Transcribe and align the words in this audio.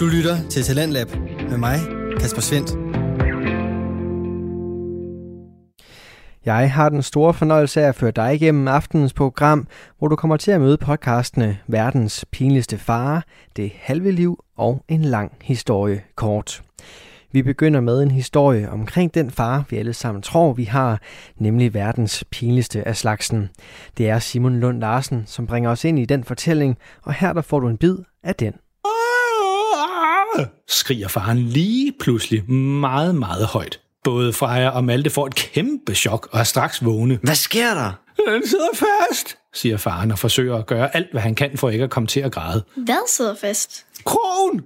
Du 0.00 0.06
lytter 0.06 0.48
til 0.50 0.62
Talentlab 0.62 1.08
med 1.50 1.58
mig, 1.58 1.78
Kasper 2.20 2.40
Svendt. 2.40 2.70
Jeg 6.44 6.72
har 6.72 6.88
den 6.88 7.02
store 7.02 7.34
fornøjelse 7.34 7.82
af 7.82 7.88
at 7.88 7.94
føre 7.94 8.10
dig 8.10 8.34
igennem 8.34 8.68
aftenens 8.68 9.12
program, 9.12 9.66
hvor 9.98 10.08
du 10.08 10.16
kommer 10.16 10.36
til 10.36 10.50
at 10.50 10.60
møde 10.60 10.76
podcastene 10.76 11.58
Verdens 11.66 12.24
pinligste 12.32 12.78
far, 12.78 13.24
Det 13.56 13.72
halve 13.74 14.12
liv 14.12 14.44
og 14.56 14.84
En 14.88 15.02
lang 15.02 15.32
historie 15.42 16.02
kort. 16.14 16.62
Vi 17.32 17.42
begynder 17.42 17.80
med 17.80 18.02
en 18.02 18.10
historie 18.10 18.70
omkring 18.70 19.14
den 19.14 19.30
far, 19.30 19.64
vi 19.70 19.76
alle 19.76 19.94
sammen 19.94 20.22
tror, 20.22 20.52
vi 20.52 20.64
har, 20.64 21.00
nemlig 21.36 21.74
verdens 21.74 22.24
pinligste 22.30 22.88
af 22.88 22.96
slagsen. 22.96 23.48
Det 23.98 24.08
er 24.08 24.18
Simon 24.18 24.60
Lund 24.60 24.80
Larsen, 24.80 25.22
som 25.26 25.46
bringer 25.46 25.70
os 25.70 25.84
ind 25.84 25.98
i 25.98 26.04
den 26.04 26.24
fortælling, 26.24 26.78
og 27.02 27.14
her 27.14 27.32
der 27.32 27.42
får 27.42 27.60
du 27.60 27.68
en 27.68 27.76
bid 27.76 27.96
af 28.22 28.34
den 28.34 28.54
skriger 30.68 31.08
faren 31.08 31.38
lige 31.38 31.92
pludselig 32.00 32.50
meget, 32.52 33.14
meget 33.14 33.46
højt. 33.46 33.80
Både 34.04 34.32
Freja 34.32 34.68
og 34.68 34.84
Malte 34.84 35.10
får 35.10 35.26
et 35.26 35.34
kæmpe 35.34 35.94
chok 35.94 36.28
og 36.32 36.40
er 36.40 36.44
straks 36.44 36.84
vågne. 36.84 37.18
Hvad 37.22 37.34
sker 37.34 37.74
der? 37.74 37.92
Den 38.28 38.48
sidder 38.48 38.68
fast, 38.74 39.36
siger 39.54 39.76
faren 39.76 40.10
og 40.10 40.18
forsøger 40.18 40.56
at 40.56 40.66
gøre 40.66 40.96
alt, 40.96 41.12
hvad 41.12 41.22
han 41.22 41.34
kan 41.34 41.58
for 41.58 41.70
ikke 41.70 41.84
at 41.84 41.90
komme 41.90 42.06
til 42.06 42.20
at 42.20 42.32
græde. 42.32 42.64
Hvad 42.76 43.08
sidder 43.08 43.34
fast? 43.34 43.86
Krogen! 44.04 44.62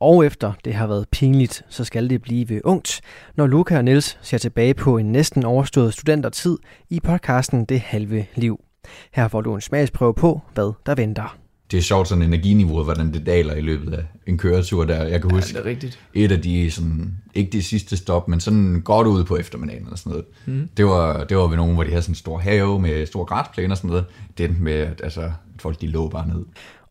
Og 0.00 0.26
efter 0.26 0.52
det 0.64 0.74
har 0.74 0.86
været 0.86 1.08
pinligt, 1.08 1.64
så 1.68 1.84
skal 1.84 2.10
det 2.10 2.22
blive 2.22 2.66
ungt, 2.66 3.00
når 3.36 3.46
Luca 3.46 3.76
og 3.76 3.84
Niels 3.84 4.18
ser 4.22 4.38
tilbage 4.38 4.74
på 4.74 4.98
en 4.98 5.12
næsten 5.12 5.44
overstået 5.44 5.92
studentertid 5.94 6.58
i 6.90 7.00
podcasten 7.00 7.64
Det 7.64 7.80
Halve 7.80 8.26
Liv. 8.34 8.60
Her 9.12 9.28
får 9.28 9.40
du 9.40 9.54
en 9.54 9.60
smagsprøve 9.60 10.14
på, 10.14 10.40
hvad 10.54 10.72
der 10.86 10.94
venter. 10.94 11.37
Det 11.70 11.78
er 11.78 11.82
sjovt 11.82 12.08
sådan 12.08 12.22
energiniveauet, 12.22 12.84
hvordan 12.84 13.12
det 13.12 13.26
daler 13.26 13.54
i 13.54 13.60
løbet 13.60 13.94
af 13.94 14.04
en 14.26 14.38
køretur 14.38 14.84
der. 14.84 15.02
Jeg 15.02 15.20
kan 15.20 15.30
huske 15.30 15.52
det 15.52 15.60
er 15.60 15.64
rigtigt. 15.64 15.98
et 16.14 16.32
af 16.32 16.42
de, 16.42 16.70
sådan, 16.70 17.14
ikke 17.34 17.50
de 17.50 17.62
sidste 17.62 17.96
stop, 17.96 18.28
men 18.28 18.40
sådan 18.40 18.82
godt 18.84 19.06
ude 19.06 19.24
på 19.24 19.36
eftermiddagen 19.36 19.82
eller 19.82 19.96
sådan 19.96 20.10
noget. 20.10 20.26
Mm. 20.46 20.68
Det, 20.76 20.84
var, 20.84 21.24
det 21.24 21.36
var 21.36 21.46
ved 21.46 21.56
nogen, 21.56 21.74
hvor 21.74 21.82
de 21.82 21.90
havde 21.90 22.02
sådan 22.02 22.10
en 22.10 22.16
stor 22.16 22.38
have 22.38 22.80
med 22.80 23.06
stor 23.06 23.24
græsplæne 23.24 23.72
og 23.72 23.76
sådan 23.76 23.88
noget. 23.88 24.04
Det 24.38 24.44
endte 24.44 24.62
med, 24.62 24.72
at 24.72 25.00
altså, 25.04 25.30
folk 25.58 25.80
de 25.80 25.86
lå 25.86 26.08
bare 26.08 26.28
ned. 26.28 26.44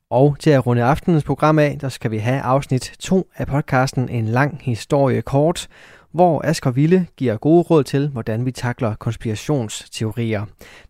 Og 0.09 0.36
til 0.39 0.50
at 0.50 0.67
runde 0.67 0.84
aftenens 0.84 1.23
program 1.23 1.59
af, 1.59 1.78
der 1.81 1.89
skal 1.89 2.12
vi 2.12 2.17
have 2.17 2.41
afsnit 2.41 2.94
2 3.00 3.30
af 3.36 3.47
podcasten 3.47 4.09
En 4.09 4.25
lang 4.25 4.59
historie 4.62 5.22
kort, 5.22 5.67
hvor 6.12 6.41
Asger 6.45 6.72
Ville 6.72 7.08
giver 7.17 7.38
gode 7.38 7.62
råd 7.62 7.84
til, 7.84 8.09
hvordan 8.09 8.45
vi 8.45 8.52
takler 8.52 8.95
konspirationsteorier. 8.95 10.45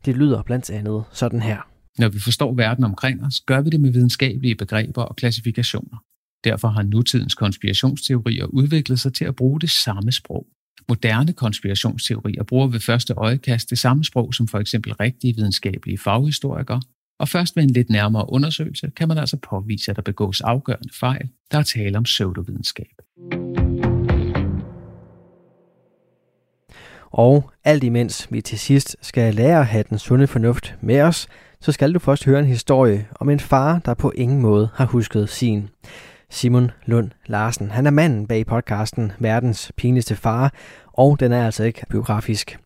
Det 0.06 0.16
lyder 0.16 0.42
blandt 0.44 0.70
andet 0.70 1.04
sådan 1.12 1.42
her. 1.42 1.67
Når 1.98 2.10
vi 2.10 2.20
forstår 2.20 2.54
verden 2.54 2.84
omkring 2.84 3.26
os, 3.26 3.40
gør 3.40 3.62
vi 3.62 3.70
det 3.70 3.82
med 3.82 3.92
videnskabelige 3.92 4.56
begreber 4.56 5.04
og 5.04 5.16
klassifikationer. 5.16 5.98
Derfor 6.44 6.68
har 6.68 6.84
nutidens 6.84 7.36
konspirationsteorier 7.36 8.46
udviklet 8.46 9.00
sig 9.00 9.14
til 9.14 9.26
at 9.26 9.36
bruge 9.36 9.62
det 9.62 9.70
samme 9.70 10.12
sprog. 10.12 10.48
Moderne 10.90 11.34
konspirationsteorier 11.34 12.44
bruger 12.44 12.68
ved 12.68 12.80
første 12.80 13.14
øjekast 13.14 13.70
det 13.70 13.80
samme 13.80 14.04
sprog 14.04 14.34
som 14.34 14.48
for 14.48 14.60
eksempel 14.60 14.94
rigtige 14.94 15.36
videnskabelige 15.36 15.98
faghistorikere, 15.98 16.82
og 17.20 17.30
først 17.30 17.56
ved 17.56 17.64
en 17.64 17.70
lidt 17.70 17.90
nærmere 17.90 18.30
undersøgelse 18.30 18.92
kan 18.96 19.08
man 19.08 19.18
altså 19.18 19.38
påvise, 19.38 19.92
at 19.92 19.96
der 19.96 20.02
begås 20.02 20.42
afgørende 20.42 20.94
fejl, 20.94 21.30
der 21.52 21.58
er 21.58 21.64
tale 21.64 21.98
om 21.98 22.04
pseudovidenskab. 22.04 23.02
Og 27.12 27.52
alt 27.64 27.84
imens 27.84 28.28
vi 28.32 28.42
til 28.42 28.60
sidst 28.60 28.98
skal 29.02 29.36
lære 29.36 29.60
at 29.60 29.68
have 29.68 29.84
den 29.90 30.00
sunde 30.00 30.28
fornuft 30.28 30.76
med 30.82 31.02
os, 31.02 31.28
så 31.62 31.72
skal 31.72 31.94
du 31.94 32.00
først 32.00 32.26
høre 32.26 32.40
en 32.40 32.46
historie 32.46 33.08
om 33.20 33.30
en 33.30 33.40
far, 33.40 33.80
der 33.86 33.94
på 33.94 34.12
ingen 34.16 34.42
måde 34.42 34.70
har 34.74 34.86
husket 34.86 35.30
sin. 35.30 35.70
Simon 36.30 36.72
Lund 36.86 37.12
Larsen, 37.26 37.72
han 37.72 37.88
er 37.88 37.92
manden 37.92 38.28
bag 38.28 38.46
podcasten 38.46 39.12
Verdens 39.20 39.72
pinligste 39.78 40.16
far, 40.16 40.54
og 40.94 41.20
den 41.20 41.32
er 41.32 41.46
altså 41.46 41.64
ikke 41.64 41.86
biografisk. 41.90 42.60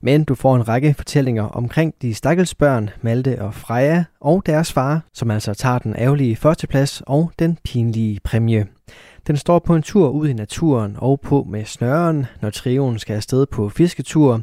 Men 0.00 0.24
du 0.24 0.34
får 0.34 0.56
en 0.56 0.68
række 0.68 0.94
fortællinger 0.94 1.42
omkring 1.42 1.94
de 2.02 2.14
stakkels 2.14 2.54
børn, 2.54 2.90
Malte 3.02 3.42
og 3.42 3.54
Freja, 3.54 4.04
og 4.20 4.42
deres 4.46 4.72
far, 4.72 5.02
som 5.12 5.30
altså 5.30 5.54
tager 5.54 5.78
den 5.78 5.94
ærgerlige 5.98 6.36
førsteplads 6.36 7.02
og 7.06 7.32
den 7.38 7.58
pinlige 7.64 8.20
præmie. 8.24 8.66
Den 9.26 9.36
står 9.36 9.58
på 9.58 9.76
en 9.76 9.82
tur 9.82 10.08
ud 10.08 10.28
i 10.28 10.32
naturen 10.32 10.96
og 10.98 11.20
på 11.20 11.46
med 11.50 11.64
snøren, 11.64 12.26
når 12.40 12.50
trioen 12.50 12.98
skal 12.98 13.16
afsted 13.16 13.46
på 13.46 13.68
fisketur. 13.68 14.40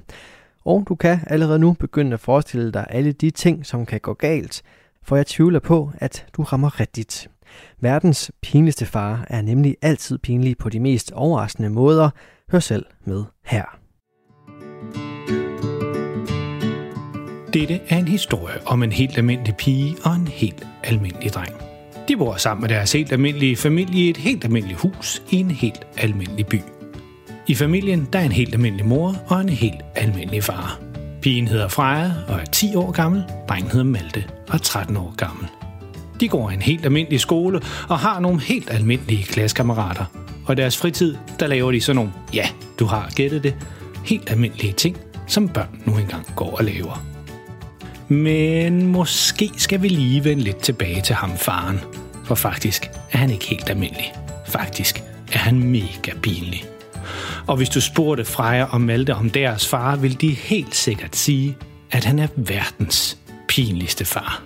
Og 0.66 0.86
du 0.90 0.96
kan 0.96 1.20
allerede 1.28 1.60
nu 1.60 1.74
begynde 1.74 2.14
at 2.14 2.20
forestille 2.20 2.72
dig 2.72 2.86
alle 2.90 3.12
de 3.12 3.30
ting, 3.30 3.66
som 3.66 3.86
kan 3.86 4.00
gå 4.00 4.14
galt, 4.14 4.62
for 5.04 5.16
jeg 5.16 5.28
tvivler 5.28 5.60
på, 5.60 5.92
at 5.98 6.26
du 6.34 6.44
rammer 6.44 6.80
rigtigt. 6.80 7.30
Verdens 7.80 8.32
pinligste 8.42 8.86
far 8.86 9.26
er 9.30 9.42
nemlig 9.42 9.76
altid 9.82 10.18
pinlig 10.18 10.58
på 10.58 10.70
de 10.70 10.80
mest 10.80 11.12
overraskende 11.12 11.70
måder. 11.70 12.10
Hør 12.52 12.60
selv 12.60 12.86
med 13.06 13.24
her. 13.46 13.78
Dette 17.54 17.80
er 17.90 17.98
en 17.98 18.08
historie 18.08 18.68
om 18.68 18.84
en 18.84 18.92
helt 18.92 19.18
almindelig 19.18 19.56
pige 19.56 19.96
og 20.04 20.16
en 20.16 20.28
helt 20.28 20.68
almindelig 20.84 21.34
dreng. 21.34 21.54
De 22.08 22.18
bor 22.18 22.36
sammen 22.36 22.62
med 22.62 22.70
deres 22.70 22.94
helt 22.94 23.12
almindelige 23.12 23.56
familie 23.56 24.06
i 24.06 24.10
et 24.10 24.18
helt 24.18 24.44
almindeligt 24.44 24.80
hus 24.80 25.24
i 25.30 25.36
en 25.36 25.52
helt 25.52 25.88
almindelig 25.98 26.48
by. 26.48 26.62
I 27.48 27.56
familien 27.56 28.08
der 28.14 28.20
er 28.20 28.24
en 28.24 28.32
helt 28.32 28.54
almindelig 28.54 28.86
mor 28.86 29.16
og 29.28 29.42
en 29.42 29.50
helt 29.50 29.82
almindelig 29.96 30.44
far. 30.44 30.80
Pigen 31.22 31.48
hedder 31.48 31.68
Freja 31.68 32.12
og 32.28 32.40
er 32.40 32.46
10 32.46 32.76
år 32.76 32.92
gammel, 32.92 33.24
drengen 33.50 33.72
hedder 33.72 33.86
Malte 33.86 34.24
og 34.48 34.54
er 34.54 34.58
13 34.58 34.98
år 34.98 35.14
gammel. 35.18 35.48
De 36.20 36.28
går 36.28 36.50
i 36.50 36.54
en 36.54 36.62
helt 36.62 36.86
almindelig 36.86 37.20
skole 37.20 37.62
og 37.90 38.00
har 38.00 38.20
nogle 38.20 38.42
helt 38.42 38.70
almindelige 38.70 39.24
klassekammerater. 39.24 40.06
Og 40.46 40.54
i 40.54 40.56
deres 40.56 40.78
fritid, 40.78 41.16
der 41.40 41.48
laver 41.48 41.72
de 41.72 41.82
sådan 41.82 41.96
nogle, 41.96 42.12
ja, 42.34 42.50
du 42.80 42.86
har 42.86 43.12
gættet 43.16 43.44
det, 43.44 43.56
helt 44.06 44.30
almindelige 44.32 44.74
ting, 44.74 44.98
som 45.28 45.50
børn 45.50 45.82
nu 45.86 45.98
engang 45.98 46.26
går 46.36 46.58
og 46.58 46.64
laver. 46.64 47.06
Men 48.08 48.88
måske 48.88 49.52
skal 49.58 49.82
vi 49.82 49.88
lige 49.88 50.24
vende 50.24 50.44
lidt 50.44 50.58
tilbage 50.58 51.02
til 51.02 51.16
ham 51.16 51.38
faren. 51.38 51.80
For 52.26 52.36
faktisk 52.36 52.90
er 53.12 53.18
han 53.18 53.30
ikke 53.30 53.46
helt 53.46 53.70
almindelig. 53.70 54.14
Faktisk 54.48 55.04
er 55.34 55.38
han 55.38 55.60
mega 55.60 56.12
pinlig. 56.22 56.71
Og 57.48 57.58
hvis 57.58 57.70
du 57.70 57.82
spurgte 57.82 58.26
Freja 58.26 58.64
og 58.64 58.82
Malte 58.82 59.16
om 59.16 59.30
deres 59.30 59.68
far, 59.68 59.96
vil 59.96 60.22
de 60.22 60.30
helt 60.30 60.76
sikkert 60.76 61.16
sige, 61.16 61.58
at 61.92 62.06
han 62.06 62.20
er 62.20 62.28
verdens 62.36 63.18
pinligste 63.48 64.06
far. 64.06 64.44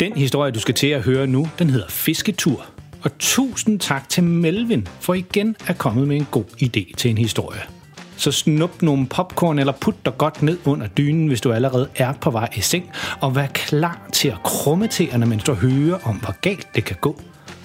Den 0.00 0.12
historie, 0.16 0.52
du 0.52 0.60
skal 0.60 0.74
til 0.74 0.86
at 0.86 1.02
høre 1.02 1.26
nu, 1.26 1.48
den 1.58 1.70
hedder 1.70 1.88
Fisketur. 1.88 2.66
Og 3.02 3.18
tusind 3.18 3.80
tak 3.80 4.08
til 4.08 4.24
Melvin 4.24 4.88
for 5.00 5.14
igen 5.14 5.56
at 5.66 5.78
komme 5.78 6.06
med 6.06 6.16
en 6.16 6.26
god 6.30 6.44
idé 6.62 6.94
til 6.96 7.10
en 7.10 7.18
historie. 7.18 7.75
Så 8.16 8.32
snup 8.32 8.82
nogle 8.82 9.06
popcorn 9.06 9.58
eller 9.58 9.72
put 9.72 9.94
dig 10.04 10.18
godt 10.18 10.42
ned 10.42 10.58
under 10.64 10.86
dynen, 10.86 11.28
hvis 11.28 11.40
du 11.40 11.52
allerede 11.52 11.88
er 11.96 12.12
på 12.12 12.30
vej 12.30 12.48
i 12.56 12.60
seng, 12.60 12.90
og 13.20 13.36
vær 13.36 13.46
klar 13.46 14.08
til 14.12 14.28
at 14.28 14.42
krumme 14.44 14.88
tæerne, 14.88 15.26
mens 15.26 15.44
du 15.44 15.54
hører 15.54 15.98
om, 16.04 16.16
hvor 16.16 16.40
galt 16.40 16.68
det 16.74 16.84
kan 16.84 16.96
gå, 17.00 17.20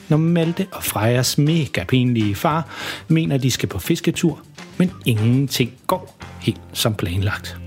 når 0.10 0.18
Malte 0.18 0.68
og 0.72 0.84
Frejas 0.84 1.38
mega 1.38 1.84
pinlige 1.84 2.36
far 2.36 2.68
mener, 3.08 3.38
de 3.38 3.52
skal 3.52 3.70
på 3.70 3.80
fisketur, 3.80 4.40
men 4.78 4.92
ingenting 5.06 5.72
går 5.88 6.18
helt 6.42 6.62
som 6.74 6.96
planlagt. 6.96 7.58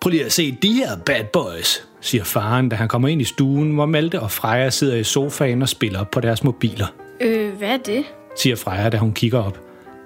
Prøv 0.00 0.10
lige 0.10 0.24
at 0.24 0.32
se 0.32 0.56
de 0.62 0.72
her 0.72 0.96
bad 1.06 1.24
boys, 1.32 1.89
siger 2.00 2.24
faren, 2.24 2.68
da 2.68 2.76
han 2.76 2.88
kommer 2.88 3.08
ind 3.08 3.20
i 3.20 3.24
stuen, 3.24 3.74
hvor 3.74 3.86
Malte 3.86 4.20
og 4.20 4.30
Freja 4.30 4.70
sidder 4.70 4.96
i 4.96 5.04
sofaen 5.04 5.62
og 5.62 5.68
spiller 5.68 6.04
på 6.04 6.20
deres 6.20 6.44
mobiler. 6.44 6.86
Øh, 7.20 7.52
hvad 7.52 7.68
er 7.68 7.76
det? 7.76 8.04
Siger 8.36 8.56
Freja, 8.56 8.88
da 8.88 8.96
hun 8.96 9.12
kigger 9.12 9.38
op. 9.42 9.60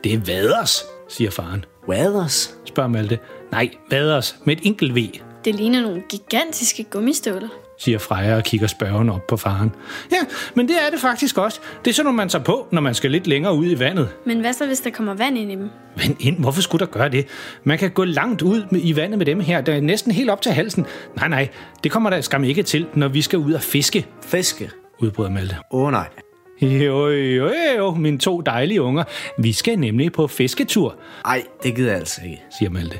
Det 0.04 0.14
er 0.14 0.18
vaders, 0.18 0.84
siger 1.08 1.30
faren. 1.30 1.64
Waders? 1.88 2.54
Spørger 2.64 2.88
Malte. 2.88 3.18
Nej, 3.52 3.70
vaders 3.90 4.36
med 4.44 4.56
et 4.56 4.60
enkelt 4.62 4.94
V, 4.94 5.08
Det 5.44 5.54
ligner 5.54 5.82
nogle 5.82 6.02
gigantiske 6.08 6.84
gummistøvler. 6.84 7.48
Siger 7.78 7.98
Freja 7.98 8.36
og 8.36 8.42
kigger 8.44 8.66
spørgende 8.66 9.12
op 9.12 9.26
på 9.26 9.36
faren. 9.36 9.72
Ja, 10.12 10.16
men 10.54 10.68
det 10.68 10.76
er 10.86 10.90
det 10.90 11.00
faktisk 11.00 11.38
også. 11.38 11.60
Det 11.84 11.90
er 11.90 11.94
sådan 11.94 12.04
noget, 12.04 12.16
man 12.16 12.28
tager 12.28 12.44
på, 12.44 12.68
når 12.72 12.80
man 12.80 12.94
skal 12.94 13.10
lidt 13.10 13.26
længere 13.26 13.54
ud 13.54 13.66
i 13.66 13.78
vandet. 13.78 14.08
Men 14.26 14.40
hvad 14.40 14.52
så, 14.52 14.66
hvis 14.66 14.80
der 14.80 14.90
kommer 14.90 15.14
vand 15.14 15.38
ind 15.38 15.52
i 15.52 15.54
dem? 15.54 15.70
Vand 15.96 16.16
ind, 16.20 16.38
hvorfor 16.38 16.62
skulle 16.62 16.86
der 16.86 16.92
gøre 16.92 17.08
det? 17.08 17.26
Man 17.64 17.78
kan 17.78 17.90
gå 17.90 18.04
langt 18.04 18.42
ud 18.42 18.62
med, 18.70 18.80
i 18.84 18.96
vandet 18.96 19.18
med 19.18 19.26
dem 19.26 19.40
her, 19.40 19.60
der 19.60 19.74
er 19.74 19.80
næsten 19.80 20.12
helt 20.12 20.30
op 20.30 20.42
til 20.42 20.52
halsen. 20.52 20.86
Nej, 21.16 21.28
nej, 21.28 21.48
det 21.84 21.92
kommer 21.92 22.10
der 22.10 22.20
skam 22.20 22.44
ikke 22.44 22.62
til, 22.62 22.86
når 22.94 23.08
vi 23.08 23.22
skal 23.22 23.38
ud 23.38 23.52
og 23.52 23.62
fiske, 23.62 24.06
Fiske? 24.26 24.70
udbryder 24.98 25.30
Malte. 25.30 25.56
Åh 25.70 25.82
oh, 25.84 25.90
nej. 25.92 26.08
Jo, 26.62 27.08
jo, 27.08 27.50
jo, 27.78 27.90
mine 27.94 28.18
to 28.18 28.40
dejlige 28.40 28.82
unger. 28.82 29.04
Vi 29.38 29.52
skal 29.52 29.78
nemlig 29.78 30.12
på 30.12 30.26
fisketur, 30.26 30.96
Ej, 31.24 31.42
det 31.62 31.76
gider 31.76 31.90
jeg 31.90 31.98
altså 31.98 32.20
ikke. 32.24 32.42
siger 32.58 32.70
Malte. 32.70 32.98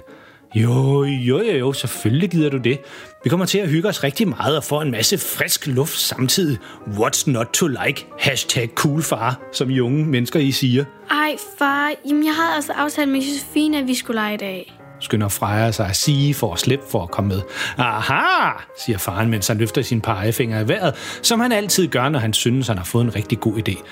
Jo, 0.54 1.04
jo, 1.04 1.38
jo, 1.42 1.56
jo, 1.58 1.72
selvfølgelig 1.72 2.30
gider 2.30 2.50
du 2.50 2.56
det. 2.56 2.78
Vi 3.24 3.30
kommer 3.30 3.46
til 3.46 3.58
at 3.58 3.68
hygge 3.68 3.88
os 3.88 4.04
rigtig 4.04 4.28
meget 4.28 4.56
og 4.56 4.64
få 4.64 4.80
en 4.80 4.90
masse 4.90 5.18
frisk 5.18 5.66
luft 5.66 5.98
samtidig. 5.98 6.58
What's 6.86 7.30
not 7.30 7.46
to 7.46 7.66
like? 7.66 8.06
Hashtag 8.20 8.70
cool 8.74 9.02
far, 9.02 9.40
som 9.52 9.70
I 9.70 9.80
unge 9.80 10.04
mennesker 10.04 10.40
I 10.40 10.52
siger. 10.52 10.84
Ej, 11.10 11.36
far, 11.58 11.92
jamen 12.08 12.24
jeg 12.24 12.34
havde 12.34 12.54
altså 12.54 12.72
aftalt 12.72 13.08
med 13.08 13.20
Josefine, 13.20 13.78
at 13.78 13.86
vi 13.86 13.94
skulle 13.94 14.20
lege 14.20 14.34
i 14.34 14.36
dag. 14.36 14.78
Skynder 15.00 15.28
Freja 15.28 15.72
sig 15.72 15.86
at 15.86 15.96
sige 15.96 16.34
for 16.34 16.52
at 16.52 16.60
slippe 16.60 16.84
for 16.90 17.02
at 17.02 17.10
komme 17.10 17.28
med. 17.28 17.40
Aha, 17.78 18.50
siger 18.84 18.98
faren, 18.98 19.30
mens 19.30 19.48
han 19.48 19.58
løfter 19.58 19.82
sin 19.82 20.00
pegefinger 20.00 20.60
i 20.60 20.68
vejret, 20.68 20.94
som 21.22 21.40
han 21.40 21.52
altid 21.52 21.88
gør, 21.88 22.08
når 22.08 22.18
han 22.18 22.32
synes, 22.32 22.68
han 22.68 22.78
har 22.78 22.84
fået 22.84 23.04
en 23.04 23.16
rigtig 23.16 23.40
god 23.40 23.68
idé. 23.68 23.82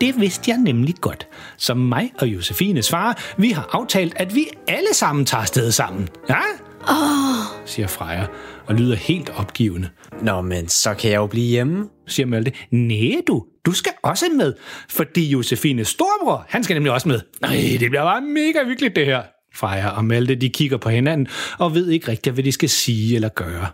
Det 0.00 0.20
vidste 0.20 0.50
jeg 0.50 0.58
nemlig 0.58 0.94
godt. 1.00 1.26
Som 1.56 1.76
mig 1.76 2.12
og 2.18 2.26
Josefines 2.26 2.90
far, 2.90 3.18
vi 3.36 3.50
har 3.50 3.68
aftalt, 3.72 4.12
at 4.16 4.34
vi 4.34 4.48
alle 4.68 4.94
sammen 4.94 5.26
tager 5.26 5.42
afsted 5.42 5.72
sammen. 5.72 6.08
Ja? 6.28 6.40
Åh, 6.88 7.62
siger 7.66 7.86
Freja, 7.86 8.26
og 8.66 8.74
lyder 8.74 8.96
helt 8.96 9.30
opgivende. 9.30 9.88
Nå, 10.22 10.40
men 10.40 10.68
så 10.68 10.94
kan 10.94 11.10
jeg 11.10 11.16
jo 11.16 11.26
blive 11.26 11.46
hjemme. 11.46 11.88
siger 12.06 12.26
Malte. 12.26 12.52
Nej, 12.70 13.20
du, 13.26 13.44
du 13.66 13.72
skal 13.72 13.92
også 14.02 14.24
med, 14.36 14.54
fordi 14.90 15.28
Josefines 15.28 15.88
storbror, 15.88 16.46
han 16.48 16.64
skal 16.64 16.74
nemlig 16.74 16.92
også 16.92 17.08
med. 17.08 17.20
Nej, 17.40 17.56
det 17.80 17.90
bliver 17.90 18.02
bare 18.02 18.20
mega 18.20 18.64
hyggeligt 18.64 18.96
det 18.96 19.06
her. 19.06 19.22
Freja 19.54 19.88
og 19.88 20.04
Malte, 20.04 20.34
de 20.34 20.48
kigger 20.48 20.76
på 20.76 20.88
hinanden 20.88 21.28
og 21.58 21.74
ved 21.74 21.88
ikke 21.88 22.08
rigtigt, 22.08 22.34
hvad 22.34 22.44
de 22.44 22.52
skal 22.52 22.68
sige 22.68 23.14
eller 23.14 23.28
gøre. 23.28 23.66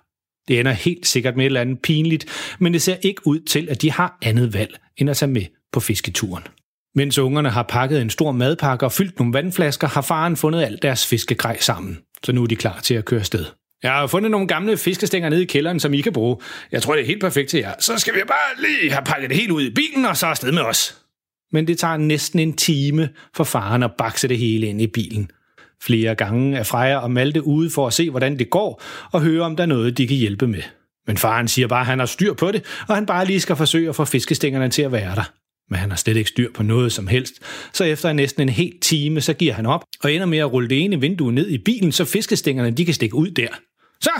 Det 0.48 0.60
ender 0.60 0.72
helt 0.72 1.06
sikkert 1.06 1.36
med 1.36 1.44
et 1.44 1.46
eller 1.46 1.60
andet 1.60 1.78
pinligt, 1.82 2.54
men 2.58 2.72
det 2.72 2.82
ser 2.82 2.96
ikke 3.02 3.26
ud 3.26 3.40
til, 3.40 3.68
at 3.70 3.82
de 3.82 3.90
har 3.90 4.18
andet 4.22 4.54
valg, 4.54 4.78
end 4.96 5.10
at 5.10 5.16
tage 5.16 5.32
med 5.32 5.42
på 5.72 5.80
fisketuren. 5.80 6.42
Mens 6.94 7.18
ungerne 7.18 7.50
har 7.50 7.62
pakket 7.62 8.02
en 8.02 8.10
stor 8.10 8.32
madpakke 8.32 8.86
og 8.86 8.92
fyldt 8.92 9.18
nogle 9.18 9.34
vandflasker, 9.34 9.88
har 9.88 10.02
faren 10.02 10.36
fundet 10.36 10.62
alt 10.62 10.82
deres 10.82 11.06
fiskegrej 11.06 11.58
sammen. 11.60 11.98
Så 12.24 12.32
nu 12.32 12.42
er 12.42 12.46
de 12.46 12.56
klar 12.56 12.80
til 12.80 12.94
at 12.94 13.04
køre 13.04 13.20
afsted. 13.20 13.44
Jeg 13.82 13.92
har 13.92 14.06
fundet 14.06 14.30
nogle 14.30 14.46
gamle 14.46 14.76
fiskestænger 14.76 15.28
nede 15.28 15.42
i 15.42 15.46
kælderen, 15.46 15.80
som 15.80 15.94
I 15.94 16.00
kan 16.00 16.12
bruge. 16.12 16.36
Jeg 16.72 16.82
tror, 16.82 16.94
det 16.94 17.02
er 17.02 17.06
helt 17.06 17.20
perfekt 17.20 17.48
til 17.48 17.60
jer. 17.60 17.72
Så 17.78 17.98
skal 17.98 18.14
vi 18.14 18.20
bare 18.26 18.66
lige 18.68 18.92
have 18.92 19.04
pakket 19.04 19.30
det 19.30 19.38
helt 19.38 19.50
ud 19.50 19.62
i 19.62 19.70
bilen, 19.70 20.04
og 20.04 20.16
så 20.16 20.26
afsted 20.26 20.52
med 20.52 20.62
os. 20.62 20.96
Men 21.52 21.66
det 21.66 21.78
tager 21.78 21.96
næsten 21.96 22.38
en 22.38 22.56
time 22.56 23.08
for 23.36 23.44
faren 23.44 23.82
at 23.82 23.90
bakse 23.98 24.28
det 24.28 24.38
hele 24.38 24.66
ind 24.66 24.82
i 24.82 24.86
bilen. 24.86 25.30
Flere 25.82 26.14
gange 26.14 26.58
er 26.58 26.62
Freja 26.62 26.98
og 26.98 27.10
Malte 27.10 27.46
ude 27.46 27.70
for 27.70 27.86
at 27.86 27.92
se, 27.92 28.10
hvordan 28.10 28.38
det 28.38 28.50
går, 28.50 28.82
og 29.12 29.20
høre, 29.20 29.42
om 29.42 29.56
der 29.56 29.62
er 29.62 29.66
noget, 29.66 29.98
de 29.98 30.06
kan 30.06 30.16
hjælpe 30.16 30.46
med. 30.46 30.62
Men 31.06 31.16
faren 31.16 31.48
siger 31.48 31.68
bare, 31.68 31.80
at 31.80 31.86
han 31.86 31.98
har 31.98 32.06
styr 32.06 32.34
på 32.34 32.52
det, 32.52 32.64
og 32.88 32.94
han 32.94 33.06
bare 33.06 33.26
lige 33.26 33.40
skal 33.40 33.56
forsøge 33.56 33.88
at 33.88 33.96
få 33.96 34.04
fiskestængerne 34.04 34.68
til 34.68 34.82
at 34.82 34.92
være 34.92 35.14
der. 35.14 35.32
Men 35.70 35.78
han 35.78 35.90
har 35.90 35.96
slet 35.96 36.16
ikke 36.16 36.30
styr 36.30 36.52
på 36.52 36.62
noget 36.62 36.92
som 36.92 37.06
helst, 37.06 37.34
så 37.72 37.84
efter 37.84 38.12
næsten 38.12 38.42
en 38.42 38.48
hel 38.48 38.72
time, 38.80 39.20
så 39.20 39.32
giver 39.32 39.52
han 39.52 39.66
op, 39.66 39.84
og 40.02 40.12
ender 40.12 40.26
med 40.26 40.38
at 40.38 40.52
rulle 40.52 40.68
det 40.68 40.84
ene 40.84 41.00
vindue 41.00 41.32
ned 41.32 41.48
i 41.48 41.58
bilen, 41.58 41.92
så 41.92 42.04
fiskestængerne 42.04 42.70
de 42.70 42.84
kan 42.84 42.94
stikke 42.94 43.14
ud 43.14 43.30
der. 43.30 43.48
Så, 44.02 44.10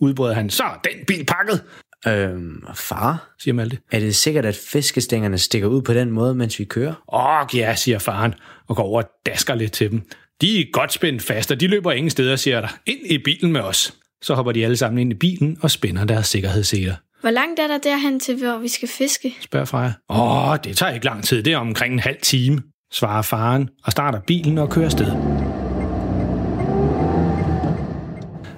udbrød 0.00 0.32
han, 0.32 0.50
så 0.50 0.62
er 0.62 0.80
den 0.84 1.04
bil 1.06 1.24
pakket, 1.26 1.62
Øhm, 2.08 2.62
far, 2.74 3.34
siger 3.38 3.54
Malte. 3.54 3.78
er 3.92 4.00
det 4.00 4.16
sikkert, 4.16 4.44
at 4.46 4.56
fiskestængerne 4.56 5.38
stikker 5.38 5.68
ud 5.68 5.82
på 5.82 5.94
den 5.94 6.10
måde, 6.10 6.34
mens 6.34 6.58
vi 6.58 6.64
kører? 6.64 6.94
Åh, 7.12 7.58
ja, 7.58 7.74
siger 7.74 7.98
faren, 7.98 8.34
og 8.68 8.76
går 8.76 8.82
over 8.82 9.02
og 9.02 9.08
dasker 9.26 9.54
lidt 9.54 9.72
til 9.72 9.90
dem. 9.90 10.02
De 10.40 10.60
er 10.60 10.64
godt 10.72 10.92
spændt 10.92 11.22
fast, 11.22 11.50
og 11.50 11.60
de 11.60 11.66
løber 11.66 11.92
ingen 11.92 12.10
steder, 12.10 12.36
siger 12.36 12.60
der. 12.60 12.68
Ind 12.86 12.98
i 13.04 13.18
bilen 13.18 13.52
med 13.52 13.60
os. 13.60 13.94
Så 14.22 14.34
hopper 14.34 14.52
de 14.52 14.64
alle 14.64 14.76
sammen 14.76 14.98
ind 14.98 15.12
i 15.12 15.14
bilen 15.14 15.58
og 15.62 15.70
spænder 15.70 16.04
deres 16.04 16.26
sikkerhedsseler. 16.26 16.94
hvor 17.20 17.30
langt 17.30 17.60
er 17.60 17.66
der 17.66 17.78
derhen 17.78 18.20
til, 18.20 18.36
hvor 18.38 18.58
vi 18.58 18.68
skal 18.68 18.88
fiske? 18.88 19.34
spørger 19.40 19.66
Freja. 19.66 19.92
Åh, 20.10 20.56
det 20.64 20.76
tager 20.76 20.92
ikke 20.92 21.06
lang 21.06 21.24
tid. 21.24 21.42
Det 21.42 21.52
er 21.52 21.56
omkring 21.58 21.92
en 21.94 22.00
halv 22.00 22.18
time, 22.22 22.62
svarer 22.92 23.22
faren 23.22 23.68
og 23.84 23.92
starter 23.92 24.20
bilen 24.20 24.58
og 24.58 24.70
kører 24.70 24.86
afsted. 24.86 25.51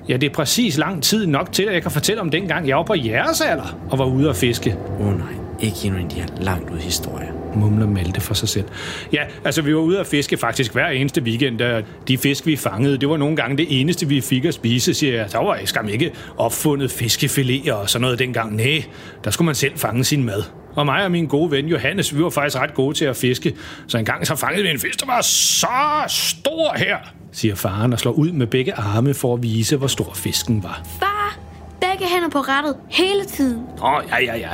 Ja, 0.09 0.17
det 0.17 0.31
er 0.31 0.35
præcis 0.35 0.79
lang 0.79 1.03
tid 1.03 1.27
nok 1.27 1.53
til, 1.53 1.63
at 1.63 1.75
jeg 1.75 1.83
kan 1.83 1.91
fortælle 1.91 2.21
om 2.21 2.31
dengang, 2.31 2.69
jeg 2.69 2.77
var 2.77 2.83
på 2.83 2.95
jeres 2.95 3.41
alder 3.41 3.79
og 3.91 3.99
var 3.99 4.05
ude 4.05 4.31
at 4.31 4.37
fiske, 4.37 4.77
Åh 5.01 5.07
oh, 5.07 5.19
nej, 5.19 5.29
ikke 5.61 5.77
endnu 5.85 5.99
en 5.99 6.05
af 6.05 6.11
de 6.11 6.17
her 6.17 6.27
langt 6.41 6.71
ud 6.71 6.79
historier. 6.79 7.29
mumler 7.55 7.87
Malte 7.87 8.21
for 8.21 8.35
sig 8.35 8.49
selv. 8.49 8.65
Ja, 9.13 9.23
altså 9.45 9.63
vi 9.63 9.75
var 9.75 9.81
ude 9.81 10.01
at 10.01 10.07
fiske 10.07 10.37
faktisk 10.37 10.73
hver 10.73 10.87
eneste 10.87 11.23
weekend, 11.23 11.61
og 11.61 11.83
de 12.09 12.19
fisk, 12.19 12.47
vi 12.47 12.57
fangede, 12.57 12.99
det 12.99 13.09
var 13.09 13.17
nogle 13.17 13.37
gange 13.37 13.57
det 13.57 13.81
eneste, 13.81 14.09
vi 14.09 14.21
fik 14.21 14.45
at 14.45 14.55
spise, 14.55 14.95
siger 14.95 15.15
jeg. 15.15 15.33
Der 15.33 15.39
var 15.39 15.55
jeg 15.55 15.69
skam 15.69 15.89
ikke 15.89 16.13
opfundet 16.37 16.91
fiskefiléer 16.91 17.73
og 17.73 17.91
sådan 17.91 18.03
noget 18.03 18.19
dengang. 18.19 18.57
Nej, 18.57 18.85
der 19.25 19.31
skulle 19.31 19.47
man 19.47 19.55
selv 19.55 19.73
fange 19.77 20.05
sin 20.05 20.25
mad. 20.25 20.43
Og 20.75 20.87
mig 20.87 21.05
og 21.05 21.11
min 21.11 21.27
gode 21.27 21.51
ven 21.51 21.67
Johannes, 21.67 22.17
vi 22.17 22.23
var 22.23 22.31
faktisk 22.31 22.59
ret 22.59 22.75
gode 22.75 22.97
til 22.97 23.05
at 23.05 23.17
fiske. 23.17 23.55
Så 23.87 23.99
en 23.99 24.05
gang 24.05 24.27
så 24.27 24.37
fangede 24.37 24.63
vi 24.63 24.71
en 24.71 24.81
fisk, 24.81 25.01
der 25.01 25.07
var 25.07 25.21
så 25.21 25.67
stor 26.09 26.75
her, 26.77 26.97
siger 27.35 27.55
faren 27.55 27.93
og 27.93 27.99
slår 27.99 28.13
ud 28.13 28.33
med 28.33 28.47
begge 28.47 28.75
arme 28.75 29.15
for 29.15 29.35
at 29.35 29.43
vise, 29.43 29.77
hvor 29.77 29.87
stor 29.87 30.15
fisken 30.15 30.63
var. 30.63 30.83
Far, 31.01 31.39
begge 31.81 32.07
hænder 32.15 32.29
på 32.29 32.39
rettet 32.41 32.77
hele 32.89 33.25
tiden. 33.25 33.67
Åh, 33.83 33.93
oh, 33.93 34.03
ja, 34.09 34.23
ja, 34.23 34.37
ja. 34.37 34.51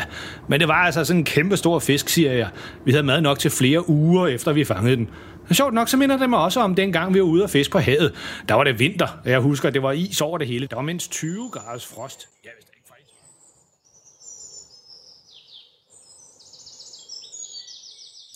Men 0.48 0.60
det 0.60 0.68
var 0.68 0.74
altså 0.74 1.04
sådan 1.04 1.20
en 1.20 1.24
kæmpe 1.24 1.56
stor 1.56 1.78
fisk, 1.78 2.08
siger 2.08 2.32
jeg. 2.32 2.48
Vi 2.84 2.90
havde 2.92 3.02
mad 3.02 3.20
nok 3.20 3.38
til 3.38 3.50
flere 3.50 3.88
uger, 3.88 4.26
efter 4.26 4.52
vi 4.52 4.64
fangede 4.64 4.96
den. 4.96 5.08
Men 5.48 5.54
sjovt 5.54 5.74
nok, 5.74 5.88
så 5.88 5.96
minder 5.96 6.16
det 6.18 6.30
mig 6.30 6.38
også 6.38 6.60
om 6.60 6.74
dengang, 6.74 7.14
vi 7.14 7.20
var 7.20 7.26
ude 7.26 7.44
at 7.44 7.50
fiske 7.50 7.72
på 7.72 7.78
havet. 7.78 8.14
Der 8.48 8.54
var 8.54 8.64
det 8.64 8.78
vinter, 8.78 9.08
og 9.24 9.30
jeg 9.30 9.40
husker, 9.40 9.68
at 9.68 9.74
det 9.74 9.82
var 9.82 9.92
is 9.92 10.20
over 10.20 10.38
det 10.38 10.46
hele. 10.46 10.66
Der 10.66 10.76
var 10.76 10.82
mindst 10.82 11.10
20 11.10 11.50
graders 11.52 11.86
frost. 11.86 12.28
Jeg 12.44 12.50
vidste 12.56 12.72
ikke 12.76 12.88
faktisk. 12.88 13.14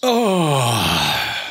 Åh, 0.02 1.43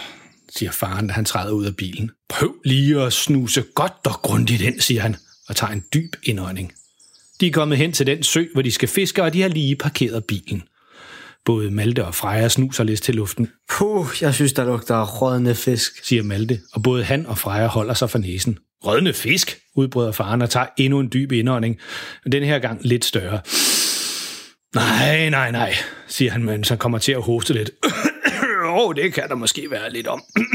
siger 0.57 0.71
faren, 0.71 1.07
da 1.07 1.13
han 1.13 1.25
træder 1.25 1.51
ud 1.51 1.65
af 1.65 1.75
bilen. 1.75 2.11
Prøv 2.29 2.53
lige 2.65 3.01
at 3.01 3.13
snuse 3.13 3.63
godt 3.75 3.93
og 4.05 4.13
grundigt 4.13 4.61
ind, 4.61 4.79
siger 4.79 5.01
han, 5.01 5.15
og 5.49 5.55
tager 5.55 5.73
en 5.73 5.83
dyb 5.93 6.15
indånding. 6.23 6.73
De 7.39 7.47
er 7.47 7.51
kommet 7.51 7.77
hen 7.77 7.91
til 7.91 8.07
den 8.07 8.23
sø, 8.23 8.45
hvor 8.53 8.61
de 8.61 8.71
skal 8.71 8.87
fiske, 8.89 9.23
og 9.23 9.33
de 9.33 9.41
har 9.41 9.49
lige 9.49 9.75
parkeret 9.75 10.25
bilen. 10.25 10.63
Både 11.45 11.71
Malte 11.71 12.05
og 12.05 12.15
Freja 12.15 12.49
snuser 12.49 12.83
lidt 12.83 13.01
til 13.01 13.15
luften, 13.15 13.49
Puh, 13.77 14.07
jeg 14.21 14.33
synes, 14.33 14.53
der 14.53 14.65
lugter 14.65 15.05
rådne 15.05 15.55
fisk. 15.55 16.05
siger 16.05 16.23
Malte, 16.23 16.59
og 16.73 16.83
både 16.83 17.03
han 17.03 17.25
og 17.25 17.37
Freja 17.37 17.67
holder 17.67 17.93
sig 17.93 18.09
for 18.09 18.17
næsen. 18.19 18.57
Rødne 18.83 19.13
fisk, 19.13 19.59
udbryder 19.75 20.11
faren 20.11 20.41
og 20.41 20.49
tager 20.49 20.65
endnu 20.77 20.99
en 20.99 21.09
dyb 21.13 21.31
indånding, 21.31 21.77
men 22.23 22.31
den 22.31 22.43
her 22.43 22.59
gang 22.59 22.79
lidt 22.83 23.05
større. 23.05 23.39
Nej, 24.75 25.29
nej, 25.29 25.51
nej, 25.51 25.73
siger 26.07 26.31
han, 26.31 26.43
mens 26.43 26.69
han 26.69 26.77
kommer 26.77 26.97
til 26.97 27.11
at 27.11 27.21
hoste 27.21 27.53
lidt. 27.53 27.71
Åh, 28.73 28.87
oh, 28.87 28.95
det 28.95 29.13
kan 29.13 29.29
der 29.29 29.35
måske 29.35 29.71
være 29.71 29.93
lidt 29.93 30.07
om. 30.07 30.21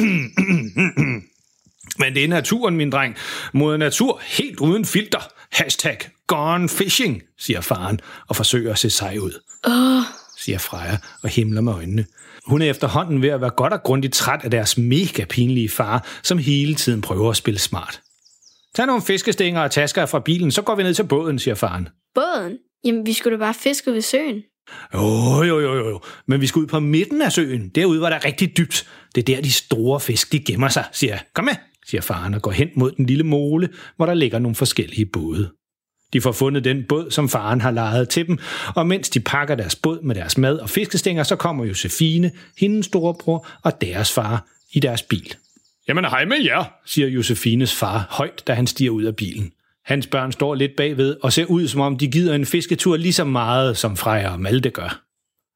Men 2.00 2.15
det 2.15 2.25
er 2.25 2.29
naturen, 2.29 2.76
min 2.76 2.91
dreng. 2.91 3.17
Mod 3.53 3.79
natur, 3.79 4.20
helt 4.25 4.61
uden 4.61 4.85
filter. 4.85 5.20
Hashtag 5.53 5.99
gone 6.26 6.69
fishing, 6.69 7.23
siger 7.38 7.61
faren, 7.61 8.00
og 8.29 8.37
forsøger 8.37 8.73
at 8.73 8.79
se 8.79 8.91
sig 8.91 9.23
ud 9.23 9.32
Åh, 9.67 10.03
siger 10.38 10.59
Freja 10.59 10.97
og 11.23 11.28
himler 11.28 11.61
med 11.61 11.73
øjnene. 11.73 12.07
Hun 12.47 12.62
er 12.62 12.71
efterhånden 12.71 13.23
ved 13.23 13.28
at 13.28 13.40
være 13.40 13.50
godt 13.50 13.73
og 13.73 13.83
grundigt 13.83 14.14
træt 14.14 14.40
af 14.45 14.50
deres 14.50 14.78
mega 14.78 15.25
pinlige 15.25 15.69
far, 15.69 16.07
som 16.23 16.38
hele 16.38 16.75
tiden 16.75 17.00
prøver 17.00 17.31
at 17.31 17.37
spille 17.37 17.61
smart. 17.61 18.00
Tag 18.75 18.87
nogle 18.87 19.02
fiskestænger 19.02 19.61
og 19.61 19.71
tasker 19.71 20.07
fra 20.07 20.21
bilen, 20.21 20.50
så 20.50 20.62
går 20.62 20.75
vi 20.75 20.83
ned 20.83 20.95
til 20.95 21.04
båden, 21.04 21.38
siger 21.38 21.54
faren. 21.54 21.88
båden. 22.14 22.59
Jamen, 22.85 23.07
vi 23.07 23.12
skulle 23.12 23.38
da 23.38 23.45
bare 23.45 23.54
fiske 23.54 23.92
ved 23.92 24.00
søen. 24.00 24.42
Jo, 24.94 25.42
jo, 25.42 25.60
jo, 25.60 25.88
jo, 25.88 26.00
men 26.26 26.40
vi 26.40 26.46
skal 26.46 26.60
ud 26.60 26.66
på 26.66 26.80
midten 26.80 27.22
af 27.22 27.32
søen. 27.32 27.68
Derude 27.68 28.00
var 28.00 28.08
der 28.10 28.25
rigtig 28.25 28.56
dybt. 28.56 28.88
Det 29.14 29.20
er 29.20 29.34
der, 29.34 29.42
de 29.42 29.52
store 29.52 30.00
fisk, 30.00 30.32
de 30.32 30.40
gemmer 30.40 30.68
sig, 30.68 30.84
siger 30.92 31.12
jeg. 31.12 31.22
Kom 31.34 31.44
med, 31.44 31.54
siger 31.87 32.00
faren 32.00 32.34
og 32.34 32.42
går 32.42 32.50
hen 32.50 32.68
mod 32.76 32.92
den 32.92 33.06
lille 33.06 33.25
mole, 33.25 33.68
hvor 33.96 34.06
der 34.06 34.14
ligger 34.14 34.38
nogle 34.38 34.54
forskellige 34.54 35.06
både. 35.06 35.50
De 36.12 36.20
får 36.20 36.32
fundet 36.32 36.64
den 36.64 36.84
båd, 36.88 37.10
som 37.10 37.28
faren 37.28 37.60
har 37.60 37.70
lejet 37.70 38.08
til 38.08 38.26
dem, 38.26 38.38
og 38.76 38.87
mens 38.87 39.10
de 39.10 39.20
pakker 39.20 39.54
deres 39.54 39.76
båd 39.76 40.02
med 40.02 40.14
deres 40.14 40.38
mad 40.38 40.58
og 40.58 40.70
fiskestænger, 40.70 41.22
så 41.22 41.37
kommer 41.37 41.64
Josefine, 41.64 42.30
hendes 42.58 42.87
storebror 42.87 43.46
og 43.62 43.80
deres 43.80 44.12
far 44.12 44.46
i 44.72 44.80
deres 44.80 45.02
bil. 45.02 45.34
Jamen 45.88 46.04
hej 46.04 46.25
med 46.25 46.44
jer, 46.44 46.64
siger 46.87 47.08
Josefines 47.08 47.75
far 47.75 48.06
højt, 48.10 48.42
da 48.46 48.54
han 48.54 48.66
stiger 48.66 48.90
ud 48.90 49.02
af 49.02 49.16
bilen. 49.16 49.52
Hans 49.88 50.07
børn 50.07 50.33
står 50.33 50.54
lidt 50.54 50.76
bagved 50.76 51.16
og 51.23 51.33
ser 51.33 51.45
ud, 51.45 51.68
som 51.68 51.80
om 51.80 51.99
de 51.99 52.09
gider 52.09 52.35
en 52.35 52.47
fisketur 52.47 52.97
lige 52.97 53.12
så 53.12 53.25
meget, 53.25 53.76
som 53.76 53.97
Freja 53.97 54.33
og 54.33 54.40
Malte 54.40 54.71
gør. 54.71 55.02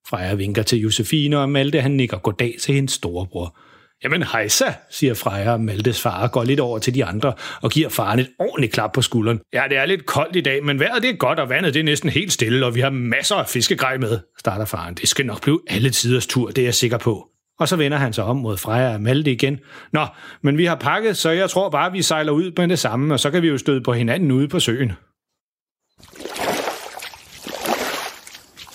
Freja 0.08 0.34
vinker 0.34 0.62
til 0.62 0.78
Josefine, 0.78 1.38
og 1.38 1.48
Malte 1.48 1.80
han 1.80 1.90
nikker 1.90 2.18
goddag 2.18 2.56
til 2.60 2.74
hendes 2.74 2.92
storebror. 2.92 3.58
Jamen 4.04 4.22
hejsa, 4.22 4.64
siger 4.90 5.14
Freja, 5.14 5.52
og 5.52 5.60
Maltes 5.60 6.00
far 6.00 6.28
går 6.28 6.44
lidt 6.44 6.60
over 6.60 6.78
til 6.78 6.94
de 6.94 7.04
andre 7.04 7.32
og 7.62 7.70
giver 7.70 7.88
faren 7.88 8.18
et 8.18 8.28
ordentligt 8.38 8.72
klap 8.72 8.92
på 8.92 9.02
skulderen. 9.02 9.40
Ja, 9.52 9.62
det 9.68 9.76
er 9.76 9.86
lidt 9.86 10.06
koldt 10.06 10.36
i 10.36 10.40
dag, 10.40 10.64
men 10.64 10.80
vejret 10.80 11.02
det 11.02 11.10
er 11.10 11.16
godt, 11.16 11.38
og 11.38 11.48
vandet 11.48 11.74
det 11.74 11.80
er 11.80 11.84
næsten 11.84 12.10
helt 12.10 12.32
stille, 12.32 12.66
og 12.66 12.74
vi 12.74 12.80
har 12.80 12.90
masser 12.90 13.36
af 13.36 13.48
fiskegrej 13.48 13.98
med, 13.98 14.18
starter 14.38 14.64
faren. 14.64 14.94
Det 14.94 15.08
skal 15.08 15.26
nok 15.26 15.42
blive 15.42 15.60
alle 15.68 15.90
tiders 15.90 16.26
tur, 16.26 16.48
det 16.48 16.58
er 16.58 16.66
jeg 16.66 16.74
sikker 16.74 16.98
på. 16.98 17.31
Og 17.60 17.68
så 17.68 17.76
vender 17.76 17.98
han 17.98 18.12
sig 18.12 18.24
om 18.24 18.36
mod 18.36 18.56
Freja 18.56 18.94
og 18.94 19.00
Malte 19.00 19.32
igen. 19.32 19.58
Nå, 19.92 20.06
men 20.42 20.58
vi 20.58 20.64
har 20.64 20.74
pakket, 20.74 21.16
så 21.16 21.30
jeg 21.30 21.50
tror 21.50 21.70
bare, 21.70 21.92
vi 21.92 22.02
sejler 22.02 22.32
ud 22.32 22.52
med 22.56 22.68
det 22.68 22.78
samme, 22.78 23.14
og 23.14 23.20
så 23.20 23.30
kan 23.30 23.42
vi 23.42 23.48
jo 23.48 23.58
støde 23.58 23.80
på 23.80 23.92
hinanden 23.92 24.30
ude 24.30 24.48
på 24.48 24.60
søen. 24.60 24.92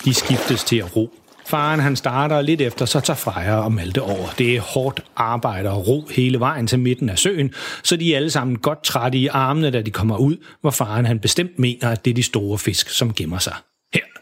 De 0.05 0.13
skiftes 0.13 0.63
til 0.63 0.77
at 0.77 0.95
ro. 0.95 1.13
Faren 1.47 1.79
han 1.79 1.95
starter, 1.95 2.35
og 2.35 2.43
lidt 2.43 2.61
efter 2.61 2.85
så 2.85 2.99
tager 2.99 3.17
Freja 3.17 3.55
og 3.55 3.71
Malte 3.71 4.01
over. 4.01 4.27
Det 4.37 4.55
er 4.55 4.61
hårdt 4.61 5.03
arbejde 5.15 5.69
og 5.69 5.87
ro 5.87 6.07
hele 6.15 6.39
vejen 6.39 6.67
til 6.67 6.79
midten 6.79 7.09
af 7.09 7.19
søen, 7.19 7.53
så 7.83 7.95
de 7.95 8.13
er 8.13 8.17
alle 8.17 8.29
sammen 8.29 8.57
godt 8.57 8.83
trætte 8.83 9.17
i 9.17 9.27
armene, 9.27 9.71
da 9.71 9.81
de 9.81 9.91
kommer 9.91 10.17
ud, 10.17 10.37
hvor 10.61 10.71
faren 10.71 11.05
han 11.05 11.19
bestemt 11.19 11.59
mener, 11.59 11.89
at 11.89 12.05
det 12.05 12.11
er 12.11 12.15
de 12.15 12.23
store 12.23 12.57
fisk, 12.57 12.89
som 12.89 13.13
gemmer 13.13 13.37
sig. 13.37 13.55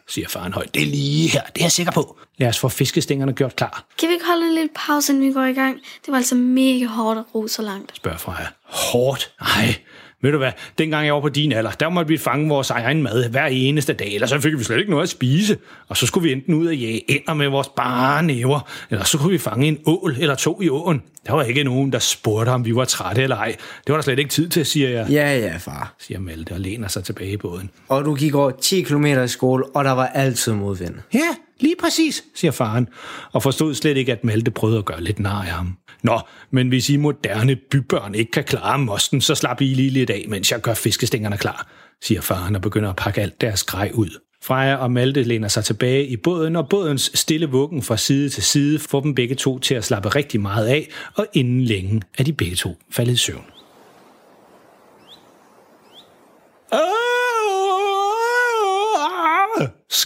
Siger 0.08 0.28
faren 0.30 0.54
højt. 0.54 0.74
Det 0.74 0.82
er 0.82 0.86
lige 0.86 1.28
her, 1.30 1.42
det 1.42 1.62
er 1.62 1.66
jeg 1.66 1.72
sikker 1.72 1.92
på. 1.92 2.18
Lad 2.38 2.50
os 2.50 2.60
få 2.60 2.70
fiskestængerne 2.70 3.34
gjort 3.34 3.56
klar, 3.56 3.86
Kan 4.00 4.10
vi 4.10 4.14
ikke 4.14 4.26
holde 4.26 4.46
en 4.48 4.54
lille 4.54 4.70
pause, 4.76 5.14
inden 5.14 5.28
vi 5.28 5.34
går 5.34 5.44
i 5.44 5.54
gang? 5.54 5.76
Det 5.76 6.12
var 6.12 6.18
altså 6.18 6.36
mega 6.36 6.86
hårdt 6.86 7.20
at 7.20 7.26
ro 7.36 7.48
så 7.48 7.62
langt. 7.62 7.96
spørger 7.96 8.18
Freja. 8.18 8.48
Hårdt? 8.64 9.32
Nej, 9.42 9.76
ved 10.25 10.32
du 10.32 10.38
hvad, 10.38 10.51
dengang 10.77 11.05
jeg 11.05 11.13
var 11.13 11.20
på 11.22 11.29
din 11.29 11.51
alder, 11.51 11.72
der 11.72 11.89
måtte 11.89 12.10
vi 12.10 12.17
fange 12.17 12.50
vores 12.50 12.70
egen 12.70 13.03
mad 13.03 13.29
hver 13.29 13.46
eneste 13.46 13.94
dag, 13.94 14.13
ellers 14.13 14.29
så 14.29 14.39
fik 14.39 14.58
vi 14.58 14.63
slet 14.63 14.77
ikke 14.77 14.89
noget 14.91 15.03
at 15.03 15.10
spise. 15.10 15.58
Og 15.88 15.98
så 15.98 16.05
skulle 16.08 16.24
vi 16.27 16.32
enten 16.32 16.53
ud 16.53 16.67
og 16.67 16.75
jage 16.75 17.12
ender 17.12 17.34
med 17.34 17.48
vores 17.48 17.67
bare 17.75 18.24
næver, 18.24 18.60
eller 18.89 19.03
så 19.05 19.17
kunne 19.17 19.32
vi 19.32 19.38
fange 19.38 19.67
en 19.67 19.77
ål 19.86 20.15
eller 20.20 20.36
to 20.36 20.62
i 20.62 20.70
åen. 20.70 21.01
Der 21.27 21.34
var 21.34 21.44
ikke 21.44 21.63
nogen, 21.63 21.91
der 21.94 22.00
spurgte, 22.00 22.50
om 22.50 22.65
vi 22.65 22.75
var 22.75 22.86
trætte 22.86 23.22
eller 23.24 23.36
ej. 23.36 23.55
Det 23.58 23.89
var 23.89 23.96
der 23.96 24.01
slet 24.01 24.20
ikke 24.20 24.32
tid 24.32 24.50
til, 24.50 24.65
siger 24.65 24.89
jeg, 24.89 25.10
Ja, 25.10 25.38
ja, 25.38 25.58
far. 25.58 25.96
siger 26.00 26.20
Malte 26.20 26.51
og 26.51 26.60
læner 26.60 26.88
sig 26.88 27.03
tilbage 27.03 27.32
i 27.32 27.38
båden. 27.38 27.70
Og 27.88 28.05
du 28.05 28.15
gik 28.15 28.36
over 28.36 28.51
10 28.51 28.82
km 28.82 29.05
i 29.05 29.27
skole, 29.27 29.65
og 29.75 29.86
der 29.86 29.91
var 29.91 30.05
altid 30.08 30.53
modvind. 30.53 30.96
Ja, 31.13 31.20
lige 31.60 31.75
præcis, 31.82 32.24
siger 32.36 32.51
faren, 32.51 32.88
og 33.32 33.44
forstod 33.44 33.74
slet 33.75 33.98
ikke, 33.98 34.12
at 34.12 34.24
Malte 34.24 34.51
prøvede 34.51 34.77
at 34.77 34.86
gøre 34.86 35.01
lidt 35.03 35.20
nar 35.20 35.41
af 35.41 35.48
ham. 35.48 35.77
Nå, 36.04 36.20
men 36.52 36.68
hvis 36.68 36.90
I 36.90 36.98
moderne 36.98 37.56
bybørn 37.56 38.16
ikke 38.16 38.32
kan 38.32 38.44
klare 38.44 38.80
mosten, 38.80 39.22
så 39.22 39.36
slap 39.36 39.62
I 39.62 39.66
lige 39.66 39.90
lidt 39.90 40.10
af, 40.10 40.25
mens 40.28 40.52
jeg 40.52 40.62
gør 40.62 40.74
fiskestængerne 40.74 41.38
klar, 41.38 41.68
siger 42.02 42.22
faren 42.22 42.56
og 42.56 42.62
begynder 42.62 42.90
at 42.90 42.96
pakke 42.96 43.22
alt 43.22 43.42
deres 43.42 43.64
grej 43.64 43.92
ud. 43.94 44.10
Freja 44.44 44.75
og 44.75 44.92
Malte 44.92 45.24
læner 45.24 45.48
sig 45.48 45.64
tilbage 45.64 46.08
i 46.08 46.18
båden, 46.18 46.56
og 46.56 46.70
bådens 46.70 47.12
stille 47.14 47.46
vuggen 47.46 47.82
fra 47.82 47.98
side 47.98 48.30
til 48.30 48.44
side 48.44 48.80
får 48.80 49.02
dem 49.02 49.16
begge 49.16 49.36
to 49.36 49.60
til 49.60 49.75
at 49.75 49.84
slappe 49.84 50.10
rigtig 50.10 50.42
meget 50.42 50.68
af, 50.68 50.90
og 51.16 51.28
inden 51.34 51.62
længe 51.62 52.02
er 52.18 52.24
de 52.24 52.34
begge 52.34 52.56
to 52.56 52.78
faldet 52.92 53.14
i 53.14 53.18
søvn. 53.18 53.46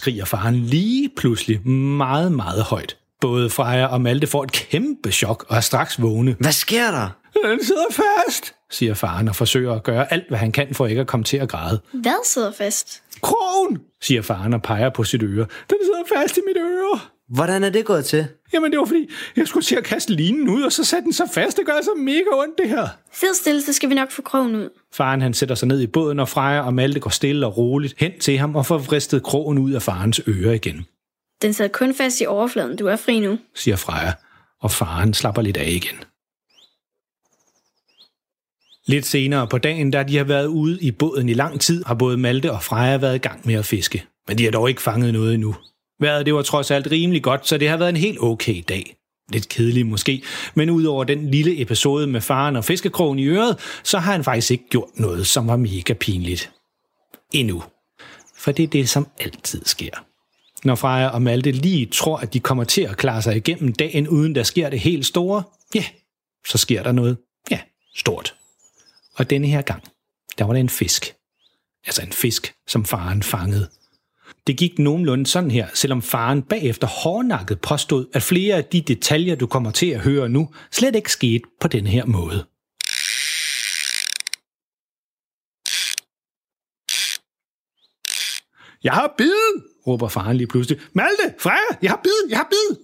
skriger 0.00 0.24
faren 0.24 0.56
lige 0.56 1.10
pludselig 1.16 1.68
meget, 1.68 2.32
meget 2.32 2.62
højt. 2.62 2.96
Både 3.20 3.50
Freja 3.50 3.86
og 3.86 4.00
Malte 4.00 4.26
får 4.26 4.44
et 4.44 4.52
kæmpe 4.52 5.12
chok 5.12 5.44
og 5.48 5.56
er 5.56 5.60
straks 5.60 6.02
vågne. 6.02 6.36
Hvad 6.40 6.52
sker 6.52 6.90
der? 6.90 7.08
Den 7.44 7.64
sidder 7.64 7.84
fast, 7.90 8.54
siger 8.70 8.94
faren 8.94 9.28
og 9.28 9.36
forsøger 9.36 9.74
at 9.74 9.82
gøre 9.82 10.12
alt, 10.12 10.28
hvad 10.28 10.38
han 10.38 10.52
kan 10.52 10.74
for 10.74 10.86
ikke 10.86 11.00
at 11.00 11.06
komme 11.06 11.24
til 11.24 11.36
at 11.36 11.48
græde. 11.48 11.80
Hvad 11.92 12.26
sidder 12.26 12.52
fast? 12.52 13.02
Krogen, 13.22 13.78
siger 14.02 14.22
faren 14.22 14.54
og 14.54 14.62
peger 14.62 14.90
på 14.90 15.04
sit 15.04 15.22
øre. 15.22 15.46
Den 15.70 15.76
sidder 15.82 16.20
fast 16.20 16.36
i 16.36 16.40
mit 16.46 16.56
øre. 16.56 17.00
Hvordan 17.28 17.64
er 17.64 17.70
det 17.70 17.84
gået 17.84 18.04
til? 18.04 18.26
Jamen, 18.52 18.70
det 18.70 18.78
var 18.78 18.84
fordi, 18.84 19.10
jeg 19.36 19.48
skulle 19.48 19.64
til 19.64 19.76
at 19.76 19.84
kaste 19.84 20.12
linen 20.12 20.48
ud, 20.48 20.62
og 20.62 20.72
så 20.72 20.84
satte 20.84 21.04
den 21.04 21.12
så 21.12 21.28
fast. 21.34 21.56
Det 21.56 21.66
gør 21.66 21.80
så 21.82 21.90
mega 21.96 22.24
ondt, 22.32 22.58
det 22.58 22.68
her. 22.68 22.88
Sid 23.12 23.34
stille, 23.34 23.62
så 23.62 23.72
skal 23.72 23.88
vi 23.88 23.94
nok 23.94 24.10
få 24.10 24.22
krogen 24.22 24.54
ud. 24.56 24.68
Faren 24.94 25.20
han 25.22 25.34
sætter 25.34 25.54
sig 25.54 25.68
ned 25.68 25.80
i 25.80 25.86
båden, 25.86 26.18
og 26.20 26.28
Freja 26.28 26.60
og 26.60 26.74
Malte 26.74 27.00
går 27.00 27.10
stille 27.10 27.46
og 27.46 27.56
roligt 27.56 27.94
hen 27.98 28.12
til 28.20 28.38
ham 28.38 28.56
og 28.56 28.66
får 28.66 28.78
vristet 28.78 29.22
krogen 29.22 29.58
ud 29.58 29.72
af 29.72 29.82
farens 29.82 30.20
øre 30.28 30.54
igen, 30.54 30.86
den 31.42 31.52
sad 31.52 31.68
kun 31.68 31.94
fast 31.94 32.20
i 32.20 32.26
overfladen. 32.26 32.76
Du 32.76 32.86
er 32.86 32.96
fri 32.96 33.20
nu. 33.20 33.38
siger 33.54 33.76
Freja, 33.76 34.12
og 34.60 34.70
faren 34.70 35.14
slapper 35.14 35.42
lidt 35.42 35.56
af 35.56 35.68
igen. 35.68 36.04
Lidt 38.86 39.06
senere 39.06 39.46
på 39.46 39.58
dagen, 39.58 39.90
da 39.90 40.02
de 40.02 40.16
har 40.16 40.24
været 40.24 40.46
ude 40.46 40.80
i 40.80 40.90
båden 40.90 41.28
i 41.28 41.34
lang 41.34 41.60
tid, 41.60 41.84
har 41.84 41.94
både 41.94 42.16
Malte 42.16 42.52
og 42.52 42.62
Freja 42.62 42.96
været 42.96 43.14
i 43.14 43.18
gang 43.18 43.46
med 43.46 43.54
at 43.54 43.64
fiske. 43.64 44.04
Men 44.28 44.38
de 44.38 44.44
har 44.44 44.50
dog 44.50 44.68
ikke 44.68 44.82
fanget 44.82 45.12
noget 45.12 45.34
endnu. 45.34 45.56
Vejret 46.00 46.26
det 46.26 46.34
var 46.34 46.42
trods 46.42 46.70
alt 46.70 46.90
rimelig 46.90 47.22
godt, 47.22 47.48
så 47.48 47.58
det 47.58 47.68
har 47.68 47.76
været 47.76 47.88
en 47.88 47.96
helt 47.96 48.18
okay 48.20 48.62
dag. 48.68 48.96
Lidt 49.32 49.48
kedelig 49.48 49.86
måske, 49.86 50.22
men 50.54 50.70
udover 50.70 51.04
den 51.04 51.30
lille 51.30 51.60
episode 51.60 52.06
med 52.06 52.20
faren 52.20 52.56
og 52.56 52.64
fiskekrogen 52.64 53.18
i 53.18 53.26
øret, 53.26 53.80
så 53.84 53.98
har 53.98 54.12
han 54.12 54.24
faktisk 54.24 54.50
ikke 54.50 54.68
gjort 54.70 54.88
noget, 54.94 55.26
som 55.26 55.46
var 55.48 55.56
mega 55.56 55.92
pinligt. 55.92 56.52
Endnu. 57.32 57.62
For 58.36 58.52
det 58.52 58.62
er 58.62 58.66
det, 58.66 58.88
som 58.88 59.06
altid 59.18 59.64
sker. 59.64 60.09
Når 60.64 60.74
Freja 60.74 61.08
og 61.08 61.22
Malte 61.22 61.50
lige 61.50 61.86
tror, 61.86 62.16
at 62.16 62.34
de 62.34 62.40
kommer 62.40 62.64
til 62.64 62.82
at 62.82 62.96
klare 62.96 63.22
sig 63.22 63.36
igennem 63.36 63.72
dagen, 63.72 64.08
uden 64.08 64.34
der 64.34 64.42
sker 64.42 64.70
det 64.70 64.80
helt 64.80 65.06
store, 65.06 65.42
ja, 65.74 65.84
så 66.46 66.58
sker 66.58 66.82
der 66.82 66.92
noget, 66.92 67.16
ja, 67.50 67.60
stort. 67.94 68.34
Og 69.14 69.30
denne 69.30 69.46
her 69.46 69.62
gang, 69.62 69.82
der 70.38 70.44
var 70.44 70.52
det 70.52 70.60
en 70.60 70.68
fisk. 70.68 71.14
Altså 71.86 72.02
en 72.02 72.12
fisk, 72.12 72.54
som 72.68 72.84
faren 72.84 73.22
fangede. 73.22 73.68
Det 74.46 74.56
gik 74.56 74.78
nogenlunde 74.78 75.26
sådan 75.26 75.50
her, 75.50 75.68
selvom 75.74 76.02
faren 76.02 76.42
bagefter 76.42 76.86
hårdnakket 76.86 77.60
påstod, 77.60 78.06
at 78.12 78.22
flere 78.22 78.56
af 78.56 78.64
de 78.64 78.80
detaljer, 78.80 79.34
du 79.34 79.46
kommer 79.46 79.70
til 79.70 79.86
at 79.86 80.00
høre 80.00 80.28
nu, 80.28 80.48
slet 80.72 80.96
ikke 80.96 81.12
skete 81.12 81.44
på 81.60 81.68
den 81.68 81.86
her 81.86 82.06
måde. 82.06 82.44
Jeg 88.84 88.92
har 88.92 89.14
bid, 89.18 89.62
råber 89.86 90.08
faren 90.08 90.36
lige 90.36 90.46
pludselig. 90.46 90.80
Malte, 90.92 91.34
Freja, 91.38 91.78
jeg 91.82 91.90
har 91.90 92.00
bid, 92.02 92.30
jeg 92.30 92.38
har 92.38 92.48
bid. 92.50 92.76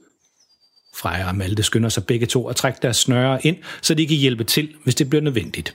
Freja 0.97 1.29
og 1.29 1.37
Malte 1.37 1.62
skynder 1.62 1.88
sig 1.88 2.07
begge 2.07 2.26
to 2.26 2.49
at 2.49 2.57
trække 2.57 2.79
deres 2.83 2.97
snøre 2.97 3.47
ind, 3.47 3.57
så 3.83 3.95
de 3.95 4.07
kan 4.07 4.17
hjælpe 4.17 4.45
til, 4.45 4.75
hvis 4.85 4.95
det 4.95 5.09
bliver 5.11 5.23
nødvendigt. 5.23 5.75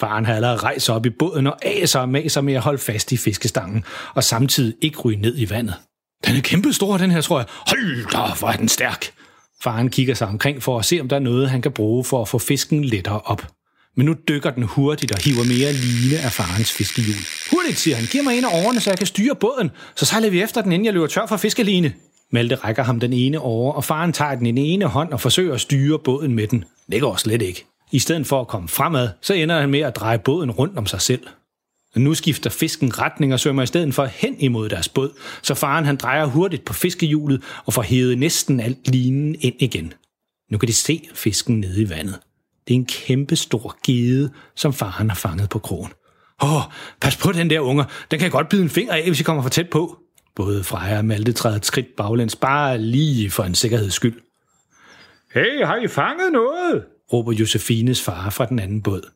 Faren 0.00 0.26
har 0.26 0.34
allerede 0.34 0.56
rejst 0.56 0.84
sig 0.86 0.94
op 0.94 1.06
i 1.06 1.10
båden 1.10 1.46
og 1.46 1.64
aser 1.66 2.00
og 2.00 2.08
maser 2.08 2.40
med 2.40 2.54
at 2.54 2.60
holde 2.60 2.78
fast 2.78 3.12
i 3.12 3.16
fiskestangen, 3.16 3.84
og 4.14 4.24
samtidig 4.24 4.74
ikke 4.80 4.98
ryge 4.98 5.20
ned 5.20 5.38
i 5.38 5.50
vandet. 5.50 5.74
Den 6.26 6.36
er 6.36 6.40
kæmpestor, 6.40 6.96
den 6.96 7.10
her, 7.10 7.20
tror 7.20 7.38
jeg. 7.38 7.46
Hold 7.50 8.10
da, 8.10 8.38
hvor 8.38 8.48
er 8.48 8.56
den 8.56 8.68
stærk. 8.68 9.12
Faren 9.62 9.90
kigger 9.90 10.14
sig 10.14 10.28
omkring 10.28 10.62
for 10.62 10.78
at 10.78 10.84
se, 10.84 11.00
om 11.00 11.08
der 11.08 11.16
er 11.16 11.20
noget, 11.20 11.50
han 11.50 11.62
kan 11.62 11.72
bruge 11.72 12.04
for 12.04 12.22
at 12.22 12.28
få 12.28 12.38
fisken 12.38 12.84
lettere 12.84 13.20
op. 13.20 13.46
Men 13.96 14.06
nu 14.06 14.14
dykker 14.28 14.50
den 14.50 14.62
hurtigt 14.62 15.12
og 15.12 15.18
hiver 15.18 15.44
mere 15.44 15.72
line 15.72 16.18
af 16.18 16.32
farens 16.32 16.72
fiskehjul. 16.72 17.24
Hurtigt, 17.68 17.82
siger 17.82 17.96
han. 17.96 18.06
Giv 18.06 18.24
mig 18.24 18.38
en 18.38 18.44
af 18.44 18.64
årene, 18.64 18.80
så 18.80 18.90
jeg 18.90 18.98
kan 18.98 19.06
styre 19.06 19.34
båden. 19.34 19.70
Så 19.96 20.04
sejler 20.04 20.30
vi 20.30 20.42
efter 20.42 20.62
den, 20.62 20.72
inden 20.72 20.86
jeg 20.86 20.94
løber 20.94 21.06
tør 21.06 21.26
for 21.26 21.36
fiskeline. 21.36 21.94
Malte 22.32 22.54
rækker 22.54 22.82
ham 22.82 23.00
den 23.00 23.12
ene 23.12 23.40
over, 23.40 23.72
og 23.72 23.84
faren 23.84 24.12
tager 24.12 24.34
den 24.34 24.46
i 24.46 24.50
den 24.50 24.58
ene 24.58 24.84
hånd 24.84 25.12
og 25.12 25.20
forsøger 25.20 25.54
at 25.54 25.60
styre 25.60 25.98
båden 25.98 26.34
med 26.34 26.46
den. 26.46 26.64
Det 26.92 27.00
går 27.00 27.16
slet 27.16 27.42
ikke. 27.42 27.66
I 27.92 27.98
stedet 27.98 28.26
for 28.26 28.40
at 28.40 28.48
komme 28.48 28.68
fremad, 28.68 29.08
så 29.20 29.34
ender 29.34 29.60
han 29.60 29.70
med 29.70 29.80
at 29.80 29.96
dreje 29.96 30.18
båden 30.18 30.50
rundt 30.50 30.78
om 30.78 30.86
sig 30.86 31.00
selv. 31.00 31.26
Nu 31.96 32.14
skifter 32.14 32.50
fisken 32.50 32.98
retning 32.98 33.32
og 33.32 33.40
svømmer 33.40 33.62
i 33.62 33.66
stedet 33.66 33.94
for 33.94 34.04
hen 34.04 34.40
imod 34.40 34.68
deres 34.68 34.88
båd, 34.88 35.10
så 35.42 35.54
faren 35.54 35.84
han 35.84 35.96
drejer 35.96 36.26
hurtigt 36.26 36.64
på 36.64 36.72
fiskehjulet 36.72 37.42
og 37.66 37.72
får 37.72 37.82
hævet 37.82 38.18
næsten 38.18 38.60
alt 38.60 38.88
linen 38.88 39.36
ind 39.40 39.56
igen. 39.58 39.92
Nu 40.50 40.58
kan 40.58 40.68
de 40.68 40.74
se 40.74 41.08
fisken 41.14 41.60
nede 41.60 41.82
i 41.82 41.90
vandet. 41.90 42.18
Det 42.68 42.74
er 42.74 42.78
en 42.78 42.86
kæmpe 42.86 43.36
stor 43.36 43.76
gede, 43.86 44.30
som 44.56 44.72
faren 44.72 45.10
har 45.10 45.16
fanget 45.16 45.50
på 45.50 45.58
krogen. 45.58 45.92
Åh, 46.42 46.62
pas 47.00 47.16
på 47.16 47.32
den 47.32 47.50
der 47.50 47.60
unger. 47.60 47.84
Den 48.10 48.18
kan 48.18 48.30
godt 48.30 48.48
bide 48.48 48.62
en 48.62 48.70
finger 48.70 48.94
af, 48.94 49.06
hvis 49.06 49.20
I 49.20 49.22
kommer 49.22 49.42
for 49.42 49.50
tæt 49.50 49.70
på. 49.70 49.98
Både 50.36 50.64
Freja 50.64 50.98
og 50.98 51.04
Malte 51.04 51.32
træder 51.32 51.56
et 51.56 51.66
skridt 51.66 51.86
baglæns, 51.96 52.36
bare 52.36 52.78
lige 52.78 53.30
for 53.30 53.42
en 53.44 53.54
sikkerheds 53.54 53.94
skyld. 53.94 54.20
Hey, 55.34 55.64
har 55.64 55.76
I 55.76 55.88
fanget 55.88 56.32
noget? 56.32 56.84
råber 57.12 57.32
Josefines 57.32 58.02
far 58.02 58.30
fra 58.30 58.46
den 58.46 58.58
anden 58.58 58.82
båd. 58.82 59.10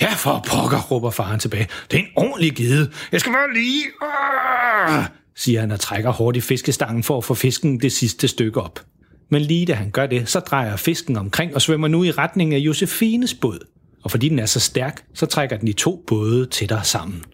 Ja, 0.00 0.12
for 0.14 0.44
pokker, 0.46 0.82
råber 0.82 1.10
faren 1.10 1.40
tilbage. 1.40 1.68
Det 1.90 1.96
er 1.96 2.02
en 2.02 2.08
ordentlig 2.16 2.56
gede. 2.56 2.90
Jeg 3.12 3.20
skal 3.20 3.32
bare 3.32 3.54
lige... 3.54 3.84
Ah! 4.02 5.04
siger 5.36 5.60
han 5.60 5.70
og 5.70 5.80
trækker 5.80 6.10
hårdt 6.10 6.36
i 6.36 6.40
fiskestangen 6.40 7.02
for 7.02 7.18
at 7.18 7.24
få 7.24 7.34
fisken 7.34 7.80
det 7.80 7.92
sidste 7.92 8.28
stykke 8.28 8.60
op. 8.60 8.80
Men 9.30 9.42
lige 9.42 9.66
da 9.66 9.72
han 9.74 9.90
gør 9.90 10.06
det, 10.06 10.28
så 10.28 10.40
drejer 10.40 10.76
fisken 10.76 11.16
omkring 11.16 11.54
og 11.54 11.62
svømmer 11.62 11.88
nu 11.88 12.04
i 12.04 12.10
retning 12.10 12.54
af 12.54 12.58
Josefines 12.58 13.34
båd. 13.34 13.58
Og 14.06 14.10
fordi 14.10 14.28
den 14.28 14.38
er 14.38 14.46
så 14.46 14.60
stærk, 14.60 15.04
så 15.14 15.26
trækker 15.26 15.56
den 15.56 15.66
de 15.66 15.72
to 15.72 16.04
både 16.06 16.46
tættere 16.46 16.84
sammen. 16.84 17.24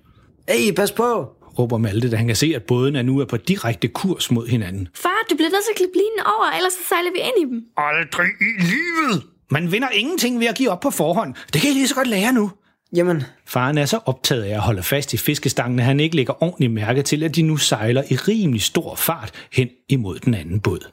Hey, 0.48 0.74
pas 0.74 0.92
på! 0.92 1.28
Råber 1.58 1.78
Malte, 1.78 2.10
da 2.10 2.16
han 2.16 2.26
kan 2.26 2.36
se, 2.36 2.52
at 2.56 2.62
bådene 2.62 3.02
nu 3.02 3.18
er 3.18 3.24
på 3.24 3.36
direkte 3.36 3.88
kurs 3.88 4.30
mod 4.30 4.48
hinanden. 4.48 4.88
Far, 4.94 5.26
du 5.30 5.34
bliver 5.36 5.50
nødt 5.50 5.64
til 5.64 5.72
at 5.72 5.76
klippe 5.76 5.94
linen 5.94 6.26
over, 6.26 6.56
ellers 6.56 6.72
så 6.72 6.78
sejler 6.88 7.10
vi 7.12 7.18
ind 7.18 7.48
i 7.48 7.54
dem. 7.54 7.64
Aldrig 7.76 8.28
i 8.40 8.62
livet! 8.62 9.22
Man 9.50 9.72
vinder 9.72 9.88
ingenting 9.88 10.40
ved 10.40 10.46
at 10.46 10.54
give 10.54 10.70
op 10.70 10.80
på 10.80 10.90
forhånd. 10.90 11.34
Det 11.52 11.60
kan 11.60 11.70
I 11.70 11.72
lige 11.72 11.88
så 11.88 11.94
godt 11.94 12.08
lære 12.08 12.32
nu. 12.32 12.50
Jamen, 12.96 13.22
Faren 13.46 13.78
er 13.78 13.86
så 13.86 13.98
optaget 14.06 14.42
af 14.42 14.54
at 14.54 14.60
holde 14.60 14.82
fast 14.82 15.14
i 15.14 15.16
fiskestangen, 15.16 15.78
at 15.78 15.84
han 15.84 16.00
ikke 16.00 16.16
lægger 16.16 16.42
ordentligt 16.42 16.72
mærke 16.72 17.02
til, 17.02 17.22
at 17.22 17.36
de 17.36 17.42
nu 17.42 17.56
sejler 17.56 18.02
i 18.10 18.16
rimelig 18.16 18.62
stor 18.62 18.94
fart 18.94 19.30
hen 19.52 19.68
imod 19.88 20.18
den 20.18 20.34
anden 20.34 20.60
båd. 20.60 20.90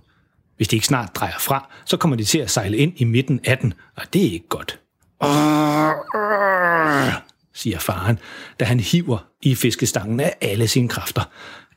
Hvis 0.58 0.68
de 0.68 0.76
ikke 0.76 0.88
snart 0.88 1.16
drejer 1.16 1.40
fra, 1.40 1.70
så 1.86 1.98
kommer 1.98 2.18
de 2.18 2.24
til 2.24 2.40
at 2.40 2.50
sejle 2.50 2.78
ind 2.78 2.94
i 2.96 3.04
midten 3.04 3.40
af 3.44 3.58
den, 3.58 3.74
og 3.96 4.04
det 4.14 4.26
er 4.26 4.32
ikke 4.32 4.48
godt 4.50 4.79
siger 7.54 7.80
faren, 7.80 8.20
da 8.60 8.66
han 8.66 8.80
hiver 8.80 9.28
i 9.42 9.56
fiskestangen 9.56 10.20
af 10.20 10.38
alle 10.42 10.68
sine 10.68 10.90
kræfter. 10.90 11.32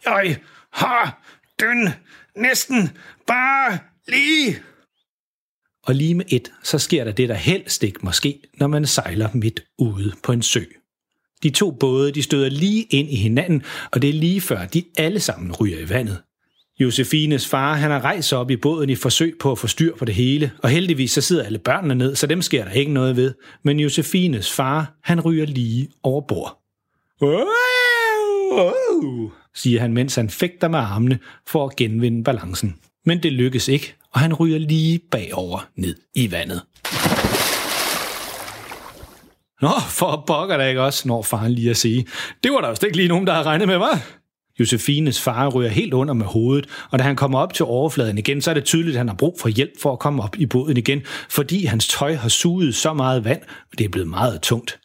Jeg 0.05 0.39
har 0.73 1.23
den 1.61 1.89
næsten 2.37 2.91
bare 3.27 3.79
lige 4.09 4.63
og 5.85 5.95
lige 5.95 6.15
med 6.15 6.25
et, 6.29 6.53
så 6.63 6.79
sker 6.79 7.05
der 7.05 7.13
det, 7.13 7.29
der 7.29 7.35
helst 7.35 7.83
ikke 7.83 7.99
må 8.03 8.13
ske, 8.13 8.41
når 8.55 8.67
man 8.67 8.87
sejler 8.87 9.29
midt 9.35 9.65
ude 9.79 10.13
på 10.23 10.33
en 10.33 10.43
sø. 10.43 10.65
De 11.43 11.51
to 11.51 11.71
både, 11.71 12.13
de 12.13 12.23
støder 12.23 12.49
lige 12.49 12.83
ind 12.83 13.11
i 13.11 13.17
hinanden, 13.17 13.63
og 13.93 14.03
det 14.03 14.11
er 14.11 14.15
lige 14.15 14.41
før, 14.41 14.67
de 14.67 14.85
alle 14.99 15.21
sammen 15.21 15.53
ryger 15.53 15.79
i 15.79 15.89
vandet. 15.89 16.23
Josefines 16.83 17.49
far, 17.49 17.75
han 17.75 17.91
har 17.91 18.05
rejst 18.05 18.29
sig 18.29 18.39
op 18.39 18.51
i 18.51 18.57
båden 18.57 18.91
i 18.91 18.95
forsøg 18.95 19.37
på 19.41 19.53
at 19.53 19.59
få 19.59 19.67
styr 19.67 19.97
på 19.97 20.05
det 20.05 20.15
hele, 20.15 20.51
og 20.63 20.71
heldigvis 20.71 21.11
så 21.13 21.21
sidder 21.21 21.45
alle 21.45 21.59
børnene 21.59 21.95
ned, 21.95 22.15
så 22.15 22.27
dem 22.27 22.43
sker 22.43 22.65
der 22.65 22.71
ikke 22.71 22.93
noget 22.93 23.17
ved. 23.17 23.35
Men 23.63 23.81
Josefines 23.81 24.53
far, 24.53 24.95
han 25.03 25.21
ryger 25.21 25.47
lige 25.47 25.89
over 26.03 26.21
bord. 26.21 26.59
Siger 29.55 29.81
han, 29.81 29.93
mens 29.93 30.15
han 30.15 30.31
fægter 30.31 30.69
med 30.69 30.79
armene 30.79 31.19
for 31.47 31.67
at 31.67 31.77
genvinde 31.77 32.25
balancen. 32.25 32.77
Men 33.07 33.23
det 33.23 33.33
lykkes 33.33 33.69
ikke, 33.69 33.95
og 34.13 34.21
han 34.21 34.35
ryger 34.35 34.59
lige 34.59 35.01
bagover 35.11 35.69
ned 35.77 35.97
i 36.15 36.33
vandet. 36.33 36.63
Nå, 39.61 39.71
for 39.89 40.25
pokker 40.27 40.57
da 40.57 40.69
ikke 40.69 40.83
også, 40.83 41.09
når 41.09 41.23
faren 41.23 41.53
lige 41.53 41.71
at 41.71 41.77
sige. 41.77 42.07
Det 42.45 42.53
var 42.53 42.61
der 42.61 42.69
jo 42.69 42.87
ikke 42.87 42.97
lige 42.97 43.09
nogen, 43.09 43.27
der 43.27 43.33
havde 43.33 43.47
regnet 43.47 43.69
med, 43.69 43.77
var? 43.77 44.22
Josefines 44.61 45.21
far 45.21 45.49
ryger 45.49 45.71
helt 45.71 45.95
under 45.95 46.15
med 46.15 46.27
hovedet, 46.27 46.67
og 46.91 46.99
da 46.99 47.05
han 47.05 47.17
kommer 47.17 47.39
op 47.39 47.55
til 47.55 47.65
overfladen 47.65 48.19
igen, 48.19 48.41
så 48.41 48.51
er 48.51 48.55
det 48.55 48.65
tydeligt, 48.65 48.95
at 48.95 48.99
han 48.99 49.09
har 49.09 49.17
brug 49.17 49.37
for 49.41 49.49
hjælp 49.49 49.73
for 49.83 49.93
at 49.93 49.99
komme 49.99 50.23
op 50.23 50.37
i 50.39 50.47
båden 50.47 50.77
igen, 50.77 51.03
fordi 51.31 51.65
hans 51.65 51.89
tøj 51.89 52.15
har 52.15 52.29
suget 52.29 52.75
så 52.75 52.93
meget 52.93 53.25
vand, 53.25 53.41
og 53.73 53.79
det 53.79 53.85
er 53.85 53.89
blevet 53.89 54.09
meget 54.09 54.41
tungt. 54.41 54.79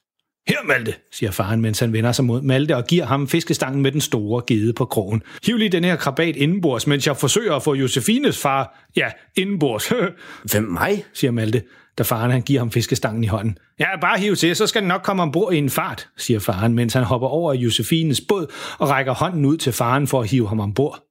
Her, 0.47 0.57
Malte, 0.65 0.93
siger 1.11 1.31
faren, 1.31 1.61
mens 1.61 1.79
han 1.79 1.93
vender 1.93 2.11
sig 2.11 2.25
mod 2.25 2.41
Malte 2.41 2.75
og 2.75 2.85
giver 2.87 3.05
ham 3.05 3.27
fiskestangen 3.27 3.81
med 3.81 3.91
den 3.91 4.01
store 4.01 4.41
gede 4.47 4.73
på 4.73 4.85
krogen. 4.85 5.21
Hiv 5.45 5.57
lige 5.57 5.69
den 5.69 5.83
her 5.83 5.95
krabat 5.95 6.35
indenbords, 6.35 6.87
mens 6.87 7.07
jeg 7.07 7.17
forsøger 7.17 7.53
at 7.55 7.63
få 7.63 7.73
Josefines 7.73 8.37
far, 8.37 8.87
ja, 8.95 9.11
indenbords. 9.37 9.91
Hvem 10.51 10.63
mig? 10.63 11.03
siger 11.13 11.31
Malte, 11.31 11.61
da 11.97 12.03
faren 12.03 12.31
han 12.31 12.41
giver 12.41 12.59
ham 12.59 12.71
fiskestangen 12.71 13.23
i 13.23 13.27
hånden. 13.27 13.57
Ja, 13.79 13.85
bare 14.01 14.19
hiv 14.19 14.35
til, 14.35 14.55
så 14.55 14.67
skal 14.67 14.81
den 14.81 14.87
nok 14.87 15.01
komme 15.01 15.23
ombord 15.23 15.53
i 15.53 15.57
en 15.57 15.69
fart, 15.69 16.07
siger 16.17 16.39
faren, 16.39 16.73
mens 16.73 16.93
han 16.93 17.03
hopper 17.03 17.27
over 17.27 17.53
i 17.53 17.57
Josefines 17.57 18.21
båd 18.21 18.51
og 18.77 18.89
rækker 18.89 19.13
hånden 19.13 19.45
ud 19.45 19.57
til 19.57 19.73
faren 19.73 20.07
for 20.07 20.21
at 20.21 20.29
hive 20.29 20.47
ham 20.47 20.59
ombord. 20.59 21.03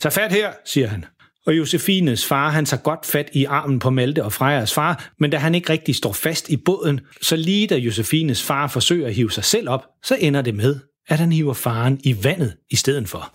Tag 0.00 0.12
fat 0.12 0.32
her, 0.32 0.50
siger 0.64 0.88
han. 0.88 1.04
Og 1.46 1.58
Josefines 1.58 2.26
far, 2.26 2.50
han 2.50 2.64
tager 2.64 2.82
godt 2.82 3.06
fat 3.06 3.30
i 3.32 3.44
armen 3.44 3.78
på 3.78 3.90
Malte 3.90 4.24
og 4.24 4.32
Frejas 4.32 4.74
far, 4.74 5.10
men 5.20 5.30
da 5.30 5.36
han 5.36 5.54
ikke 5.54 5.72
rigtig 5.72 5.94
står 5.94 6.12
fast 6.12 6.48
i 6.48 6.56
båden, 6.56 7.00
så 7.22 7.36
lige 7.36 7.66
da 7.66 7.76
Josefines 7.76 8.42
far 8.42 8.66
forsøger 8.66 9.06
at 9.06 9.14
hive 9.14 9.32
sig 9.32 9.44
selv 9.44 9.68
op, 9.68 9.84
så 10.02 10.16
ender 10.20 10.42
det 10.42 10.54
med, 10.54 10.76
at 11.08 11.18
han 11.18 11.32
hiver 11.32 11.54
faren 11.54 12.00
i 12.04 12.24
vandet 12.24 12.56
i 12.70 12.76
stedet 12.76 13.08
for. 13.08 13.30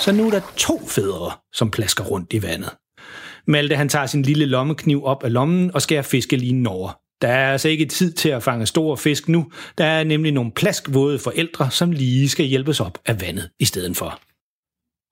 Så 0.00 0.12
nu 0.12 0.26
er 0.26 0.30
der 0.30 0.40
to 0.56 0.86
fædre, 0.88 1.32
som 1.52 1.70
plasker 1.70 2.04
rundt 2.04 2.32
i 2.32 2.42
vandet. 2.42 2.70
Malte 3.48 3.76
han 3.76 3.88
tager 3.88 4.06
sin 4.06 4.22
lille 4.22 4.46
lommekniv 4.46 5.04
op 5.04 5.24
af 5.24 5.32
lommen 5.32 5.74
og 5.74 5.82
skærer 5.82 6.02
fiskelinen 6.02 6.66
over. 6.66 6.98
Der 7.22 7.28
er 7.28 7.52
altså 7.52 7.68
ikke 7.68 7.86
tid 7.86 8.12
til 8.12 8.28
at 8.28 8.42
fange 8.42 8.66
store 8.66 8.96
fisk 8.96 9.28
nu. 9.28 9.50
Der 9.78 9.84
er 9.84 10.04
nemlig 10.04 10.32
nogle 10.32 10.50
plaskvåde 10.50 11.18
forældre, 11.18 11.70
som 11.70 11.92
lige 11.92 12.28
skal 12.28 12.46
hjælpes 12.46 12.80
op 12.80 12.98
af 13.06 13.20
vandet 13.20 13.50
i 13.60 13.64
stedet 13.64 13.96
for. 13.96 14.20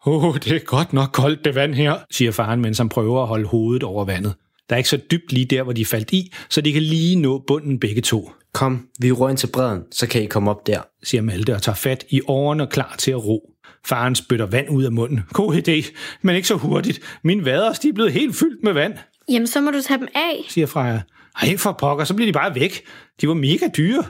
Åh, 0.06 0.24
oh, 0.24 0.34
det 0.34 0.52
er 0.52 0.58
godt 0.58 0.92
nok 0.92 1.08
koldt 1.12 1.44
det 1.44 1.54
vand 1.54 1.74
her, 1.74 1.94
siger 2.10 2.32
faren, 2.32 2.60
mens 2.60 2.78
han 2.78 2.88
prøver 2.88 3.22
at 3.22 3.28
holde 3.28 3.46
hovedet 3.46 3.82
over 3.82 4.04
vandet. 4.04 4.34
Der 4.68 4.76
er 4.76 4.78
ikke 4.78 4.88
så 4.88 5.00
dybt 5.10 5.32
lige 5.32 5.46
der, 5.46 5.62
hvor 5.62 5.72
de 5.72 5.84
faldt 5.84 6.12
i, 6.12 6.32
så 6.50 6.60
de 6.60 6.72
kan 6.72 6.82
lige 6.82 7.16
nå 7.16 7.44
bunden 7.46 7.80
begge 7.80 8.00
to. 8.00 8.32
Kom, 8.54 8.88
vi 9.00 9.12
ror 9.12 9.28
ind 9.28 9.38
til 9.38 9.46
bredden, 9.52 9.82
så 9.92 10.06
kan 10.06 10.22
I 10.22 10.26
komme 10.26 10.50
op 10.50 10.66
der. 10.66 10.80
siger 11.04 11.22
Malte 11.22 11.54
og 11.54 11.62
tager 11.62 11.76
fat 11.76 12.04
i 12.10 12.20
årene 12.26 12.66
klar 12.66 12.94
til 12.98 13.10
at 13.10 13.24
ro. 13.24 13.50
Faren 13.88 14.14
spytter 14.14 14.46
vand 14.46 14.68
ud 14.70 14.84
af 14.84 14.92
munden. 14.92 15.20
God 15.32 15.54
idé, 15.54 15.94
men 16.22 16.36
ikke 16.36 16.48
så 16.48 16.54
hurtigt. 16.54 17.18
Mine 17.24 17.44
vaders, 17.44 17.78
de 17.78 17.88
er 17.88 17.92
blevet 17.92 18.12
helt 18.12 18.36
fyldt 18.36 18.64
med 18.64 18.72
vand, 18.72 18.94
Jamen, 19.28 19.46
så 19.46 19.60
må 19.60 19.70
du 19.70 19.80
tage 19.82 19.98
dem 19.98 20.08
af. 20.14 20.44
siger 20.48 20.66
Freja. 20.66 21.00
Ej, 21.42 21.56
for 21.56 21.72
pokker, 21.72 22.04
så 22.04 22.14
bliver 22.14 22.28
de 22.28 22.32
bare 22.32 22.54
væk. 22.54 22.82
De 23.20 23.28
var 23.28 23.34
mega 23.34 23.66
dyre. 23.76 24.04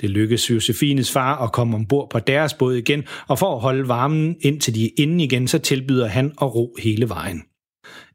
Det 0.00 0.10
lykkedes 0.10 0.50
Josefines 0.50 1.10
far 1.12 1.42
at 1.44 1.52
komme 1.52 1.76
ombord 1.76 2.10
på 2.10 2.18
deres 2.18 2.54
båd 2.54 2.74
igen, 2.76 3.04
og 3.28 3.38
for 3.38 3.54
at 3.54 3.60
holde 3.60 3.88
varmen 3.88 4.36
indtil 4.40 4.74
de 4.74 4.84
er 4.84 4.90
inde 4.98 5.24
igen, 5.24 5.48
så 5.48 5.58
tilbyder 5.58 6.06
han 6.06 6.26
at 6.26 6.54
ro 6.54 6.76
hele 6.82 7.08
vejen. 7.08 7.42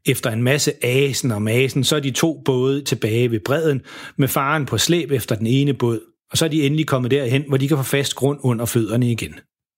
Efter 0.06 0.30
en 0.30 0.42
masse 0.42 0.84
asen 0.84 1.30
og 1.32 1.42
masen, 1.42 1.84
så 1.84 1.96
er 1.96 2.00
de 2.00 2.10
to 2.10 2.42
både 2.44 2.82
tilbage 2.82 3.30
ved 3.30 3.40
bredden, 3.44 3.80
med 4.18 4.28
faren 4.28 4.66
på 4.66 4.78
slæb 4.78 5.10
efter 5.10 5.34
den 5.34 5.46
ene 5.46 5.74
båd, 5.74 6.00
og 6.30 6.38
så 6.38 6.44
er 6.44 6.48
de 6.48 6.66
endelig 6.66 6.86
kommet 6.86 7.10
derhen, 7.10 7.44
hvor 7.48 7.56
de 7.56 7.68
kan 7.68 7.76
få 7.76 7.82
fast 7.82 8.14
grund 8.14 8.38
under 8.42 8.64
fødderne 8.64 9.10
igen. 9.10 9.34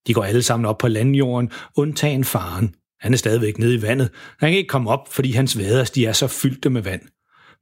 De 0.07 0.13
går 0.13 0.23
alle 0.23 0.41
sammen 0.41 0.65
op 0.65 0.77
på 0.77 0.87
landjorden, 0.87 1.51
undtagen 1.77 2.23
faren. 2.23 2.75
Han 2.99 3.13
er 3.13 3.17
stadigvæk 3.17 3.57
nede 3.57 3.75
i 3.75 3.81
vandet. 3.81 4.09
Han 4.39 4.49
kan 4.49 4.57
ikke 4.57 4.67
komme 4.67 4.89
op, 4.89 5.13
fordi 5.13 5.31
hans 5.31 5.57
vaders 5.57 5.91
de 5.91 6.05
er 6.05 6.13
så 6.13 6.27
fyldte 6.27 6.69
med 6.69 6.81
vand. 6.81 7.01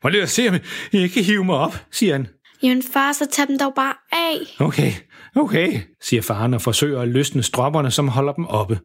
Må 0.03 0.09
lige 0.09 0.27
se, 0.27 0.49
om 0.49 0.55
I 0.91 0.97
ikke 0.97 1.13
kan 1.13 1.23
hive 1.23 1.43
mig 1.43 1.55
op, 1.55 1.77
siger 1.91 2.13
han. 2.13 2.27
Jamen, 2.63 2.83
far, 2.93 3.11
så 3.11 3.27
tag 3.31 3.47
dem 3.47 3.59
dog 3.59 3.73
bare 3.75 3.93
af. 4.11 4.65
Okay, 4.65 4.91
okay, 5.35 5.79
siger 6.01 6.21
faren 6.21 6.53
og 6.53 6.61
forsøger 6.61 7.01
at 7.01 7.07
løsne 7.07 7.43
stropperne, 7.43 7.91
som 7.91 8.07
holder 8.07 8.33
dem 8.33 8.45
oppe. 8.45 8.79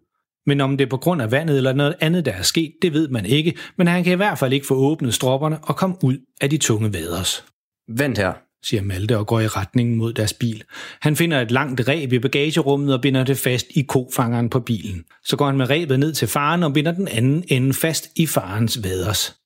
Men 0.47 0.61
om 0.61 0.77
det 0.77 0.85
er 0.85 0.89
på 0.89 0.97
grund 0.97 1.23
af 1.23 1.31
vandet 1.31 1.57
eller 1.57 1.73
noget 1.73 1.95
andet, 2.01 2.25
der 2.25 2.33
er 2.33 2.43
sket, 2.43 2.73
det 2.83 2.93
ved 2.93 3.09
man 3.09 3.27
ikke, 3.27 3.59
men 3.79 3.87
han 3.87 4.05
kan 4.05 4.13
i 4.13 4.17
hvert 4.17 4.39
fald 4.39 4.53
ikke 4.53 4.67
få 4.67 4.75
åbnet 4.75 5.15
stropperne 5.15 5.59
og 5.63 5.77
komme 5.77 5.97
ud 6.03 6.19
af 6.41 6.51
de 6.51 6.59
tunge 6.59 6.93
vaders. 6.93 7.45
Vent 7.89 8.19
her. 8.19 8.33
Siger 8.63 8.83
Malte 8.83 9.19
og 9.19 9.27
går 9.27 9.41
i 9.41 9.47
retningen 9.47 9.97
mod 9.97 10.13
deres 10.13 10.33
bil. 10.33 10.63
Han 11.01 11.17
finder 11.17 11.41
et 11.41 11.51
langt 11.51 11.89
reb 11.89 12.13
i 12.13 12.19
bagagerummet 12.19 12.95
og 12.95 13.01
binder 13.01 13.25
det 13.25 13.39
fast 13.39 13.67
i 13.71 13.83
kofangeren 13.83 14.51
på 14.51 14.61
bilen. 14.61 15.05
Så 15.25 15.37
går 15.37 15.47
han 15.47 15.57
med 15.57 15.71
rebet 15.71 16.01
ned 16.01 16.13
til 16.13 16.29
faren 16.29 16.63
og 16.63 16.73
binder 16.73 16.93
den 16.93 17.09
anden 17.09 17.45
ende 17.49 17.75
fast 17.75 18.09
i 18.17 18.27
farens 18.27 18.85
vaders. 18.85 19.37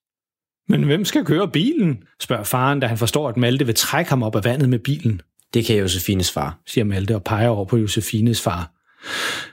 Men 0.69 0.83
hvem 0.83 1.05
skal 1.05 1.25
køre 1.25 1.49
bilen? 1.51 1.99
spørger 2.21 2.45
faren, 2.45 2.81
da 2.81 2.87
han 2.87 2.99
forstår, 2.99 3.29
at 3.29 3.37
Malte 3.37 3.67
vil 3.67 3.75
trække 3.75 4.09
ham 4.09 4.23
op 4.23 4.37
af 4.37 4.45
vandet 4.45 4.69
med 4.69 4.79
bilen, 4.79 5.21
Det 5.55 5.65
kan 5.65 5.77
Josefines 5.77 6.31
far. 6.33 6.59
siger 6.67 6.85
Malte 6.85 7.15
og 7.15 7.25
peger 7.25 7.49
over 7.49 7.65
på 7.65 7.77
Josefines 7.77 8.41
far. 8.41 8.73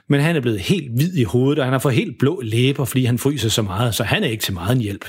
Men 0.08 0.20
han 0.20 0.36
er 0.36 0.40
blevet 0.40 0.60
helt 0.60 0.92
hvid 0.96 1.14
i 1.14 1.24
hovedet, 1.24 1.58
og 1.58 1.64
han 1.64 1.72
har 1.72 1.78
fået 1.78 1.94
helt 1.94 2.18
blå 2.18 2.40
læber, 2.40 2.84
fordi 2.84 3.04
han 3.04 3.18
fryser 3.18 3.48
så 3.48 3.62
meget, 3.62 3.94
så 3.94 4.04
han 4.04 4.24
er 4.24 4.28
ikke 4.28 4.42
til 4.42 4.54
meget 4.54 4.76
en 4.76 4.82
hjælp. 4.82 5.04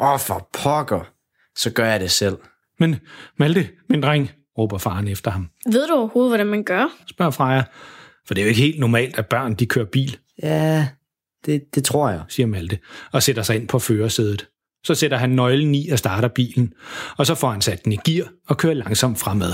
Åh, 0.00 0.18
for 0.18 0.48
pokker. 0.62 1.12
Så 1.58 1.70
gør 1.70 1.86
jeg 1.86 2.00
det 2.00 2.10
selv. 2.10 2.36
Men 2.80 2.96
Malte, 3.38 3.68
min 3.90 4.02
dreng, 4.02 4.30
råber 4.58 4.78
faren 4.78 5.08
efter 5.08 5.30
ham. 5.30 5.48
Ved 5.72 5.86
du 5.88 5.94
overhovedet, 5.94 6.30
hvordan 6.30 6.46
man 6.46 6.64
gør? 6.64 6.86
Spørger 7.10 7.30
Freja. 7.30 7.62
For 8.26 8.34
det 8.34 8.40
er 8.40 8.44
jo 8.44 8.48
ikke 8.48 8.60
helt 8.60 8.80
normalt, 8.80 9.18
at 9.18 9.26
børn 9.26 9.54
de 9.54 9.66
kører 9.66 9.84
bil, 9.84 10.16
Ja, 10.42 10.88
det, 11.46 11.74
det 11.74 11.84
tror 11.84 12.08
jeg. 12.10 12.22
siger 12.28 12.46
Malte, 12.46 12.78
og 13.12 13.22
sætter 13.22 13.42
sig 13.42 13.56
ind 13.56 13.68
på 13.68 13.78
førersædet. 13.78 14.46
Så 14.84 14.94
sætter 14.94 15.16
han 15.16 15.30
nøglen 15.30 15.74
i 15.74 15.88
og 15.88 15.98
starter 15.98 16.28
bilen, 16.28 16.72
og 17.16 17.26
så 17.26 17.34
får 17.34 17.50
han 17.50 17.60
sat 17.60 17.84
den 17.84 17.92
i 17.92 17.98
gear 18.04 18.28
og 18.48 18.56
kører 18.58 18.74
langsomt 18.74 19.18
fremad. 19.18 19.52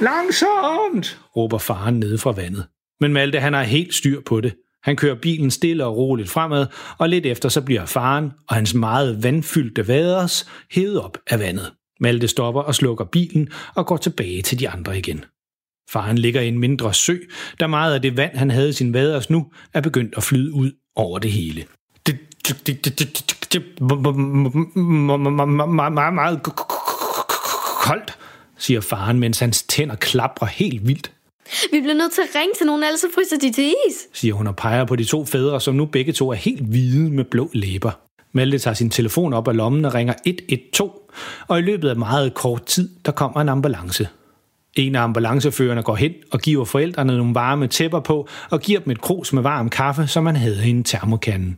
Langsomt, 0.00 1.20
råber 1.36 1.58
faren 1.58 2.00
nede 2.00 2.18
fra 2.18 2.32
vandet. 2.32 2.66
Men 3.00 3.12
Malte 3.12 3.40
han 3.40 3.52
har 3.52 3.62
helt 3.62 3.94
styr 3.94 4.20
på 4.26 4.40
det. 4.40 4.54
Han 4.82 4.96
kører 4.96 5.14
bilen 5.14 5.50
stille 5.50 5.84
og 5.84 5.96
roligt 5.96 6.30
fremad, 6.30 6.66
og 6.98 7.08
lidt 7.08 7.26
efter 7.26 7.48
så 7.48 7.60
bliver 7.60 7.86
faren 7.86 8.30
og 8.48 8.54
hans 8.54 8.74
meget 8.74 9.22
vandfyldte 9.22 9.88
vaders 9.88 10.46
hævet 10.70 11.00
op 11.00 11.18
af 11.30 11.38
vandet. 11.40 11.72
Malte 12.00 12.28
stopper 12.28 12.62
og 12.62 12.74
slukker 12.74 13.04
bilen 13.04 13.48
og 13.74 13.86
går 13.86 13.96
tilbage 13.96 14.42
til 14.42 14.58
de 14.58 14.68
andre 14.68 14.98
igen. 14.98 15.24
Faren 15.90 16.18
ligger 16.18 16.40
i 16.40 16.48
en 16.48 16.58
mindre 16.58 16.94
sø, 16.94 17.16
da 17.60 17.66
meget 17.66 17.94
af 17.94 18.02
det 18.02 18.16
vand, 18.16 18.36
han 18.36 18.50
havde 18.50 18.68
i 18.68 18.72
sin 18.72 18.94
vaders 18.94 19.30
nu, 19.30 19.46
er 19.74 19.80
begyndt 19.80 20.14
at 20.16 20.22
flyde 20.22 20.52
ud 20.52 20.72
over 20.96 21.18
det 21.18 21.32
hele. 21.32 21.64
Det, 22.06 22.18
er 26.06 26.10
meget 26.10 26.42
koldt, 27.82 28.18
siger 28.58 28.80
faren, 28.80 29.18
mens 29.18 29.38
hans 29.38 29.62
tænder 29.62 29.94
klapper 29.94 30.46
helt 30.46 30.86
vildt, 30.86 31.12
vi 31.72 31.80
bliver 31.80 31.94
nødt 31.94 32.12
til 32.12 32.22
at 32.22 32.40
ringe 32.40 32.54
til 32.58 32.66
nogen, 32.66 32.82
ellers 32.82 33.00
så 33.00 33.06
fryser 33.14 33.36
de 33.38 33.52
til 33.52 33.74
is. 33.88 33.96
siger 34.12 34.34
hun 34.34 34.46
og 34.46 34.56
peger 34.56 34.84
på 34.84 34.96
de 34.96 35.04
to 35.04 35.24
fædre, 35.24 35.60
som 35.60 35.74
nu 35.74 35.84
begge 35.84 36.12
to 36.12 36.30
er 36.30 36.34
helt 36.34 36.62
hvide 36.62 37.10
med 37.10 37.24
blå 37.24 37.50
læber. 37.52 37.90
Malte 38.32 38.58
tager 38.58 38.74
sin 38.74 38.90
telefon 38.90 39.32
op 39.32 39.48
af 39.48 39.56
lommen 39.56 39.84
og 39.84 39.94
ringer 39.94 40.14
112, 40.24 40.90
og 41.48 41.58
i 41.58 41.62
løbet 41.62 41.88
af 41.88 41.96
meget 41.96 42.34
kort 42.34 42.64
tid, 42.64 42.88
der 43.06 43.12
kommer 43.12 43.40
en 43.40 43.48
ambulance. 43.48 44.08
En 44.76 44.94
af 44.94 45.02
ambulanceførerne 45.02 45.82
går 45.82 45.94
hen 45.94 46.12
og 46.30 46.40
giver 46.40 46.64
forældrene 46.64 47.16
nogle 47.16 47.34
varme 47.34 47.66
tæpper 47.66 48.00
på 48.00 48.28
og 48.50 48.60
giver 48.60 48.80
dem 48.80 48.90
et 48.90 49.00
krus 49.00 49.32
med 49.32 49.42
varm 49.42 49.68
kaffe, 49.68 50.06
som 50.06 50.24
man 50.24 50.36
havde 50.36 50.66
i 50.66 50.70
en 50.70 50.84
termokande. 50.84 51.56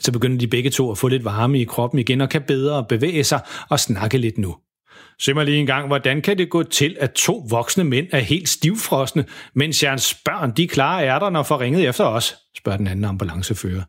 Så 0.00 0.12
begynder 0.12 0.38
de 0.38 0.46
begge 0.46 0.70
to 0.70 0.90
at 0.90 0.98
få 0.98 1.08
lidt 1.08 1.24
varme 1.24 1.60
i 1.60 1.64
kroppen 1.64 1.98
igen 1.98 2.20
og 2.20 2.28
kan 2.28 2.42
bedre 2.42 2.84
bevæge 2.88 3.24
sig 3.24 3.40
og 3.68 3.80
snakke 3.80 4.18
lidt 4.18 4.38
nu. 4.38 4.56
Se 5.18 5.34
mig 5.34 5.44
lige 5.44 5.58
en 5.58 5.66
gang, 5.66 5.86
hvordan 5.86 6.22
kan 6.22 6.38
det 6.38 6.50
gå 6.50 6.62
til, 6.62 6.96
at 7.00 7.12
to 7.12 7.46
voksne 7.50 7.84
mænd 7.84 8.06
er 8.12 8.18
helt 8.18 8.48
stivfrosne, 8.48 9.24
mens 9.54 9.82
jeres 9.82 10.14
børn 10.24 10.52
de 10.56 10.68
klarer 10.68 11.04
ærterne 11.04 11.38
og 11.38 11.46
får 11.46 11.60
ringet 11.60 11.88
efter 11.88 12.04
os, 12.04 12.36
spørger 12.56 12.76
den 12.76 12.86
anden 12.86 13.04
ambulancefører. 13.04 13.82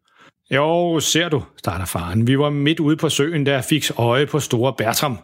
Jo, 0.51 0.99
ser 0.99 1.29
du, 1.29 1.43
starter 1.57 1.85
faren. 1.85 2.27
Vi 2.27 2.39
var 2.39 2.49
midt 2.49 2.79
ude 2.79 2.97
på 2.97 3.09
søen, 3.09 3.45
der 3.45 3.61
fik 3.61 3.83
øje 3.97 4.25
på 4.25 4.39
Store 4.39 4.73
Bertram. 4.77 5.19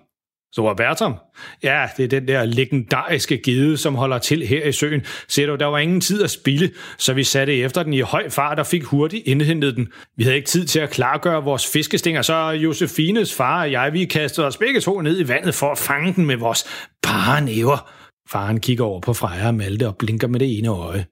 Store 0.54 0.76
Bertram? 0.76 1.16
Ja, 1.64 1.88
det 1.98 2.04
er 2.04 2.08
den 2.08 2.28
der 2.28 2.46
legendariske 2.46 3.38
gede, 3.38 3.78
som 3.78 3.96
holder 3.96 4.18
til 4.18 4.48
her 4.48 4.66
i 4.66 4.72
søen. 4.72 5.02
Ser 5.28 5.46
du, 5.46 5.56
der 5.56 5.66
var 5.66 5.78
ingen 5.78 6.02
tid 6.02 6.24
at 6.24 6.30
spille, 6.30 6.72
så 6.98 7.14
vi 7.14 7.24
satte 7.24 7.58
efter 7.58 7.84
den 7.84 7.94
i 7.94 8.00
høj 8.00 8.30
fart 8.30 8.60
og 8.60 8.68
fik 8.68 8.84
hurtigt 8.84 9.28
indhentet 9.28 9.76
den. 9.76 9.88
Vi 10.18 10.24
havde 10.24 10.36
ikke 10.36 10.48
tid 10.48 10.66
til 10.66 10.80
at 10.80 10.90
klargøre 10.90 11.44
vores 11.44 11.68
fiskestinger, 11.68 12.22
så 12.22 12.50
Josefines 12.50 13.36
far 13.36 13.62
og 13.62 13.72
jeg, 13.72 13.94
vi 13.94 14.06
kastede 14.06 14.48
os 14.48 14.58
begge 14.58 14.82
to 14.82 15.02
ned 15.02 15.20
i 15.20 15.28
vandet 15.28 15.56
for 15.56 15.72
at 15.72 15.78
fange 15.78 16.14
den 16.14 16.26
med 16.26 16.36
vores 16.36 16.66
bare 17.04 17.42
næver. 17.42 17.92
Faren 18.30 18.60
kigger 18.60 18.86
over 18.86 19.02
på 19.02 19.14
Freja 19.14 19.48
og 19.48 19.56
Malte 19.56 19.88
og 19.88 19.98
blinker 19.98 20.28
med 20.28 20.40
det 20.40 20.58
ene 20.58 20.68
øje. 20.70 21.06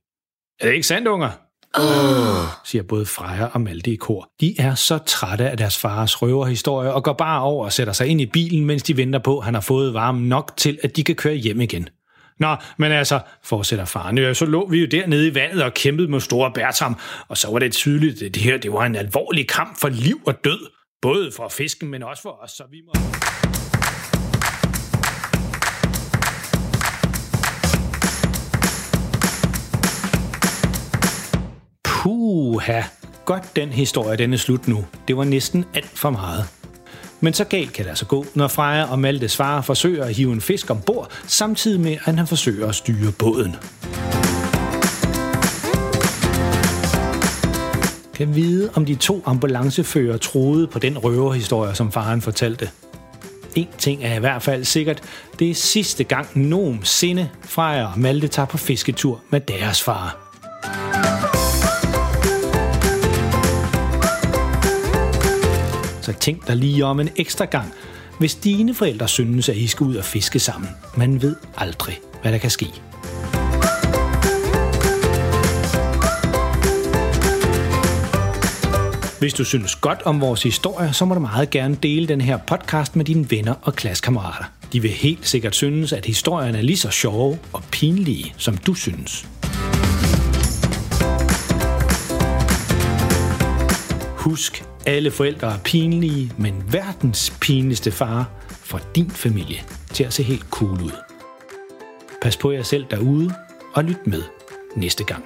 Er 0.59 0.65
det 0.65 0.73
ikke 0.73 0.87
sandt, 0.87 1.07
unger? 1.07 1.46
Oh, 1.79 2.45
siger 2.63 2.83
både 2.83 3.05
Freja 3.05 3.45
og 3.45 3.61
Malte 3.61 3.91
i 3.91 3.95
kor. 3.95 4.29
De 4.41 4.55
er 4.59 4.75
så 4.75 4.97
trætte 4.97 5.49
af 5.49 5.57
deres 5.57 5.77
fars 5.77 6.21
røverhistorie 6.21 6.93
og 6.93 7.03
går 7.03 7.13
bare 7.13 7.41
over 7.41 7.65
og 7.65 7.73
sætter 7.73 7.93
sig 7.93 8.07
ind 8.07 8.21
i 8.21 8.25
bilen, 8.25 8.65
mens 8.65 8.83
de 8.83 8.97
venter 8.97 9.19
på, 9.19 9.37
at 9.37 9.45
han 9.45 9.53
har 9.53 9.61
fået 9.61 9.93
varme 9.93 10.27
nok 10.27 10.53
til, 10.57 10.79
at 10.83 10.95
de 10.95 11.03
kan 11.03 11.15
køre 11.15 11.35
hjem 11.35 11.61
igen. 11.61 11.89
Nå, 12.39 12.55
men 12.77 12.91
altså, 12.91 13.19
fortsætter 13.43 13.85
faren, 13.85 14.17
ja, 14.17 14.33
så 14.33 14.45
lå 14.45 14.67
vi 14.69 14.79
jo 14.79 14.87
dernede 14.91 15.27
i 15.27 15.35
vandet 15.35 15.63
og 15.63 15.73
kæmpede 15.73 16.07
mod 16.07 16.19
store 16.19 16.51
Bertram, 16.51 16.97
og 17.27 17.37
så 17.37 17.51
var 17.51 17.59
det 17.59 17.71
tydeligt, 17.71 18.21
at 18.21 18.35
det 18.35 18.43
her 18.43 18.57
det 18.57 18.73
var 18.73 18.85
en 18.85 18.95
alvorlig 18.95 19.47
kamp 19.47 19.79
for 19.81 19.89
liv 19.89 20.21
og 20.25 20.43
død. 20.43 20.69
Både 21.01 21.31
for 21.35 21.47
fisken, 21.47 21.89
men 21.89 22.03
også 22.03 22.21
for 22.21 22.43
os, 22.43 22.51
så 22.51 22.63
vi 22.71 22.81
må... 22.85 22.91
Puha, 32.07 32.81
godt 33.25 33.55
den 33.55 33.69
historie, 33.69 34.17
den 34.17 34.33
er 34.33 34.37
slut 34.37 34.67
nu. 34.67 34.85
Det 35.07 35.17
var 35.17 35.23
næsten 35.23 35.65
alt 35.73 35.99
for 35.99 36.09
meget. 36.09 36.45
Men 37.19 37.33
så 37.33 37.43
galt 37.43 37.73
kan 37.73 37.83
det 37.83 37.89
altså 37.89 38.05
gå, 38.05 38.25
når 38.35 38.47
Freja 38.47 38.91
og 38.91 38.99
Malte 38.99 39.29
svarer 39.29 39.61
forsøger 39.61 40.05
at 40.05 40.15
hive 40.15 40.33
en 40.33 40.41
fisk 40.41 40.69
ombord, 40.69 41.11
samtidig 41.25 41.79
med, 41.79 41.97
at 42.05 42.15
han 42.15 42.27
forsøger 42.27 42.67
at 42.67 42.75
styre 42.75 43.11
båden. 43.11 43.55
Kan 48.15 48.35
vide, 48.35 48.69
om 48.75 48.85
de 48.85 48.95
to 48.95 49.23
ambulancefører 49.25 50.17
troede 50.17 50.67
på 50.67 50.79
den 50.79 50.97
røverhistorie, 50.97 51.75
som 51.75 51.91
faren 51.91 52.21
fortalte. 52.21 52.69
En 53.55 53.67
ting 53.77 54.03
er 54.03 54.15
i 54.15 54.19
hvert 54.19 54.41
fald 54.43 54.63
sikkert, 54.63 55.03
det 55.39 55.49
er 55.49 55.55
sidste 55.55 56.03
gang 56.03 56.27
nogensinde 56.35 57.29
Freja 57.41 57.83
og 57.83 57.99
Malte 57.99 58.27
tager 58.27 58.45
på 58.45 58.57
fisketur 58.57 59.21
med 59.29 59.41
deres 59.41 59.83
far. 59.83 60.26
Så 66.07 66.13
tænk 66.13 66.47
dig 66.47 66.55
lige 66.55 66.85
om 66.85 66.99
en 66.99 67.09
ekstra 67.15 67.45
gang, 67.45 67.73
hvis 68.19 68.35
dine 68.35 68.73
forældre 68.73 69.07
synes, 69.07 69.49
at 69.49 69.55
I 69.57 69.67
skal 69.67 69.83
ud 69.83 69.95
og 69.95 70.05
fiske 70.05 70.39
sammen. 70.39 70.69
Man 70.95 71.21
ved 71.21 71.35
aldrig, 71.57 71.99
hvad 72.21 72.31
der 72.31 72.37
kan 72.37 72.49
ske. 72.49 72.67
Hvis 79.19 79.33
du 79.33 79.43
synes 79.43 79.75
godt 79.75 80.01
om 80.01 80.21
vores 80.21 80.43
historie, 80.43 80.93
så 80.93 81.05
må 81.05 81.13
du 81.13 81.19
meget 81.19 81.49
gerne 81.49 81.75
dele 81.83 82.07
den 82.07 82.21
her 82.21 82.37
podcast 82.37 82.95
med 82.95 83.05
dine 83.05 83.31
venner 83.31 83.53
og 83.61 83.75
klassekammerater. 83.75 84.45
De 84.73 84.81
vil 84.81 84.91
helt 84.91 85.27
sikkert 85.27 85.55
synes, 85.55 85.93
at 85.93 86.05
historierne 86.05 86.57
er 86.57 86.61
lige 86.61 86.77
så 86.77 86.89
sjove 86.89 87.39
og 87.53 87.63
pinlige, 87.71 88.33
som 88.37 88.57
du 88.57 88.73
synes. 88.73 89.27
Husk, 94.17 94.66
alle 94.87 95.11
forældre 95.11 95.53
er 95.53 95.57
pinlige, 95.57 96.31
men 96.37 96.63
verdens 96.71 97.37
pinligste 97.41 97.91
far 97.91 98.29
får 98.49 98.79
din 98.95 99.09
familie 99.09 99.59
til 99.93 100.03
at 100.03 100.13
se 100.13 100.23
helt 100.23 100.45
cool 100.49 100.81
ud. 100.81 100.91
Pas 102.21 102.37
på 102.37 102.51
jer 102.51 102.63
selv 102.63 102.85
derude, 102.91 103.33
og 103.73 103.83
lyt 103.83 104.07
med 104.07 104.23
næste 104.75 105.03
gang. 105.03 105.25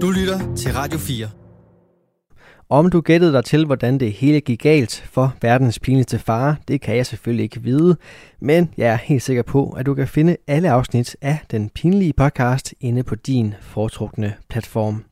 Du 0.00 0.10
lytter 0.10 0.56
til 0.56 0.72
Radio 0.72 0.98
4. 0.98 1.47
Om 2.70 2.90
du 2.90 3.00
gættede 3.00 3.32
dig 3.32 3.44
til, 3.44 3.66
hvordan 3.66 4.00
det 4.00 4.12
hele 4.12 4.40
gik 4.40 4.62
galt 4.62 5.04
for 5.10 5.34
verdens 5.42 5.78
pinligste 5.78 6.18
far, 6.18 6.56
det 6.68 6.80
kan 6.80 6.96
jeg 6.96 7.06
selvfølgelig 7.06 7.42
ikke 7.42 7.62
vide, 7.62 7.96
men 8.40 8.70
jeg 8.76 8.88
er 8.88 8.96
helt 8.96 9.22
sikker 9.22 9.42
på, 9.42 9.70
at 9.70 9.86
du 9.86 9.94
kan 9.94 10.08
finde 10.08 10.36
alle 10.46 10.70
afsnit 10.70 11.16
af 11.20 11.38
den 11.50 11.68
pinlige 11.68 12.12
podcast 12.12 12.74
inde 12.80 13.02
på 13.02 13.14
din 13.14 13.54
foretrukne 13.60 14.34
platform. 14.48 15.04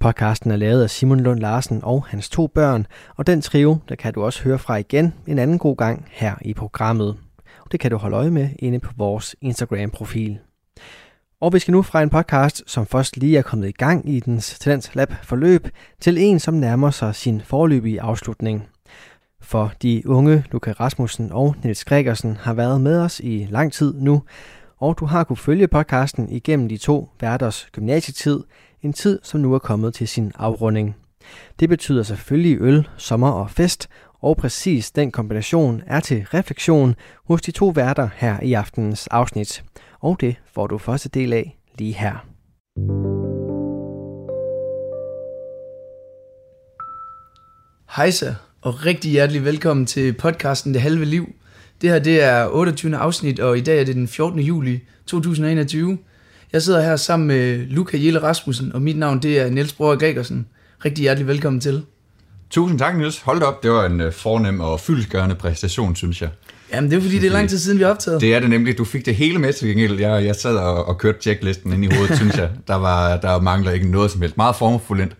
Podcasten 0.00 0.50
er 0.50 0.56
lavet 0.56 0.82
af 0.82 0.90
Simon 0.90 1.20
Lund 1.20 1.40
Larsen 1.40 1.80
og 1.82 2.04
hans 2.04 2.28
to 2.28 2.46
børn, 2.46 2.86
og 3.16 3.26
den 3.26 3.42
trio, 3.42 3.78
der 3.88 3.94
kan 3.94 4.14
du 4.14 4.22
også 4.22 4.42
høre 4.42 4.58
fra 4.58 4.76
igen 4.76 5.14
en 5.26 5.38
anden 5.38 5.58
god 5.58 5.76
gang 5.76 6.06
her 6.10 6.34
i 6.42 6.54
programmet. 6.54 7.16
Det 7.72 7.80
kan 7.80 7.90
du 7.90 7.96
holde 7.96 8.16
øje 8.16 8.30
med 8.30 8.48
inde 8.58 8.80
på 8.80 8.92
vores 8.96 9.36
Instagram-profil. 9.40 10.38
Og 11.40 11.52
vi 11.52 11.58
skal 11.58 11.72
nu 11.72 11.82
fra 11.82 12.02
en 12.02 12.10
podcast, 12.10 12.62
som 12.66 12.86
først 12.86 13.16
lige 13.16 13.38
er 13.38 13.42
kommet 13.42 13.68
i 13.68 13.72
gang 13.72 14.08
i 14.08 14.20
dens 14.20 14.58
Talents 14.58 14.94
Lab 14.94 15.12
forløb, 15.22 15.68
til 16.00 16.18
en, 16.18 16.40
som 16.40 16.54
nærmer 16.54 16.90
sig 16.90 17.14
sin 17.14 17.40
forløbige 17.40 18.00
afslutning. 18.00 18.68
For 19.40 19.72
de 19.82 20.02
unge 20.06 20.44
Luca 20.50 20.72
Rasmussen 20.72 21.32
og 21.32 21.56
Niels 21.62 21.84
Gregersen 21.84 22.36
har 22.36 22.54
været 22.54 22.80
med 22.80 23.00
os 23.00 23.20
i 23.20 23.46
lang 23.50 23.72
tid 23.72 23.94
nu, 23.94 24.22
og 24.78 24.98
du 24.98 25.04
har 25.04 25.24
kunne 25.24 25.36
følge 25.36 25.68
podcasten 25.68 26.28
igennem 26.32 26.68
de 26.68 26.76
to 26.76 27.10
værters 27.20 27.68
gymnasietid, 27.72 28.40
en 28.82 28.92
tid, 28.92 29.18
som 29.22 29.40
nu 29.40 29.54
er 29.54 29.58
kommet 29.58 29.94
til 29.94 30.08
sin 30.08 30.32
afrunding. 30.38 30.96
Det 31.60 31.68
betyder 31.68 32.02
selvfølgelig 32.02 32.60
øl, 32.60 32.88
sommer 32.96 33.30
og 33.30 33.50
fest, 33.50 33.88
og 34.20 34.36
præcis 34.36 34.90
den 34.90 35.10
kombination 35.10 35.82
er 35.86 36.00
til 36.00 36.26
refleksion 36.34 36.94
hos 37.24 37.42
de 37.42 37.50
to 37.50 37.68
værter 37.68 38.08
her 38.16 38.40
i 38.40 38.52
aftenens 38.52 39.06
afsnit. 39.06 39.64
Og 40.02 40.20
det 40.20 40.36
får 40.54 40.66
du 40.66 40.78
første 40.78 41.08
del 41.08 41.32
af 41.32 41.58
lige 41.78 41.92
her. 41.92 42.26
Hejsa, 47.96 48.34
og 48.62 48.86
rigtig 48.86 49.10
hjertelig 49.10 49.44
velkommen 49.44 49.86
til 49.86 50.12
podcasten 50.12 50.74
Det 50.74 50.82
Halve 50.82 51.04
Liv. 51.04 51.28
Det 51.82 51.90
her 51.90 51.98
det 51.98 52.22
er 52.22 52.48
28. 52.48 52.96
afsnit, 52.96 53.40
og 53.40 53.58
i 53.58 53.60
dag 53.60 53.80
er 53.80 53.84
det 53.84 53.96
den 53.96 54.08
14. 54.08 54.40
juli 54.40 54.80
2021. 55.06 55.98
Jeg 56.52 56.62
sidder 56.62 56.82
her 56.82 56.96
sammen 56.96 57.26
med 57.26 57.66
Luca 57.66 57.96
Jelle 58.04 58.22
Rasmussen, 58.22 58.72
og 58.72 58.82
mit 58.82 58.98
navn 58.98 59.22
det 59.22 59.40
er 59.40 59.50
Niels 59.50 59.72
Brøger 59.72 59.98
Gregersen. 59.98 60.46
Rigtig 60.84 61.02
hjertelig 61.02 61.26
velkommen 61.26 61.60
til. 61.60 61.84
Tusind 62.50 62.78
tak, 62.78 62.96
Niels. 62.96 63.20
Hold 63.20 63.42
op, 63.42 63.62
det 63.62 63.70
var 63.70 63.86
en 63.86 64.00
uh, 64.00 64.12
fornem 64.12 64.60
og 64.60 64.80
fyldesgørende 64.80 65.34
præstation, 65.34 65.96
synes 65.96 66.22
jeg. 66.22 66.30
Jamen 66.72 66.90
det 66.90 66.96
er 66.96 67.00
fordi, 67.00 67.18
det 67.18 67.26
er 67.26 67.32
lang 67.32 67.48
tid 67.48 67.58
siden, 67.58 67.78
vi 67.78 67.82
har 67.82 67.90
optaget. 67.90 68.20
Det 68.20 68.34
er 68.34 68.40
det 68.40 68.50
nemlig. 68.50 68.78
Du 68.78 68.84
fik 68.84 69.06
det 69.06 69.16
hele 69.16 69.38
med 69.38 69.52
til 69.52 69.68
gengæld. 69.68 70.00
Jeg, 70.00 70.24
jeg 70.24 70.34
sad 70.36 70.56
og, 70.56 70.84
og 70.88 70.98
kørte 70.98 71.18
checklisten 71.20 71.72
ind 71.72 71.84
i 71.84 71.94
hovedet, 71.94 72.16
synes 72.16 72.36
jeg. 72.36 72.50
Der, 72.68 72.74
var, 72.74 73.16
der 73.16 73.40
mangler 73.40 73.70
ikke 73.72 73.88
noget 73.90 74.10
som 74.10 74.20
helst. 74.20 74.36
Meget 74.36 74.56
formfuldendt. 74.56 75.16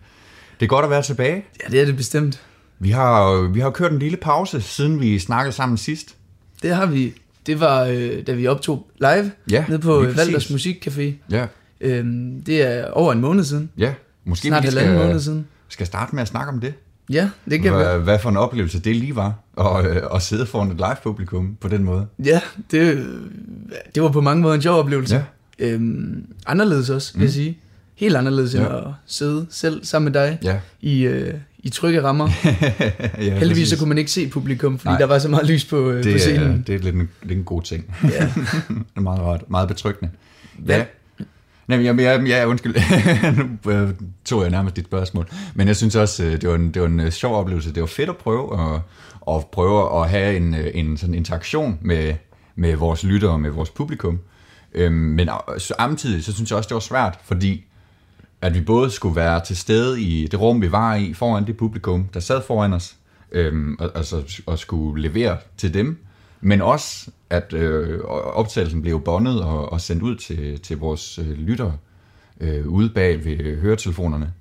Det 0.59 0.65
er 0.65 0.69
godt 0.69 0.83
at 0.85 0.89
være 0.91 1.01
tilbage. 1.01 1.45
Ja, 1.63 1.71
det 1.71 1.81
er 1.81 1.85
det 1.85 1.97
bestemt. 1.97 2.41
Vi 2.79 2.89
har, 2.89 3.41
vi 3.53 3.59
har 3.59 3.69
kørt 3.69 3.91
en 3.91 3.99
lille 3.99 4.17
pause, 4.17 4.61
siden 4.61 5.01
vi 5.01 5.19
snakkede 5.19 5.55
sammen 5.55 5.77
sidst. 5.77 6.15
Det 6.61 6.75
har 6.75 6.85
vi. 6.85 7.13
Det 7.45 7.59
var, 7.59 7.83
øh, 7.83 8.27
da 8.27 8.31
vi 8.33 8.47
optog 8.47 8.87
live 8.99 9.31
Ja, 9.51 9.65
nede 9.69 9.79
på. 9.79 9.99
Valders 10.15 10.45
Musikcafé. 10.51 11.03
Ja, 11.31 11.45
Øhm, 11.83 12.41
det 12.45 12.61
er 12.61 12.91
over 12.91 13.13
en 13.13 13.21
måned 13.21 13.43
siden. 13.43 13.69
ja. 13.77 13.93
Måske 14.25 14.47
Snart 14.47 14.63
vi 14.63 14.71
skal, 14.71 14.93
måned 14.97 15.19
siden. 15.19 15.47
skal 15.69 15.85
starte 15.87 16.15
med 16.15 16.21
at 16.21 16.27
snakke 16.27 16.51
om 16.51 16.59
det. 16.59 16.73
Ja, 17.11 17.29
det 17.49 17.61
kan. 17.61 17.73
Hvad, 17.73 17.99
hvad 17.99 18.19
for 18.19 18.29
en 18.29 18.37
oplevelse 18.37 18.79
det 18.79 18.95
lige 18.95 19.15
var, 19.15 19.33
og, 19.53 19.85
øh, 19.85 20.01
at 20.15 20.21
sidde 20.21 20.45
foran 20.45 20.71
et 20.71 20.77
live-publikum 20.77 21.57
på 21.61 21.67
den 21.67 21.83
måde. 21.83 22.07
Ja, 22.25 22.41
det, 22.71 23.05
det 23.95 24.03
var 24.03 24.09
på 24.09 24.21
mange 24.21 24.41
måder 24.41 24.55
en 24.55 24.61
sjov 24.61 24.79
oplevelse. 24.79 25.15
Ja. 25.59 25.65
Øhm, 25.67 26.25
anderledes 26.47 26.89
også, 26.89 27.13
vil 27.15 27.23
jeg 27.23 27.31
sige. 27.33 27.57
Helt 27.95 28.15
anderledes 28.15 28.55
end 28.55 28.63
Ja. 28.63 28.77
at 28.77 28.83
sidde 29.05 29.45
selv 29.49 29.85
sammen 29.85 30.13
med 30.13 30.21
dig 30.21 30.39
Ja. 30.43 30.59
i, 30.81 31.01
øh, 31.01 31.33
i 31.59 31.69
trygge 31.69 32.03
rammer. 32.03 32.29
ja 33.17 33.37
Heldigvis 33.37 33.69
så 33.69 33.77
kunne 33.77 33.89
man 33.89 33.97
ikke 33.97 34.11
se 34.11 34.27
publikum, 34.29 34.77
fordi 34.79 34.89
Nej. 34.91 34.97
der 34.97 35.05
var 35.05 35.19
så 35.19 35.27
meget 35.29 35.47
lys 35.47 35.65
på, 35.65 35.89
øh, 35.89 36.03
på 36.03 36.07
det, 36.09 36.15
er, 36.15 36.19
scenen. 36.19 36.63
det 36.67 36.75
er 36.75 36.79
lidt 36.79 36.95
en, 36.95 37.09
lidt 37.23 37.37
en 37.37 37.43
god 37.43 37.61
ting. 37.61 37.95
Ja. 38.03 38.07
det 38.09 38.33
er 38.95 39.01
meget 39.01 39.19
rart, 39.21 39.43
meget 39.49 39.67
betryggende. 39.67 40.11
Hvad- 40.59 40.75
Ja. 40.77 40.83
Nej, 41.67 41.85
jeg, 41.85 41.99
jeg, 41.99 42.27
jeg, 42.27 42.47
undskyld, 42.47 42.75
nu 43.37 43.71
øh, 43.71 43.89
tog 44.25 44.41
jeg 44.41 44.49
nærmest 44.49 44.75
dit 44.75 44.85
spørgsmål. 44.85 45.29
Men 45.55 45.67
jeg 45.67 45.75
synes 45.75 45.95
også, 45.95 46.23
øh, 46.23 46.31
det 46.31 46.49
var 46.49 46.55
en, 46.55 46.71
det 46.71 46.81
var 46.81 46.87
en 46.87 46.99
øh, 46.99 47.11
sjov 47.11 47.35
oplevelse. 47.35 47.73
Det 47.73 47.81
var 47.81 47.87
fedt 47.87 48.09
at 48.09 48.17
prøve 48.17 48.73
at, 48.73 48.81
at 49.35 49.45
prøve 49.51 50.01
at 50.01 50.09
have 50.09 50.37
en, 50.37 50.55
en 50.73 50.97
sådan 50.97 51.15
interaktion 51.15 51.77
med, 51.81 52.13
med 52.55 52.75
vores 52.75 53.03
lyttere 53.03 53.31
og 53.31 53.39
med 53.39 53.49
vores 53.49 53.69
publikum. 53.69 54.19
Øhm, 54.73 54.93
men 54.93 55.29
samtidig, 55.57 56.23
så 56.23 56.33
synes 56.33 56.49
jeg 56.49 56.57
også, 56.57 56.67
det 56.67 56.73
var 56.73 56.79
svært, 56.79 57.19
fordi 57.23 57.63
at 58.41 58.53
vi 58.53 58.61
både 58.61 58.91
skulle 58.91 59.15
være 59.15 59.45
til 59.45 59.57
stede 59.57 60.01
i 60.01 60.27
det 60.27 60.41
rum, 60.41 60.61
vi 60.61 60.71
var 60.71 60.95
i, 60.95 61.13
foran 61.13 61.47
det 61.47 61.57
publikum, 61.57 62.03
der 62.13 62.19
sad 62.19 62.41
foran 62.47 62.73
os, 62.73 62.95
øhm, 63.31 63.75
og, 63.79 63.91
altså, 63.95 64.41
og 64.45 64.59
skulle 64.59 65.01
levere 65.01 65.37
til 65.57 65.73
dem, 65.73 66.05
men 66.41 66.61
også, 66.61 67.11
at 67.29 67.53
øh, 67.53 67.99
optagelsen 68.33 68.81
blev 68.81 69.01
bondet 69.01 69.43
og, 69.43 69.71
og 69.71 69.81
sendt 69.81 70.03
ud 70.03 70.15
til, 70.15 70.59
til 70.59 70.77
vores 70.77 71.19
øh, 71.19 71.31
lyttere 71.31 71.77
øh, 72.39 72.67
ude 72.67 72.89
bag 72.89 73.25
ved 73.25 73.61
høretelefonerne. 73.61 74.33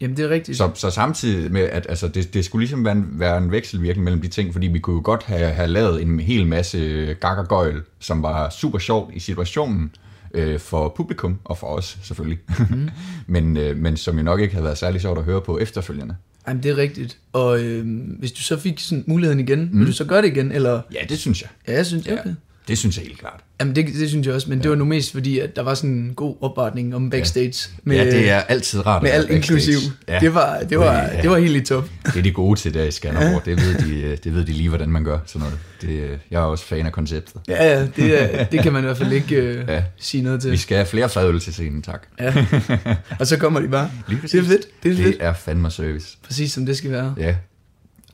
Jamen, 0.00 0.16
det 0.16 0.24
er 0.24 0.28
rigtigt. 0.28 0.58
Så, 0.58 0.70
så 0.74 0.90
samtidig 0.90 1.52
med, 1.52 1.62
at 1.62 1.86
altså, 1.88 2.08
det, 2.08 2.34
det 2.34 2.44
skulle 2.44 2.62
ligesom 2.62 2.84
være 2.84 2.92
en, 2.92 3.06
være 3.12 3.38
en 3.38 3.50
vekselvirkning 3.50 4.04
mellem 4.04 4.22
de 4.22 4.28
ting, 4.28 4.52
fordi 4.52 4.66
vi 4.66 4.78
kunne 4.78 4.96
jo 4.96 5.02
godt 5.04 5.22
have, 5.22 5.50
have 5.50 5.68
lavet 5.68 6.02
en 6.02 6.20
hel 6.20 6.46
masse 6.46 6.78
gak 7.20 7.38
og 7.38 7.48
gøjl, 7.48 7.82
som 7.98 8.22
var 8.22 8.50
super 8.50 8.78
sjovt 8.78 9.14
i 9.14 9.18
situationen, 9.18 9.90
øh, 10.34 10.58
for 10.58 10.92
publikum 10.96 11.38
og 11.44 11.58
for 11.58 11.66
os 11.66 11.98
selvfølgelig. 12.02 12.38
Mm. 12.70 12.88
men, 13.34 13.56
øh, 13.56 13.76
men 13.76 13.96
som 13.96 14.16
jo 14.16 14.22
nok 14.22 14.40
ikke 14.40 14.54
havde 14.54 14.64
været 14.64 14.78
særlig 14.78 15.00
sjovt 15.00 15.18
at 15.18 15.24
høre 15.24 15.40
på 15.40 15.58
efterfølgende. 15.58 16.16
Jamen, 16.48 16.62
det 16.62 16.70
er 16.70 16.76
rigtigt. 16.76 17.18
Og 17.32 17.60
øh, 17.60 17.86
hvis 18.18 18.32
du 18.32 18.42
så 18.42 18.56
fik 18.58 18.80
sådan 18.80 19.04
muligheden 19.06 19.40
igen, 19.40 19.68
mm. 19.72 19.78
vil 19.78 19.86
du 19.86 19.92
så 19.92 20.04
gøre 20.04 20.22
det 20.22 20.28
igen? 20.28 20.52
Eller? 20.52 20.80
Ja, 20.92 21.00
det 21.08 21.18
synes 21.18 21.42
jeg. 21.42 21.50
Ja, 21.68 21.72
jeg 21.72 21.86
synes, 21.86 22.06
okay. 22.06 22.16
Ja, 22.26 22.34
det 22.68 22.78
synes 22.78 22.96
jeg 22.96 23.04
helt 23.04 23.18
klart. 23.18 23.40
Jamen, 23.60 23.76
det, 23.76 23.86
det 23.86 24.08
synes 24.08 24.26
jeg 24.26 24.34
også, 24.34 24.50
men 24.50 24.58
ja. 24.58 24.62
det 24.62 24.70
var 24.70 24.76
nu 24.76 24.84
mest 24.84 25.12
fordi, 25.12 25.38
at 25.38 25.56
der 25.56 25.62
var 25.62 25.74
sådan 25.74 25.90
en 25.90 26.14
god 26.14 26.36
opvartning 26.40 26.94
om 26.94 27.10
backstage. 27.10 27.68
Ja, 27.68 27.80
med, 27.84 27.96
ja 27.96 28.04
det 28.04 28.30
er 28.30 28.40
altid 28.40 28.86
rart 28.86 29.02
Med 29.02 29.10
alt 29.10 29.30
inklusiv. 29.30 29.78
Ja. 30.08 30.18
Det, 30.20 30.34
var, 30.34 30.60
det, 30.70 30.78
var, 30.78 31.02
ja. 31.02 31.22
det 31.22 31.30
var 31.30 31.38
helt 31.38 31.56
i 31.56 31.60
top. 31.60 31.88
Det 32.06 32.16
er 32.16 32.22
de 32.22 32.30
gode 32.30 32.60
til 32.60 32.74
der 32.74 32.84
i 32.84 32.90
Skanderborg. 32.90 33.42
Ja. 33.46 33.50
Det, 33.56 33.62
ved 33.62 33.74
de, 33.74 34.16
det 34.16 34.34
ved 34.34 34.44
de 34.44 34.52
lige, 34.52 34.68
hvordan 34.68 34.88
man 34.88 35.04
gør 35.04 35.18
sådan 35.26 35.40
noget. 35.40 35.58
Det, 35.82 36.18
jeg 36.30 36.38
er 36.38 36.44
også 36.44 36.64
fan 36.64 36.86
af 36.86 36.92
konceptet. 36.92 37.40
Ja, 37.48 37.64
ja 37.64 37.86
det, 37.96 38.52
det 38.52 38.60
kan 38.62 38.72
man 38.72 38.82
i 38.82 38.86
hvert 38.86 38.98
fald 38.98 39.12
ikke 39.12 39.36
uh, 39.48 39.68
ja. 39.68 39.82
sige 39.96 40.22
noget 40.22 40.42
til. 40.42 40.52
Vi 40.52 40.56
skal 40.56 40.76
have 40.76 40.86
flere 40.86 41.08
fadøl 41.08 41.40
til 41.40 41.52
scenen, 41.52 41.82
tak. 41.82 42.06
Ja. 42.20 42.46
Og 43.20 43.26
så 43.26 43.36
kommer 43.36 43.60
de 43.60 43.68
bare. 43.68 43.90
Lige 44.08 44.20
det 44.22 44.34
er 44.34 44.42
fedt. 44.42 44.66
Det 44.82 44.92
er, 44.92 44.96
fedt. 44.96 45.06
det 45.06 45.16
er 45.20 45.32
fandme 45.32 45.70
service. 45.70 46.18
Præcis 46.22 46.52
som 46.52 46.66
det 46.66 46.76
skal 46.76 46.90
være. 46.90 47.14
Ja. 47.18 47.34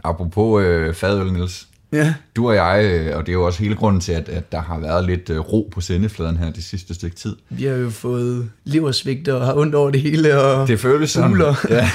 Apropos 0.04 0.64
øh, 0.64 0.94
fadøl, 0.94 1.32
Niels. 1.32 1.66
Ja. 1.92 2.14
Du 2.36 2.48
og 2.48 2.54
jeg, 2.54 2.84
øh, 2.84 3.16
og 3.16 3.26
det 3.26 3.28
er 3.28 3.32
jo 3.32 3.46
også 3.46 3.62
hele 3.62 3.74
grunden 3.74 4.00
til, 4.00 4.12
at, 4.12 4.28
at 4.28 4.52
der 4.52 4.62
har 4.62 4.78
været 4.78 5.04
lidt 5.06 5.30
øh, 5.30 5.38
ro 5.38 5.70
på 5.72 5.80
sendefladen 5.80 6.36
her 6.36 6.52
det 6.52 6.64
sidste 6.64 6.94
stykke 6.94 7.16
tid. 7.16 7.36
Vi 7.50 7.64
har 7.64 7.74
jo 7.74 7.90
fået 7.90 8.50
leversvigt 8.64 9.28
og 9.28 9.46
har 9.46 9.54
ondt 9.54 9.74
over 9.74 9.90
det 9.90 10.00
hele, 10.00 10.40
og 10.40 10.68
det 10.68 10.80
føles 10.80 11.10
sådan. 11.10 11.32
Ja. 11.70 11.90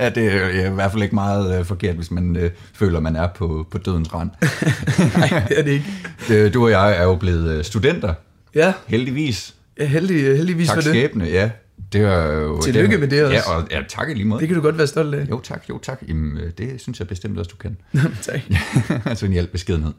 ja, 0.00 0.08
det 0.08 0.34
er 0.34 0.70
i 0.70 0.74
hvert 0.74 0.92
fald 0.92 1.02
ikke 1.02 1.14
meget 1.14 1.60
uh, 1.60 1.66
forkert, 1.66 1.94
hvis 1.96 2.10
man 2.10 2.36
uh, 2.36 2.42
føler, 2.74 3.00
man 3.00 3.16
er 3.16 3.28
på, 3.36 3.66
på 3.70 3.78
dødens 3.78 4.14
rand. 4.14 4.30
Nej, 5.30 5.42
det 5.48 5.58
er 5.58 5.62
det 5.62 5.70
ikke. 5.70 6.50
Du 6.54 6.64
og 6.64 6.70
jeg 6.70 6.96
er 6.96 7.02
jo 7.02 7.14
blevet 7.14 7.66
studenter. 7.66 8.14
Ja. 8.54 8.72
Heldigvis. 8.86 9.54
Ja, 9.80 9.84
heldig, 9.84 10.36
heldigvis 10.36 10.68
tak 10.68 10.74
for 10.74 10.80
det. 10.80 10.90
skæbne, 10.90 11.24
ja. 11.24 11.50
Det 11.96 12.06
er 12.06 12.32
jo, 12.32 12.62
Tillykke 12.62 12.98
med 12.98 13.08
det 13.08 13.24
også. 13.24 13.36
Ja, 13.36 13.56
og 13.56 13.68
ja, 13.70 13.82
tak 13.88 14.10
i 14.10 14.14
lige 14.14 14.24
måde. 14.24 14.40
Det 14.40 14.48
kan 14.48 14.56
du 14.56 14.62
godt 14.62 14.78
være 14.78 14.86
stolt 14.86 15.14
af. 15.14 15.28
Jo 15.30 15.40
tak, 15.40 15.64
jo 15.68 15.78
tak. 15.78 16.02
Jamen, 16.08 16.38
det 16.58 16.80
synes 16.80 16.98
jeg 16.98 17.08
bestemt 17.08 17.38
også, 17.38 17.48
du 17.48 17.56
kan. 17.56 17.76
tak. 18.22 18.40
altså 19.10 19.26
en 19.26 19.32
hjælp 19.32 19.50
beskedenhed. 19.50 19.92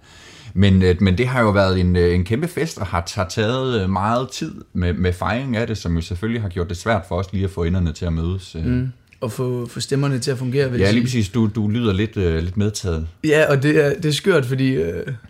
Men, 0.54 0.84
men 1.00 1.18
det 1.18 1.28
har 1.28 1.42
jo 1.42 1.50
været 1.50 1.80
en, 1.80 1.96
en 1.96 2.24
kæmpe 2.24 2.48
fest, 2.48 2.78
og 2.78 2.86
har, 2.86 3.12
har 3.16 3.28
taget 3.30 3.90
meget 3.90 4.30
tid 4.30 4.52
med, 4.74 4.94
med 4.94 5.14
fejring 5.14 5.58
af 5.58 5.68
det, 5.68 5.78
som 5.78 5.96
jo 5.96 6.02
selvfølgelig 6.02 6.42
har 6.42 6.50
gjort 6.50 6.70
det 6.70 6.78
svært 6.78 7.02
for 7.08 7.16
os 7.16 7.34
lige 7.34 7.44
at 7.44 7.50
få 7.50 7.64
enderne 7.64 7.94
til 7.94 8.06
at 8.06 8.14
mødes. 8.14 8.56
Mm. 8.66 8.90
Og 9.22 9.32
få, 9.32 9.66
få 9.66 9.80
stemmerne 9.80 10.20
til 10.20 10.32
at 10.32 10.38
fungere, 10.38 10.72
vil 10.72 10.80
Ja, 10.80 10.92
lige 10.92 11.04
præcis. 11.04 11.30
Du, 11.30 11.50
du 11.56 11.68
lyder 11.68 11.94
lidt, 11.94 12.18
uh, 12.18 12.24
lidt 12.24 12.58
medtaget. 12.58 13.08
Ja, 13.24 13.50
og 13.50 13.64
det 13.64 13.86
er, 13.86 13.94
det 13.94 14.06
er 14.06 14.12
skørt, 14.14 14.46
fordi 14.46 14.78
uh, 14.78 14.84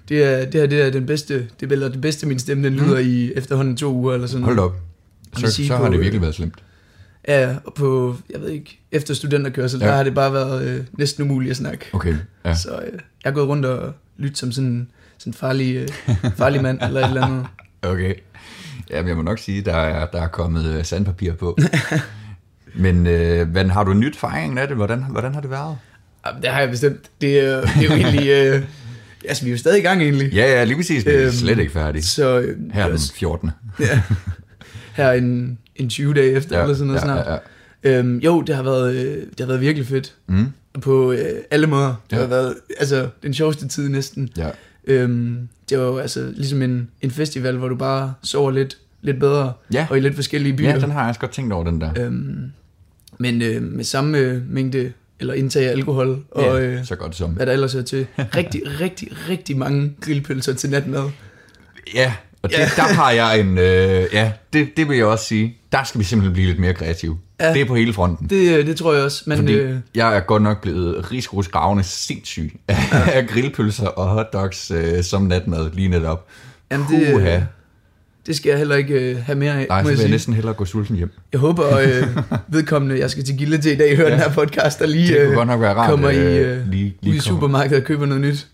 det, 0.10 0.24
er, 0.24 0.46
det 0.46 0.54
her 0.54 0.68
det 0.68 0.82
er 0.82 0.90
den 0.90 1.06
bedste, 1.06 1.48
det 1.60 1.72
er 1.72 1.90
det 1.90 2.02
bedste, 2.02 2.28
min 2.28 2.40
stemme 2.40 2.64
den 2.64 2.74
lyder 2.74 3.02
mm. 3.02 3.08
i 3.08 3.32
efterhånden 3.32 3.78
to 3.78 3.94
uger 3.94 4.14
eller 4.14 4.28
sådan. 4.28 4.44
Hold 4.44 4.60
op. 4.60 4.87
Så, 5.38 5.68
så 5.68 5.78
har 5.78 5.90
det 5.90 6.00
virkelig 6.00 6.22
været 6.22 6.36
slemt. 6.36 6.56
Ja, 7.28 7.56
og 7.66 7.74
på, 7.74 8.16
jeg 8.30 8.42
ved 8.42 8.50
ikke, 8.50 8.80
efter 8.92 9.14
studenterkørsel, 9.14 9.80
ja. 9.80 9.88
der 9.88 9.96
har 9.96 10.04
det 10.04 10.14
bare 10.14 10.34
været 10.34 10.68
øh, 10.68 10.84
næsten 10.98 11.24
umuligt 11.24 11.52
at 11.52 11.58
snakke. 11.58 11.86
Okay, 11.94 12.16
ja. 12.46 12.56
Så 12.56 12.70
øh, 12.70 12.94
jeg 12.94 13.02
har 13.26 13.32
gået 13.32 13.48
rundt 13.48 13.66
og 13.66 13.94
lyttet 14.18 14.38
som 14.38 14.52
sådan 14.52 14.88
en 15.26 15.34
farlig, 15.34 15.76
øh, 15.76 15.88
farlig 16.38 16.62
mand, 16.62 16.82
eller 16.82 17.02
et 17.02 17.08
eller 17.08 17.26
andet. 17.26 17.46
Okay. 17.82 18.14
Jamen, 18.90 19.08
jeg 19.08 19.16
må 19.16 19.22
nok 19.22 19.40
sige, 19.40 19.62
der 19.62 19.76
er, 19.76 20.06
der 20.06 20.22
er 20.22 20.28
kommet 20.28 20.66
øh, 20.66 20.86
sandpapir 20.86 21.34
på. 21.34 21.58
men, 22.76 23.08
øh, 23.08 23.54
men 23.54 23.70
har 23.70 23.84
du 23.84 23.94
nyt 23.94 24.16
fejringen 24.16 24.58
af 24.58 24.68
det? 24.68 24.78
Hvordan, 24.78 25.04
hvordan 25.04 25.34
har 25.34 25.42
det 25.42 25.50
været? 25.50 25.78
Jamen, 26.26 26.42
det 26.42 26.52
har 26.52 26.60
jeg 26.60 26.70
bestemt. 26.70 27.22
Det, 27.22 27.40
er, 27.40 27.62
det 27.62 27.78
er 27.78 27.84
jo 27.84 27.92
egentlig... 27.92 28.28
Øh, 28.30 28.64
altså, 29.28 29.44
vi 29.44 29.50
er 29.50 29.54
jo 29.54 29.58
stadig 29.58 29.80
i 29.80 29.82
gang 29.82 30.02
egentlig. 30.02 30.34
Ja, 30.34 30.46
ja, 30.46 30.64
lige 30.64 30.78
præcis. 30.78 31.06
Vi 31.06 31.12
er 31.12 31.24
øhm, 31.24 31.32
slet 31.32 31.60
ikke 31.60 31.72
færdige. 31.72 32.04
Så, 32.04 32.40
øh, 32.40 32.72
Her 32.74 32.88
den 32.90 33.00
14. 33.16 33.52
ja. 33.80 34.02
Her 34.98 35.12
en, 35.12 35.58
en 35.76 35.90
20 35.90 36.14
dage 36.14 36.32
efter, 36.32 36.56
ja, 36.58 36.64
eller 36.64 36.76
sådan 36.76 36.88
noget 36.88 37.00
ja, 37.00 37.06
snart. 37.06 37.26
Ja, 37.28 37.92
ja. 37.92 38.00
Øhm, 38.00 38.18
jo, 38.18 38.42
det 38.42 38.56
har, 38.56 38.64
været, 38.64 38.96
øh, 38.96 39.18
det 39.18 39.40
har 39.40 39.48
været 39.48 39.62
virkelig 39.62 39.88
fedt. 39.88 40.16
Mm. 40.28 40.46
På 40.82 41.12
øh, 41.12 41.20
alle 41.52 41.68
måder. 41.68 41.96
Det 42.10 42.16
Ja. 42.16 42.22
har 42.22 42.28
været 42.28 42.56
altså, 42.80 43.08
den 43.24 43.34
sjoveste 43.34 43.68
tid 43.68 43.90
næsten. 43.90 44.30
Ja. 44.38 44.50
Øhm, 44.88 45.48
det 45.70 45.78
var 45.80 45.84
jo 45.86 45.98
altså 45.98 46.32
ligesom 46.36 46.62
en, 46.62 46.90
en 47.02 47.12
festival, 47.12 47.58
hvor 47.58 47.68
du 47.68 47.76
bare 47.76 48.14
sover 48.24 48.52
lidt, 48.52 48.78
lidt 49.02 49.20
bedre, 49.20 49.54
Ja. 49.74 49.88
og 49.90 49.98
i 49.98 50.02
lidt 50.02 50.16
forskellige 50.16 50.58
byer. 50.58 50.70
ja, 50.70 50.80
den 50.80 50.92
har 50.92 51.00
jeg 51.00 51.10
også 51.10 51.20
godt 51.20 51.32
tænkt 51.32 51.54
over, 51.54 51.64
den 51.64 51.82
der. 51.82 51.90
øhm, 52.06 52.52
men 53.20 53.42
øh, 53.42 53.62
med 53.64 53.84
samme 53.84 54.18
øh, 54.18 54.42
mængde, 54.50 54.92
eller 55.20 55.34
indtag 55.34 55.66
af 55.68 55.72
alkohol, 55.72 56.20
og 56.32 56.44
ja, 56.44 56.60
øh, 56.62 56.86
så 56.86 56.96
godt 56.96 57.16
som. 57.16 57.32
hvad 57.32 57.46
der 57.46 57.54
ellers 57.54 57.76
er 57.76 57.82
til. 57.82 58.08
Rigtig, 58.36 58.62
rigtig, 58.82 59.08
rigtig 59.30 59.58
mange 59.58 59.94
grillpølser 60.02 60.54
til 60.54 60.70
natmad. 60.70 61.04
Ja, 61.94 62.14
og 62.42 62.50
det, 62.50 62.58
Ja. 62.58 62.70
der 62.76 62.82
har 62.94 63.12
jeg 63.12 63.40
en... 63.40 63.58
Øh, 63.58 64.06
ja, 64.14 64.32
det, 64.54 64.68
det 64.78 64.90
vil 64.90 64.98
jeg 64.98 65.06
også 65.06 65.26
sige. 65.26 65.58
Der 65.72 65.84
skal 65.84 66.00
vi 66.00 66.06
simpelthen 66.06 66.34
blive 66.34 66.48
lidt 66.48 66.60
mere 66.60 66.74
kreative. 66.74 67.18
Ja. 67.40 67.54
Det 67.54 67.62
er 67.62 67.66
på 67.66 67.76
hele 67.76 67.94
fronten. 67.94 68.30
Det, 68.30 68.58
øh, 68.58 68.66
det 68.68 68.78
tror 68.78 68.94
jeg 68.94 69.04
også. 69.04 69.24
Men 69.28 69.38
Fordi 69.38 69.54
øh, 69.54 69.76
jeg 69.96 70.16
er 70.16 70.20
godt 70.20 70.44
nok 70.44 70.62
blevet 70.62 71.12
rigsgrusgravende 71.12 71.84
sindssyg 71.84 72.60
af 72.68 73.28
grillpølser 73.28 73.88
og 73.88 74.08
hotdogs 74.08 74.72
øh, 74.72 75.04
som 75.04 75.22
natmad 75.22 75.70
lige 75.74 75.88
netop. 75.90 76.28
Jamen, 76.72 76.86
det, 76.90 77.22
øh, 77.22 77.42
det 78.28 78.36
skal 78.36 78.50
jeg 78.50 78.58
heller 78.58 78.76
ikke 78.76 78.94
øh, 78.94 79.18
have 79.26 79.36
mere 79.38 79.54
af, 79.54 79.66
Nej, 79.70 79.82
må 79.82 79.86
så 79.86 79.90
jeg 79.90 79.92
vil 79.92 79.92
jeg 79.92 79.98
sige. 80.00 80.12
næsten 80.12 80.34
hellere 80.34 80.54
gå 80.54 80.66
sulten 80.66 80.96
hjem. 80.96 81.12
Jeg 81.32 81.40
håber, 81.40 81.78
øh, 81.78 82.08
vedkommende, 82.54 83.00
jeg 83.00 83.12
skal 83.12 83.24
til 83.24 83.38
Gilde 83.38 83.58
til 83.62 83.72
i 83.72 83.76
dag, 83.76 83.96
høre 83.96 84.08
Ja. 84.08 84.14
den 84.14 84.20
her 84.22 84.30
podcast, 84.34 84.82
og 84.82 84.88
lige 84.88 85.20
øh, 85.22 85.34
godt 85.34 85.48
nok 85.48 85.62
være 85.62 85.74
rart. 85.74 85.90
kommer 85.90 86.10
i, 86.10 86.18
øh, 86.38 86.58
øh, 86.62 86.68
lige, 86.72 86.86
ud 86.86 87.08
i 87.08 87.12
lige 87.12 87.22
supermarkedet 87.22 87.78
og 87.78 87.84
køber 87.88 88.06
noget 88.06 88.22
nyt. 88.22 88.48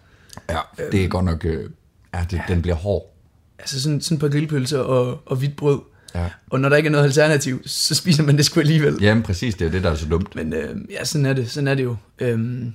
Ja, 0.50 0.58
det 0.92 1.04
er 1.04 1.08
godt 1.08 1.26
nok... 1.26 1.46
Øh, 1.46 1.70
ja, 2.14 2.20
det, 2.32 2.42
den 2.48 2.62
bliver 2.62 2.76
hård. 2.76 3.13
Altså 3.60 3.82
sådan, 3.82 4.02
sådan 4.02 4.16
et 4.16 4.22
par 4.22 4.28
grillpølser 4.28 4.80
og, 4.80 5.22
og 5.26 5.36
hvidt 5.36 5.56
brød. 5.56 5.80
Ja. 6.16 6.30
Og 6.50 6.60
når 6.60 6.70
der 6.70 6.76
ikke 6.78 6.88
er 6.88 6.92
noget 6.92 7.04
alternativ, 7.06 7.62
så 7.66 7.96
spiser 7.96 8.24
man 8.24 8.38
det 8.38 8.46
sgu 8.46 8.60
alligevel. 8.60 8.98
Jamen 9.02 9.24
præcis, 9.24 9.56
det 9.56 9.68
er 9.68 9.72
det, 9.72 9.84
der 9.84 9.90
er 9.92 9.96
så 9.96 10.06
dumt. 10.10 10.36
Men 10.36 10.54
øh, 10.54 10.76
ja, 10.92 11.06
sådan 11.06 11.26
er 11.26 11.34
det, 11.34 11.50
sådan 11.52 11.68
er 11.68 11.76
det 11.76 11.84
jo. 11.84 11.96
Øhm, 12.20 12.74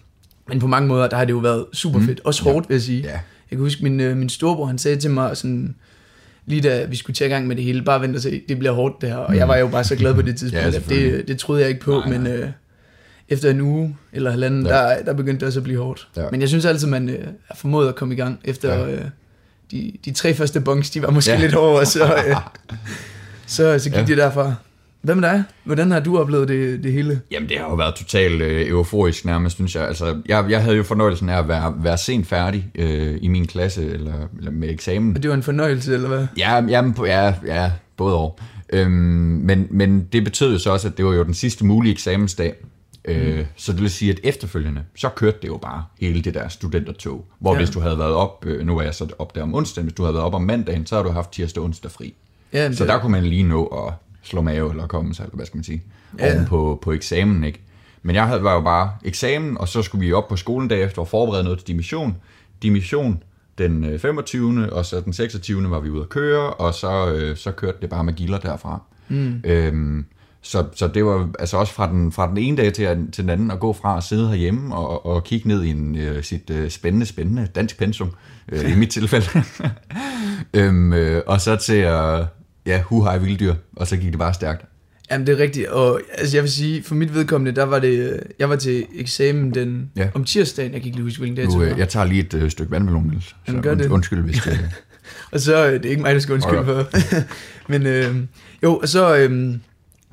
men 0.49 0.59
på 0.59 0.67
mange 0.67 0.89
måder, 0.89 1.09
der 1.09 1.17
har 1.17 1.25
det 1.25 1.33
jo 1.33 1.39
været 1.39 1.65
super 1.73 2.01
fedt. 2.01 2.21
Også 2.25 2.43
hårdt, 2.43 2.69
vil 2.69 2.75
jeg 2.75 2.83
sige. 2.83 3.03
Ja. 3.03 3.11
Jeg 3.11 3.21
kan 3.51 3.59
huske, 3.59 3.83
min, 3.83 4.01
øh, 4.01 4.17
min 4.17 4.29
storebror, 4.29 4.67
han 4.67 4.79
sagde 4.79 4.97
til 4.97 5.11
mig 5.11 5.37
sådan, 5.37 5.75
lige 6.47 6.61
da 6.61 6.85
vi 6.85 6.97
skulle 6.97 7.15
til 7.15 7.27
i 7.27 7.29
gang 7.29 7.47
med 7.47 7.57
det 7.57 7.65
hele, 7.65 7.83
bare 7.83 8.01
vent 8.01 8.17
og 8.17 8.23
se, 8.23 8.43
det 8.49 8.59
bliver 8.59 8.73
hårdt 8.73 9.01
det 9.01 9.09
her. 9.09 9.17
Og 9.17 9.37
jeg 9.37 9.49
var 9.49 9.57
jo 9.57 9.69
bare 9.69 9.85
så 9.85 9.97
glad 9.97 10.15
på 10.15 10.23
det 10.23 10.37
tidspunkt, 10.37 10.91
Ja, 10.91 10.95
det, 10.95 11.29
det 11.29 11.39
troede 11.39 11.61
jeg 11.61 11.69
ikke 11.71 11.81
på, 11.81 11.91
Nej, 11.93 12.09
nej. 12.09 12.19
men 12.19 12.27
øh, 12.27 12.49
efter 13.29 13.51
en 13.51 13.61
uge 13.61 13.97
eller 14.13 14.31
halvanden, 14.31 14.67
Ja. 14.67 14.73
der, 14.73 15.03
der 15.03 15.13
begyndte 15.13 15.41
det 15.41 15.47
også 15.47 15.61
at 15.61 15.65
blive 15.65 15.79
hårdt. 15.83 16.09
Ja. 16.17 16.23
Men 16.31 16.41
jeg 16.41 16.49
synes 16.49 16.65
altid, 16.65 16.89
man 16.89 17.09
øh, 17.09 17.27
er 17.49 17.55
formået 17.55 17.89
at 17.89 17.95
komme 17.95 18.15
i 18.15 18.17
gang 18.17 18.41
efter 18.45 18.75
Ja. 18.75 18.93
øh, 18.95 19.01
de, 19.71 19.93
de 20.05 20.13
tre 20.13 20.35
første 20.35 20.61
bunks, 20.61 20.91
de 20.91 21.03
var 21.03 21.11
måske 21.11 21.31
Ja. 21.33 21.41
lidt 21.41 21.53
hårdere, 21.55 21.87
så, 21.87 22.05
øh, 22.05 22.37
så, 23.47 23.79
så 23.79 23.91
gik 23.91 23.99
Ja. 23.99 24.05
det 24.05 24.17
derfra. 24.17 24.55
Hvad 25.03 25.15
med 25.15 25.29
dig? 25.29 25.45
Hvordan 25.65 25.91
har 25.91 26.01
du 26.01 26.19
oplevet 26.19 26.49
det, 26.49 26.83
det 26.85 26.93
hele? 26.93 27.21
Jamen, 27.31 27.49
det 27.49 27.59
har 27.59 27.65
jo 27.69 27.75
været 27.75 27.95
totalt 27.95 28.43
øh, 28.43 28.69
euforisk 28.69 29.25
nærmest, 29.25 29.55
synes 29.57 29.75
jeg. 29.77 29.89
Altså, 29.89 30.17
jeg, 30.27 30.47
jeg 30.51 30.63
havde 30.63 30.77
jo 30.77 30.83
fornøjelsen 30.83 31.29
af 31.29 31.39
at 31.39 31.49
være, 31.49 31.75
være 31.83 31.99
sent 31.99 32.27
færdig 32.27 32.67
øh, 32.75 33.19
i 33.23 33.29
min 33.29 33.47
klasse, 33.47 33.91
eller, 33.91 34.15
eller 34.39 34.51
med 34.51 34.71
eksamen. 34.71 35.17
Og 35.17 35.23
det 35.23 35.29
var 35.31 35.37
en 35.37 35.43
fornøjelse, 35.43 35.95
eller 35.95 36.09
hvad? 36.09 36.27
Ja, 36.39 36.55
jamen, 36.69 36.95
ja, 37.07 37.35
ja 37.47 37.71
både 37.97 38.15
og. 38.17 38.39
Øhm, 38.73 38.91
men, 39.45 39.67
men 39.71 40.09
det 40.13 40.25
betød 40.25 40.53
jo 40.53 40.59
så 40.59 40.71
også, 40.71 40.89
at 40.89 40.97
det 40.97 41.05
var 41.05 41.13
jo 41.15 41.25
den 41.25 41.35
sidste 41.35 41.67
mulige 41.67 41.93
eksamensdag. 41.93 42.55
Øh, 43.09 43.47
Så 43.57 43.73
det 43.73 43.81
vil 43.81 43.91
sige, 43.91 44.13
at 44.13 44.21
efterfølgende, 44.25 44.85
så 44.97 45.09
kørte 45.09 45.39
det 45.43 45.49
jo 45.49 45.57
bare 45.57 45.85
hele 46.01 46.23
det 46.23 46.35
der 46.35 46.49
studentertog. 46.49 47.25
Hvor 47.39 47.53
Ja. 47.53 47.59
hvis 47.59 47.71
du 47.71 47.81
havde 47.81 47.99
været 47.99 48.13
op, 48.13 48.45
øh, 48.47 48.67
nu 48.67 48.75
var 48.75 48.83
jeg 48.83 48.95
så 48.95 49.09
op 49.19 49.35
der 49.35 49.43
om 49.43 49.55
onsdagen, 49.55 49.87
hvis 49.87 49.95
du 49.95 50.03
havde 50.03 50.15
været 50.15 50.27
op 50.27 50.35
om 50.35 50.43
mandagen, 50.43 50.87
så 50.87 50.95
havde 50.95 51.09
du 51.09 51.13
haft 51.13 51.33
tirsdag 51.33 51.61
og 51.61 51.65
onsdag 51.65 51.91
fri. 51.91 52.15
Ja, 52.53 52.73
Så 52.73 52.85
der 52.85 52.99
kunne 53.01 53.13
man 53.13 53.25
lige 53.25 53.43
nå 53.43 53.65
at 53.67 53.93
slå 54.23 54.41
mave, 54.43 54.71
eller 54.71 54.87
komme 54.87 55.15
sig, 55.15 55.23
eller 55.25 55.37
hvad 55.37 55.47
skal 55.47 55.57
man 55.57 55.65
sige, 55.65 55.83
Ja. 56.19 56.35
oven 56.35 56.47
på, 56.47 56.79
på 56.83 56.93
eksamen, 56.93 57.45
ikke? 57.45 57.61
Men 58.03 58.15
jeg 58.17 58.27
havde, 58.27 58.43
var 58.43 58.55
jo 58.55 58.61
bare 58.61 58.91
eksamen, 59.05 59.59
og 59.59 59.69
så 59.69 59.83
skulle 59.83 60.07
vi 60.07 60.13
op 60.13 60.29
på 60.29 60.37
skolen 60.37 60.69
bagefter 60.69 61.01
og 61.03 61.09
forberede 61.09 61.45
noget 61.45 61.59
til 61.59 61.69
dimission. 61.69 62.17
Dimission 62.63 63.23
den 63.59 63.85
øh, 63.85 63.99
25. 63.99 64.73
og 64.73 64.87
så 64.87 65.01
den 65.01 65.13
26. 65.13 65.71
var 65.71 65.81
vi 65.81 65.91
ude 65.91 66.03
at 66.03 66.09
køre, 66.09 66.53
og 66.55 66.75
så, 66.75 67.13
øh, 67.13 67.37
så 67.37 67.51
kørte 67.53 67.79
det 67.83 67.91
bare 67.91 68.05
med 68.05 68.13
gilder 68.13 68.39
derfra. 68.39 68.83
Mm. 69.09 69.41
Øhm, 69.45 70.05
så, 70.49 70.65
så 70.75 70.89
det 70.89 71.05
var 71.05 71.29
altså 71.39 71.57
også 71.57 71.73
fra 71.73 71.91
den, 71.91 72.13
fra 72.13 72.29
den 72.29 72.37
ene 72.39 72.57
dag 72.57 72.73
til, 72.73 72.89
til 73.13 73.23
den 73.25 73.31
anden 73.31 73.51
at 73.51 73.61
gå 73.61 73.73
fra 73.73 73.97
at 73.97 74.05
sidde 74.05 74.29
herhjemme 74.29 74.75
og, 74.75 75.07
og 75.07 75.25
kigge 75.25 75.49
ned 75.49 75.63
i 75.63 75.71
en, 75.71 75.97
øh, 75.97 76.23
sit 76.23 76.51
øh, 76.51 76.71
spændende, 76.71 77.07
spændende 77.07 77.49
dansk 77.55 77.79
pensum, 77.79 78.11
øh, 78.53 78.73
i 78.73 78.77
mit 78.77 78.91
tilfælde. 78.91 79.27
øhm, 80.55 80.93
øh, 80.93 81.23
og 81.27 81.41
så 81.41 81.57
til 81.57 81.77
at, 81.77 82.25
ja, 82.67 82.81
hu 82.83 83.03
hej 83.05 83.19
vilddyr, 83.19 83.55
og 83.77 83.87
så 83.87 83.97
gik 83.97 84.11
det 84.11 84.19
bare 84.19 84.35
stærkt. 84.35 84.65
Jamen, 85.11 85.27
det 85.27 85.33
er 85.33 85.43
rigtigt. 85.43 85.69
Og 85.69 86.01
altså, 86.19 86.37
jeg 86.37 86.43
vil 86.43 86.51
sige, 86.53 86.83
for 86.83 86.95
mit 86.95 87.15
vedkommende, 87.15 87.53
der 87.61 87.65
var 87.65 87.79
det... 87.79 88.13
øh, 88.13 88.19
Jeg 88.39 88.51
var 88.51 88.57
til 88.57 88.87
eksamen 88.95 89.55
den, 89.55 89.91
Ja. 89.97 90.09
om 90.15 90.25
tirsdagen. 90.25 90.73
Jeg 90.73 90.81
kan 90.81 90.87
ikke 90.87 90.97
lige 90.99 91.05
huske, 91.05 91.19
hvilken 91.19 91.37
dag 91.37 91.47
Nu, 91.59 91.63
øh, 91.63 91.79
jeg 91.79 91.89
tager 91.89 92.07
lige 92.07 92.21
et 92.21 92.35
øh, 92.35 92.51
stykke 92.51 92.71
vandmelon, 92.73 93.07
Niels. 93.07 93.37
Jamen, 93.49 93.59
Så 93.59 93.63
gør 93.63 93.73
und, 93.73 93.79
det. 93.81 93.91
undskyld, 93.91 94.23
hvis 94.23 94.37
det... 94.45 94.61
Og 95.33 95.41
så, 95.41 95.67
øh, 95.67 95.73
det 95.73 95.87
er 95.87 95.91
ikke 95.91 96.03
mig, 96.03 96.15
der 96.15 96.21
skal 96.21 96.33
undskylde 96.35 96.65
for. 96.65 96.87
Men 97.73 97.87
øh, 97.87 98.17
jo, 98.63 98.77
og 98.77 98.89
så, 98.89 99.17
øh, 99.17 99.55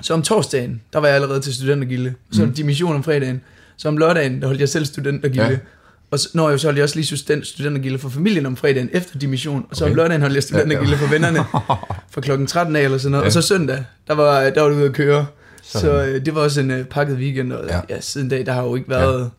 så 0.02 0.14
om 0.14 0.22
torsdagen, 0.22 0.82
der 0.94 1.00
var 1.00 1.08
jeg 1.08 1.16
allerede 1.16 1.40
til 1.40 1.54
studentergilde. 1.54 2.14
Så 2.32 2.46
mm. 2.46 2.54
dimission 2.54 2.96
om 2.96 3.04
fredagen. 3.04 3.42
Så 3.78 3.88
om 3.88 3.98
lørdagen, 3.98 4.42
der 4.42 4.48
holdt 4.48 4.60
jeg 4.62 4.70
selv 4.70 4.86
studentergilde. 4.86 5.48
Ja. 5.50 5.58
Og 6.12 6.20
så, 6.20 6.30
når 6.34 6.50
jeg 6.50 6.60
så 6.60 6.68
holdt 6.68 6.78
jeg 6.78 6.84
også 6.84 6.96
lige 6.96 7.18
student, 7.18 7.48
studentergilde 7.48 7.98
for 8.00 8.10
familien 8.10 8.46
om 8.46 8.56
fredagen 8.56 8.90
efter 8.94 9.20
dimission, 9.20 9.66
og 9.70 9.76
så 9.76 9.84
Okay. 9.84 9.92
om 9.92 9.96
lørdagen 9.96 10.22
holdt 10.22 10.36
jeg 10.36 10.44
studentergilde 10.44 10.98
for 10.98 11.08
vennerne 11.08 11.38
fra 12.14 12.22
klokken 12.22 12.48
13 12.48 12.76
af 12.76 12.82
eller 12.82 12.98
sådan 12.98 13.12
noget. 13.12 13.24
Ja. 13.24 13.26
Og 13.28 13.32
så 13.32 13.42
søndag, 13.42 13.84
der 14.08 14.14
var, 14.14 14.40
der 14.50 14.62
var 14.62 14.70
det 14.70 14.76
ude 14.76 14.86
at 14.86 14.94
køre. 14.94 15.26
Så, 15.64 15.80
Sådan. 15.80 15.88
så 15.88 16.06
øh, 16.12 16.26
det 16.26 16.36
var 16.36 16.42
også 16.42 16.62
en 16.62 16.72
øh, 16.72 16.86
pakket 16.86 17.18
weekend, 17.18 17.54
og 17.54 17.66
Ja. 17.68 17.76
ja. 17.76 17.82
ja, 17.90 18.00
siden 18.02 18.30
dag, 18.30 18.46
der 18.46 18.52
har 18.54 18.64
jo 18.64 18.76
ikke 18.76 18.90
været 18.90 19.32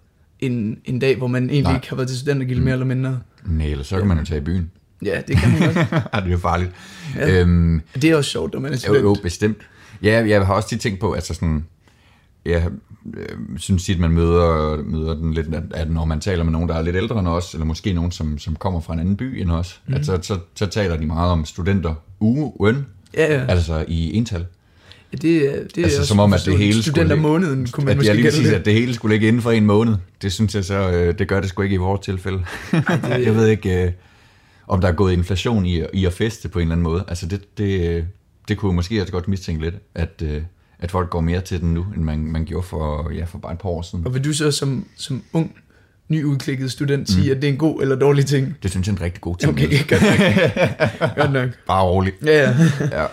ja. 0.42 0.46
en, 0.46 0.78
en 0.84 0.98
dag, 0.98 1.16
hvor 1.16 1.26
man 1.26 1.42
egentlig 1.42 1.62
Nej. 1.62 1.74
Ikke 1.74 1.88
har 1.88 1.96
været 1.96 2.08
til 2.08 2.18
studentergilde 2.18 2.62
mere 2.62 2.72
eller 2.72 2.86
mindre. 2.86 3.20
Nej, 3.44 3.66
eller 3.66 3.84
så 3.84 3.98
kan 3.98 4.06
man 4.06 4.18
jo 4.18 4.24
tage 4.24 4.38
i 4.40 4.44
byen. 4.44 4.70
Ja, 5.04 5.20
det 5.28 5.36
kan 5.36 5.50
man 5.50 5.60
godt. 5.74 5.76
Det 5.92 6.26
er 6.26 6.30
jo 6.30 6.38
farligt. 6.38 6.70
Ja. 7.16 7.40
Øhm, 7.40 7.80
Det 7.94 8.04
er 8.04 8.16
også 8.16 8.30
sjovt, 8.30 8.52
når 8.52 8.60
man 8.60 8.70
er 8.72 8.76
jo, 8.76 8.78
student. 8.80 9.02
jo, 9.02 9.16
bestemt. 9.22 9.58
Ja, 10.02 10.24
jeg 10.28 10.46
har 10.46 10.54
også 10.54 10.68
tit 10.68 10.80
tænkt 10.80 11.00
på, 11.00 11.12
altså 11.12 11.34
sådan, 11.34 11.66
jeg 12.44 12.68
øh, 13.16 13.28
synes 13.56 13.84
tit, 13.84 14.00
man 14.00 14.10
møder, 14.10 14.76
møder 14.84 15.14
den 15.14 15.34
lidt, 15.34 15.46
at, 15.74 15.90
når 15.90 16.04
man 16.04 16.20
taler 16.20 16.44
med 16.44 16.52
nogen, 16.52 16.68
der 16.68 16.74
er 16.74 16.82
lidt 16.82 16.96
ældre 16.96 17.18
end 17.18 17.28
os, 17.28 17.54
eller 17.54 17.64
måske 17.66 17.92
nogen, 17.92 18.10
som, 18.12 18.38
som 18.38 18.56
kommer 18.56 18.80
fra 18.80 18.92
en 18.94 18.98
anden 19.00 19.16
by 19.16 19.40
end 19.40 19.50
os, 19.50 19.80
mm. 19.88 19.94
at 19.94 20.06
så, 20.06 20.18
så, 20.22 20.38
så 20.54 20.66
taler 20.66 20.96
de 20.96 21.06
meget 21.06 21.30
om 21.32 21.44
studenter 21.44 21.94
ugen, 22.20 22.86
Ja, 23.14 23.34
ja. 23.34 23.44
altså 23.48 23.84
i 23.88 24.14
ental. 24.16 24.46
ja 25.12 25.16
det, 25.16 25.36
er- 25.36 25.64
det 25.74 25.78
er 25.78 25.84
Altså 25.84 26.06
som 26.06 26.18
om, 26.18 26.32
at 26.32 26.42
det 26.46 26.58
hele 26.58 26.82
skulle 26.82 27.04
ligge- 27.08 27.22
måneden, 27.22 27.66
kunne 27.72 27.84
man 27.84 27.90
at, 27.90 27.96
måske 27.96 28.08
jeg 28.08 28.16
lige 28.16 28.48
det. 28.48 28.52
at 28.52 28.64
det 28.64 28.72
hele 28.72 28.94
skulle 28.94 29.14
ligge 29.14 29.28
inden 29.28 29.42
for 29.42 29.50
en 29.50 29.64
måned. 29.66 29.94
Det 30.22 30.32
synes 30.32 30.54
jeg 30.54 30.64
så, 30.64 30.90
øh, 30.90 31.18
det 31.18 31.28
gør 31.28 31.40
det 31.40 31.48
sgu 31.48 31.62
ikke 31.62 31.74
i 31.74 31.78
vores 31.78 32.00
tilfælde. 32.00 32.44
jeg 33.26 33.34
ved 33.36 33.46
ikke, 33.48 33.84
øh, 33.84 33.92
om 34.68 34.80
der 34.80 34.88
er 34.88 34.92
gået 34.92 35.12
inflation 35.12 35.66
i, 35.66 35.82
i 35.92 36.04
at 36.04 36.12
feste 36.12 36.48
på 36.48 36.58
en 36.58 36.62
eller 36.62 36.72
anden 36.74 36.82
måde. 36.84 37.04
Altså 37.08 37.26
det, 37.26 37.58
det, 37.58 37.88
øh, 37.90 38.04
det 38.48 38.58
kunne 38.58 38.74
måske 38.74 39.00
også 39.00 39.12
godt 39.12 39.28
mistænke 39.28 39.62
lidt, 39.62 39.74
at, 39.94 40.22
øh, 40.24 40.42
at 40.78 40.90
folk 40.90 41.10
går 41.10 41.20
mere 41.20 41.40
til 41.40 41.60
den 41.60 41.74
nu, 41.74 41.86
end 41.96 42.02
man, 42.02 42.18
man 42.18 42.44
gjorde 42.44 42.66
for, 42.66 43.10
ja, 43.14 43.24
for 43.24 43.38
bare 43.38 43.52
et 43.52 43.58
par 43.58 43.68
år 43.68 43.82
siden. 43.82 44.06
Og 44.06 44.14
vil 44.14 44.24
du 44.24 44.32
så 44.32 44.50
som, 44.50 44.86
som 44.96 45.22
ung, 45.32 45.54
nyudklikket 46.08 46.72
student 46.72 47.10
sige, 47.10 47.30
at 47.30 47.36
det 47.36 47.48
er 47.48 47.52
en 47.52 47.58
god 47.58 47.82
eller 47.82 47.96
dårlig 47.96 48.26
ting? 48.26 48.54
Det 48.62 48.70
synes 48.70 48.86
jeg 48.86 48.92
er 48.92 48.96
en 48.96 49.02
rigtig 49.02 49.20
god 49.20 49.36
ting. 49.36 49.52
Okay, 49.52 49.68
godt 49.90 50.02
nok. 50.02 51.16
godt 51.16 51.32
nok. 51.32 51.50
Bare 51.66 51.84
roligt. 51.84 52.16
Ja, 52.24 52.50
ja. 52.50 53.00
Ja. 53.00 53.06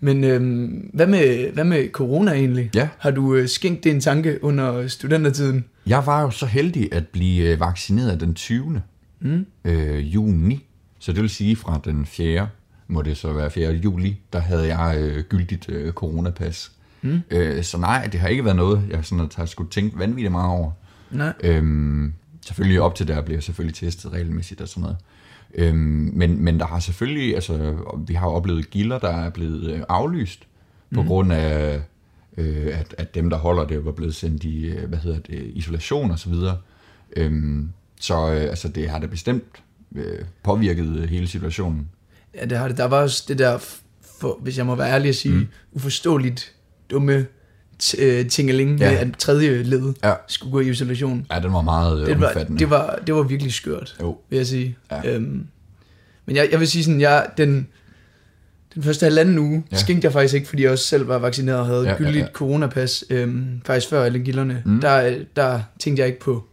Men 0.00 0.24
øhm, 0.24 0.90
hvad, 0.92 1.06
med, 1.06 1.52
hvad 1.52 1.64
med 1.64 1.88
corona 1.92 2.32
egentlig? 2.32 2.70
Ja. 2.74 2.88
Har 2.98 3.10
du 3.10 3.34
øh, 3.34 3.48
skænkt 3.48 3.84
det 3.84 3.92
en 3.92 4.00
tanke 4.00 4.44
under 4.44 4.88
studentertiden? 4.88 5.64
Jeg 5.86 6.06
var 6.06 6.22
jo 6.22 6.30
så 6.30 6.46
heldig 6.46 6.94
at 6.94 7.08
blive 7.08 7.52
øh, 7.52 7.60
vaccineret 7.60 8.20
den 8.20 8.34
20. 8.34 8.82
Mm. 9.20 9.46
Øh, 9.64 10.14
juni. 10.14 10.66
Så 10.98 11.12
det 11.12 11.22
vil 11.22 11.30
sige 11.30 11.56
fra 11.56 11.80
den 11.84 12.06
4. 12.06 12.48
må 12.88 13.02
det 13.02 13.16
så 13.16 13.32
være 13.32 13.50
4. 13.50 13.72
juli, 13.72 14.20
der 14.32 14.38
havde 14.38 14.76
jeg 14.76 14.96
øh, 15.00 15.24
gyldigt 15.24 15.68
øh, 15.68 15.92
coronapas. 15.92 16.72
Mm. 17.02 17.20
Øh, 17.30 17.62
så 17.64 17.78
nej, 17.78 18.08
det 18.12 18.20
har 18.20 18.28
ikke 18.28 18.44
været 18.44 18.56
noget, 18.56 18.82
jeg 18.90 19.04
sådan 19.04 19.30
har 19.36 19.46
skulle 19.46 19.70
tænke 19.70 19.98
vanvittigt 19.98 20.32
meget 20.32 20.50
over. 20.50 20.70
Nej. 21.10 21.32
Øhm, 21.42 22.12
selvfølgelig 22.46 22.80
op 22.80 22.94
til 22.94 23.08
der 23.08 23.20
bliver 23.22 23.36
jeg 23.36 23.42
selvfølgelig 23.42 23.74
testet 23.76 24.12
regelmæssigt 24.12 24.60
og 24.60 24.68
sådan 24.68 24.82
noget. 24.82 24.96
Øhm, 25.54 26.10
men, 26.14 26.44
men 26.44 26.60
der 26.60 26.66
har 26.66 26.78
selvfølgelig, 26.80 27.34
altså 27.34 27.76
vi 28.06 28.14
har 28.14 28.26
oplevet 28.26 28.70
gilder, 28.70 28.98
der 28.98 29.10
er 29.10 29.30
blevet 29.30 29.70
øh, 29.72 29.80
aflyst 29.88 30.46
på 30.94 31.00
Mhm. 31.00 31.08
grund 31.08 31.32
af, 31.32 31.80
øh, 32.36 32.66
at, 32.80 32.94
at 32.98 33.14
dem, 33.14 33.30
der 33.30 33.36
holder 33.36 33.64
det, 33.64 33.84
var 33.84 33.92
blevet 33.92 34.14
sendt 34.14 34.44
i, 34.44 34.66
øh, 34.66 34.88
hvad 34.88 34.98
hedder 34.98 35.18
det, 35.18 35.50
isolation 35.54 36.10
og 36.10 36.18
så 36.18 36.28
videre. 36.30 36.56
Øhm, 37.16 37.70
så 38.00 38.32
øh, 38.32 38.42
altså, 38.42 38.68
det 38.68 38.88
har 38.90 38.98
da 38.98 39.06
bestemt 39.06 39.62
øh, 39.94 40.18
påvirket 40.42 40.96
øh, 40.96 41.08
hele 41.08 41.26
situationen. 41.26 41.88
Ja, 42.40 42.44
det 42.44 42.58
har 42.58 42.68
det. 42.68 42.76
Der 42.76 42.84
var 42.84 43.02
også 43.02 43.24
det 43.28 43.38
der, 43.38 43.58
for, 44.20 44.38
hvis 44.42 44.58
jeg 44.58 44.66
må 44.66 44.74
være 44.74 44.90
ærlig 44.90 45.08
at 45.08 45.14
sige, 45.16 45.34
mm. 45.34 45.46
uforståeligt 45.72 46.52
dumme 46.90 47.26
øh, 47.98 48.28
tingeling 48.28 48.80
Ja. 48.80 48.90
med, 48.90 48.98
at 48.98 49.08
tredje 49.18 49.62
led 49.62 49.92
Ja. 50.04 50.12
skulle 50.28 50.52
gå 50.52 50.60
i 50.60 50.70
isolation. 50.70 51.26
Ja, 51.32 51.40
den 51.40 51.52
var 51.52 51.62
meget 51.62 52.00
øh, 52.00 52.06
Det 52.06 52.20
var, 52.20 52.26
omfattende. 52.26 52.58
det, 52.58 52.70
var, 52.70 52.98
det 53.06 53.14
var 53.14 53.22
virkelig 53.22 53.52
skørt, 53.52 53.96
Jo. 54.00 54.18
vil 54.30 54.36
jeg 54.36 54.46
sige. 54.46 54.76
Ja. 54.90 55.14
Øhm, 55.14 55.46
men 56.26 56.36
jeg, 56.36 56.48
jeg 56.50 56.60
vil 56.60 56.68
sige 56.68 56.84
sådan, 56.84 57.00
jeg, 57.00 57.26
den, 57.36 57.68
den 58.74 58.82
første 58.82 59.04
halvanden 59.06 59.38
uge 59.38 59.64
Ja. 59.72 59.76
skænkte 59.76 60.06
jeg 60.06 60.12
faktisk 60.12 60.34
ikke, 60.34 60.48
fordi 60.48 60.62
jeg 60.62 60.70
også 60.70 60.84
selv 60.84 61.08
var 61.08 61.18
vaccineret 61.18 61.60
og 61.60 61.66
havde 61.66 61.88
Ja, 61.88 61.96
gyldigt 61.96 62.16
ja. 62.16 62.20
ja, 62.20 62.32
coronapas, 62.32 63.04
øhm, 63.10 63.60
faktisk 63.66 63.88
før 63.90 64.04
alle 64.04 64.18
gilderne. 64.18 64.62
Mm. 64.66 64.80
Der, 64.80 65.14
der 65.36 65.60
tænkte 65.78 66.00
jeg 66.00 66.06
ikke 66.08 66.20
på 66.20 66.44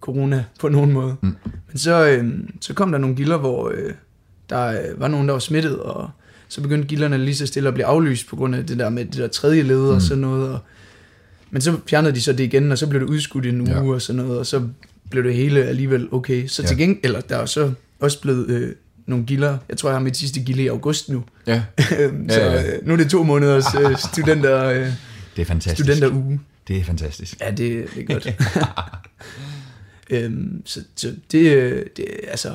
corona 0.00 0.44
på 0.60 0.68
nogen 0.68 0.92
måde. 0.92 1.16
Mm. 1.22 1.36
Men 1.68 1.78
så, 1.78 2.06
øhm, 2.08 2.54
så 2.60 2.74
kom 2.74 2.92
der 2.92 2.98
nogle 2.98 3.16
gilder, 3.16 3.36
hvor 3.36 3.72
øh, 3.74 3.92
der 4.50 4.66
øh, 4.66 5.00
var 5.00 5.08
nogen, 5.08 5.28
der 5.28 5.32
var 5.32 5.38
smittet, 5.38 5.78
og 5.78 6.10
så 6.48 6.60
begyndte 6.60 6.88
gilderne 6.88 7.18
lige 7.18 7.36
så 7.36 7.46
stille 7.46 7.68
at 7.68 7.74
blive 7.74 7.86
aflyst 7.86 8.26
på 8.28 8.36
grund 8.36 8.54
af 8.54 8.66
det 8.66 8.78
der 8.78 8.88
med 8.88 9.04
det 9.04 9.14
der 9.14 9.28
tredje 9.28 9.62
led 9.62 9.80
mm. 9.82 9.88
og 9.88 10.02
sådan 10.02 10.18
noget. 10.20 10.48
Og, 10.48 10.58
men 11.50 11.62
så 11.62 11.76
fjernede 11.88 12.14
de 12.14 12.20
så 12.22 12.32
det 12.32 12.44
igen, 12.44 12.72
og 12.72 12.78
så 12.78 12.86
blev 12.86 13.00
det 13.00 13.06
udskudt 13.06 13.44
i 13.44 13.48
en 13.48 13.60
uge 13.60 13.70
Ja. 13.70 13.82
og 13.94 14.02
sådan 14.02 14.22
noget, 14.22 14.38
og 14.38 14.46
så 14.46 14.68
blev 15.10 15.24
det 15.24 15.34
hele 15.34 15.64
alligevel 15.64 16.08
okay. 16.12 16.46
Så 16.46 16.62
Ja. 16.62 16.68
til 16.68 16.76
gengæld, 16.76 17.00
eller 17.04 17.20
der 17.20 17.36
er 17.36 17.46
så 17.46 17.72
også 18.00 18.20
blevet 18.20 18.48
øh, 18.50 18.72
nogle 19.06 19.24
gilder. 19.24 19.58
Jeg 19.68 19.76
tror, 19.78 19.88
jeg 19.88 19.94
har 19.98 20.02
mit 20.02 20.16
sidste 20.16 20.40
gilde 20.40 20.62
i 20.62 20.66
august 20.66 21.08
nu. 21.08 21.24
Ja, 21.46 21.62
Øhm, 21.98 22.26
Ja, 22.28 22.34
så 22.34 22.40
ja. 22.40 22.76
øh, 22.76 22.86
nu 22.86 22.92
er 22.92 22.96
det 22.96 23.10
to 23.10 23.22
måneders 23.22 23.64
øh, 23.80 23.96
studenter, 23.98 24.64
øh, 24.64 24.76
det 25.36 25.42
er 25.42 25.44
fantastisk. 25.44 25.90
studenteruge. 25.90 26.40
Det 26.68 26.76
er 26.76 26.84
fantastisk. 26.84 27.40
Ja, 27.40 27.50
det, 27.50 27.86
det 27.94 28.10
er 28.10 28.14
godt. 28.14 28.34
øhm, 30.24 30.62
så, 30.64 30.80
så 30.96 31.12
det, 31.32 31.56
øh, 31.56 31.86
det, 31.96 32.04
altså, 32.28 32.54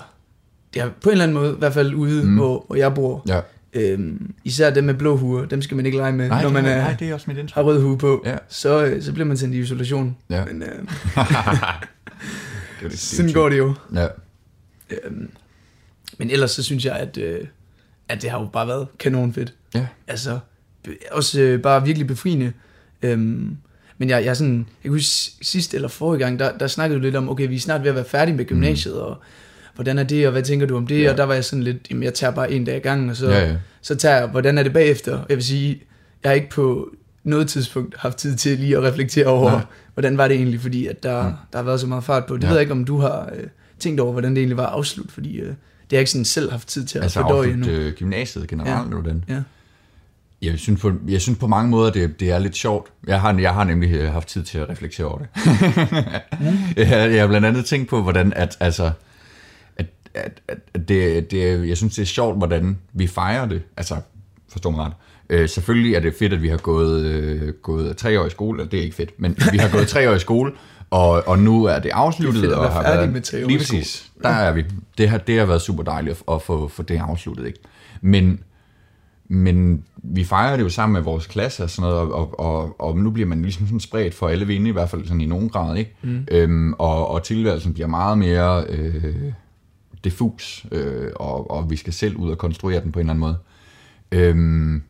det 0.73 0.81
er 0.81 0.89
på 1.03 1.09
en 1.09 1.11
eller 1.11 1.23
anden 1.23 1.37
måde, 1.37 1.53
i 1.53 1.57
hvert 1.59 1.73
fald 1.73 1.93
ude, 1.95 2.23
Mm. 2.23 2.29
mm. 2.29 2.35
hvor, 2.35 2.63
hvor 2.67 2.75
jeg 2.75 2.93
bor, 2.93 3.23
Ja. 3.27 3.41
øhm, 3.73 4.33
især 4.43 4.69
dem 4.69 4.83
med 4.83 4.93
blå 4.93 5.17
huer, 5.17 5.45
dem 5.45 5.61
skal 5.61 5.77
man 5.77 5.85
ikke 5.85 5.97
lege 5.97 6.11
med, 6.11 6.27
Nej, 6.29 6.43
når 6.43 6.49
man 6.49 6.63
det, 6.65 6.71
er, 6.73 6.77
nej, 6.77 6.95
det 6.99 7.09
er 7.09 7.13
også 7.13 7.25
mit 7.29 7.37
indtryk. 7.37 7.55
har 7.55 7.61
rød 7.63 7.81
hue 7.81 7.97
på. 7.97 8.23
Ja. 8.25 8.37
Så, 8.49 8.85
øh, 8.85 9.03
så 9.03 9.13
bliver 9.13 9.25
man 9.27 9.37
sendt 9.37 9.55
i 9.55 9.59
isolation. 9.59 10.17
Ja. 10.29 10.45
Men 10.45 10.63
øh, 10.63 10.69
det 12.79 12.89
lidt 12.89 12.99
sådan 12.99 13.33
går 13.33 13.49
det 13.49 13.57
jo. 13.57 13.73
Ja. 13.95 14.07
Øhm, 14.89 15.29
men 16.17 16.29
ellers 16.29 16.51
så 16.51 16.63
synes 16.63 16.85
jeg, 16.85 16.95
at, 16.95 17.17
øh, 17.17 17.39
at 18.09 18.21
det 18.21 18.29
har 18.29 18.39
jo 18.39 18.45
bare 18.53 18.67
været 18.67 18.87
kanon 18.99 19.33
fedt. 19.33 19.53
Ja. 19.75 19.87
Altså, 20.07 20.39
også 21.11 21.41
øh, 21.41 21.61
bare 21.61 21.85
virkelig 21.85 22.07
befriende. 22.07 22.53
Øhm, 23.01 23.57
men 23.97 24.09
jeg, 24.09 24.25
jeg 24.25 24.37
sådan, 24.37 24.57
jeg 24.57 24.65
kan 24.83 24.91
huske 24.91 25.31
sidst 25.41 25.73
eller 25.73 25.87
forrige 25.87 26.19
gang, 26.19 26.39
der, 26.39 26.57
der 26.57 26.67
snakkede 26.67 26.99
du 26.99 27.03
lidt 27.03 27.15
om, 27.15 27.29
okay, 27.29 27.47
vi 27.47 27.55
er 27.55 27.59
snart 27.59 27.81
ved 27.81 27.89
at 27.89 27.95
være 27.95 28.05
færdige 28.05 28.35
med 28.35 28.45
gymnasiet, 28.45 28.93
mm. 28.95 28.99
og 29.01 29.17
hvordan 29.79 29.99
er 29.99 30.03
det, 30.03 30.25
og 30.25 30.31
hvad 30.31 30.43
tænker 30.43 30.65
du 30.65 30.77
om 30.77 30.87
det? 30.87 30.95
Ja. 30.97 31.01
Ja. 31.03 31.11
Og 31.11 31.17
der 31.17 31.23
var 31.23 31.33
jeg 31.33 31.45
sådan 31.45 31.63
lidt, 31.63 31.77
jamen 31.89 32.03
jeg 32.03 32.13
tager 32.13 32.31
bare 32.31 32.51
en 32.51 32.65
dag 32.65 32.77
i 32.77 32.79
gangen, 32.79 33.09
og 33.09 33.15
så, 33.15 33.29
Ja, 33.29 33.47
ja. 33.49 33.55
så 33.81 33.95
tager 33.95 34.17
jeg, 34.17 34.27
hvordan 34.27 34.57
er 34.57 34.63
det 34.63 34.73
bagefter? 34.73 35.19
Jeg 35.29 35.37
vil 35.37 35.43
sige, 35.45 35.81
jeg 36.23 36.29
har 36.29 36.35
ikke 36.35 36.49
på 36.49 36.89
noget 37.23 37.47
tidspunkt 37.47 37.95
haft 37.97 38.17
tid 38.17 38.35
til 38.35 38.59
lige 38.59 38.77
at 38.77 38.83
reflektere 38.83 39.25
over, 39.25 39.51
Nej. 39.51 39.61
hvordan 39.93 40.17
var 40.17 40.27
det 40.27 40.37
egentlig, 40.37 40.59
fordi 40.61 40.87
at 40.87 41.03
der, 41.03 41.23
Mm. 41.27 41.33
der 41.51 41.57
har 41.57 41.63
været 41.63 41.79
så 41.79 41.87
meget 41.87 42.03
fart 42.03 42.25
på. 42.25 42.35
Det 42.35 42.43
Ja. 42.43 42.47
ved 42.47 42.55
jeg 42.55 42.61
ikke, 42.61 42.71
om 42.73 42.85
du 42.85 42.97
har 42.99 43.29
øh, 43.35 43.43
tænkt 43.79 43.99
over, 43.99 44.11
hvordan 44.11 44.31
det 44.31 44.37
egentlig 44.37 44.57
var 44.57 44.65
at 44.67 44.73
afslutte, 44.73 45.13
fordi 45.13 45.37
øh, 45.39 45.47
det 45.47 45.55
har 45.55 45.55
jeg 45.91 45.99
ikke 45.99 46.11
sådan 46.11 46.25
selv 46.25 46.51
haft 46.51 46.67
tid 46.67 46.85
til 46.85 46.97
at 46.97 47.03
Altså 47.03 47.21
fordøje 47.21 47.47
afslut 47.47 47.67
endnu. 47.67 47.81
øh, 47.81 47.93
gymnasiet 47.93 48.47
generelt, 48.47 48.93
ja. 49.05 49.09
den. 49.09 49.23
Ja. 49.29 49.41
Jeg 50.41 50.59
synes, 50.59 50.81
på, 50.81 50.91
jeg 51.07 51.21
synes 51.21 51.39
på 51.39 51.47
mange 51.47 51.69
måder, 51.71 51.91
det, 51.91 52.19
det 52.19 52.31
er 52.31 52.39
lidt 52.39 52.55
sjovt. 52.55 52.91
Jeg 53.07 53.21
har, 53.21 53.39
jeg 53.39 53.53
har 53.53 53.63
nemlig 53.63 53.91
øh, 53.91 54.11
haft 54.13 54.27
tid 54.27 54.43
til 54.43 54.57
at 54.57 54.69
reflektere 54.69 55.07
over 55.07 55.17
det. 55.17 55.27
jeg, 56.77 57.11
jeg 57.13 57.21
har 57.21 57.27
blandt 57.27 57.47
andet 57.47 57.65
tænkt 57.65 57.89
på, 57.89 58.01
hvordan 58.01 58.33
at, 58.35 58.57
altså, 58.59 58.91
at, 60.19 60.41
at, 60.47 60.87
det, 60.87 61.31
det, 61.31 61.67
jeg 61.67 61.77
synes, 61.77 61.95
det 61.95 62.01
er 62.01 62.05
sjovt, 62.05 62.37
hvordan 62.37 62.77
vi 62.93 63.07
fejrer 63.07 63.45
det. 63.45 63.61
Altså, 63.77 63.95
forstå 64.49 64.71
mig 64.71 64.85
ret. 64.85 64.93
Øh, 65.29 65.49
selvfølgelig 65.49 65.95
er 65.95 65.99
det 65.99 66.13
fedt, 66.19 66.33
at 66.33 66.41
vi 66.41 66.47
har 66.47 66.57
gået, 66.57 67.05
øh, 67.05 67.53
gået 67.53 67.97
tre 67.97 68.21
år 68.21 68.25
i 68.25 68.29
skole. 68.29 68.65
Det 68.65 68.79
er 68.79 68.83
ikke 68.83 68.95
fedt, 68.95 69.09
men 69.17 69.37
vi 69.51 69.57
har 69.57 69.69
gået 69.71 69.87
tre 69.87 70.09
år 70.09 70.13
i 70.15 70.19
skole, 70.19 70.51
og, 70.89 71.27
og 71.27 71.39
nu 71.39 71.63
er 71.63 71.79
det 71.79 71.89
afsluttet. 71.89 72.43
Det 72.43 72.51
er 72.51 72.53
fedt 72.53 72.59
og 72.59 72.71
har 72.71 72.81
været, 72.81 73.13
med 73.13 73.21
tre 73.21 73.43
år 73.43 73.47
Lige 73.47 73.57
præcis. 73.57 74.11
Der 74.23 74.29
er 74.29 74.51
vi. 74.51 74.65
Det 74.97 75.09
har, 75.09 75.17
det 75.17 75.39
har 75.39 75.45
været 75.45 75.61
super 75.61 75.83
dejligt 75.83 76.23
at, 76.27 76.35
at 76.35 76.41
få, 76.41 76.67
få 76.67 76.83
det 76.83 76.97
afsluttet. 76.97 77.47
Ikke? 77.47 77.59
Men 78.01 78.39
men 79.31 79.83
vi 80.03 80.23
fejrer 80.23 80.57
det 80.57 80.63
jo 80.63 80.69
sammen 80.69 80.93
med 80.93 81.01
vores 81.01 81.27
klasse 81.27 81.63
og 81.63 81.69
sådan 81.69 81.89
noget, 81.89 82.11
og, 82.11 82.13
og, 82.13 82.39
og, 82.39 82.81
og 82.81 82.97
nu 82.97 83.11
bliver 83.11 83.27
man 83.27 83.41
ligesom 83.41 83.65
sådan 83.65 83.79
spredt 83.79 84.15
for 84.15 84.27
alle 84.27 84.47
vinde, 84.47 84.69
i 84.69 84.73
hvert 84.73 84.89
fald 84.89 85.03
sådan 85.03 85.21
i 85.21 85.25
nogen 85.25 85.49
grad, 85.49 85.77
ikke? 85.77 85.95
Mm. 86.01 86.27
Øhm, 86.31 86.73
og, 86.73 87.07
og 87.07 87.23
tilværelsen 87.23 87.73
bliver 87.73 87.87
meget 87.87 88.17
mere 88.17 88.65
øh, 88.69 89.03
diffus, 90.03 90.65
øh, 90.71 91.11
og, 91.15 91.51
og 91.51 91.69
vi 91.69 91.75
skal 91.75 91.93
selv 91.93 92.15
ud 92.15 92.31
og 92.31 92.37
konstruere 92.37 92.83
den 92.83 92.91
på 92.91 92.99
en 92.99 93.09
eller 93.09 93.13
anden 93.13 93.19
måde. 93.19 93.37
Øhm, 94.11 94.83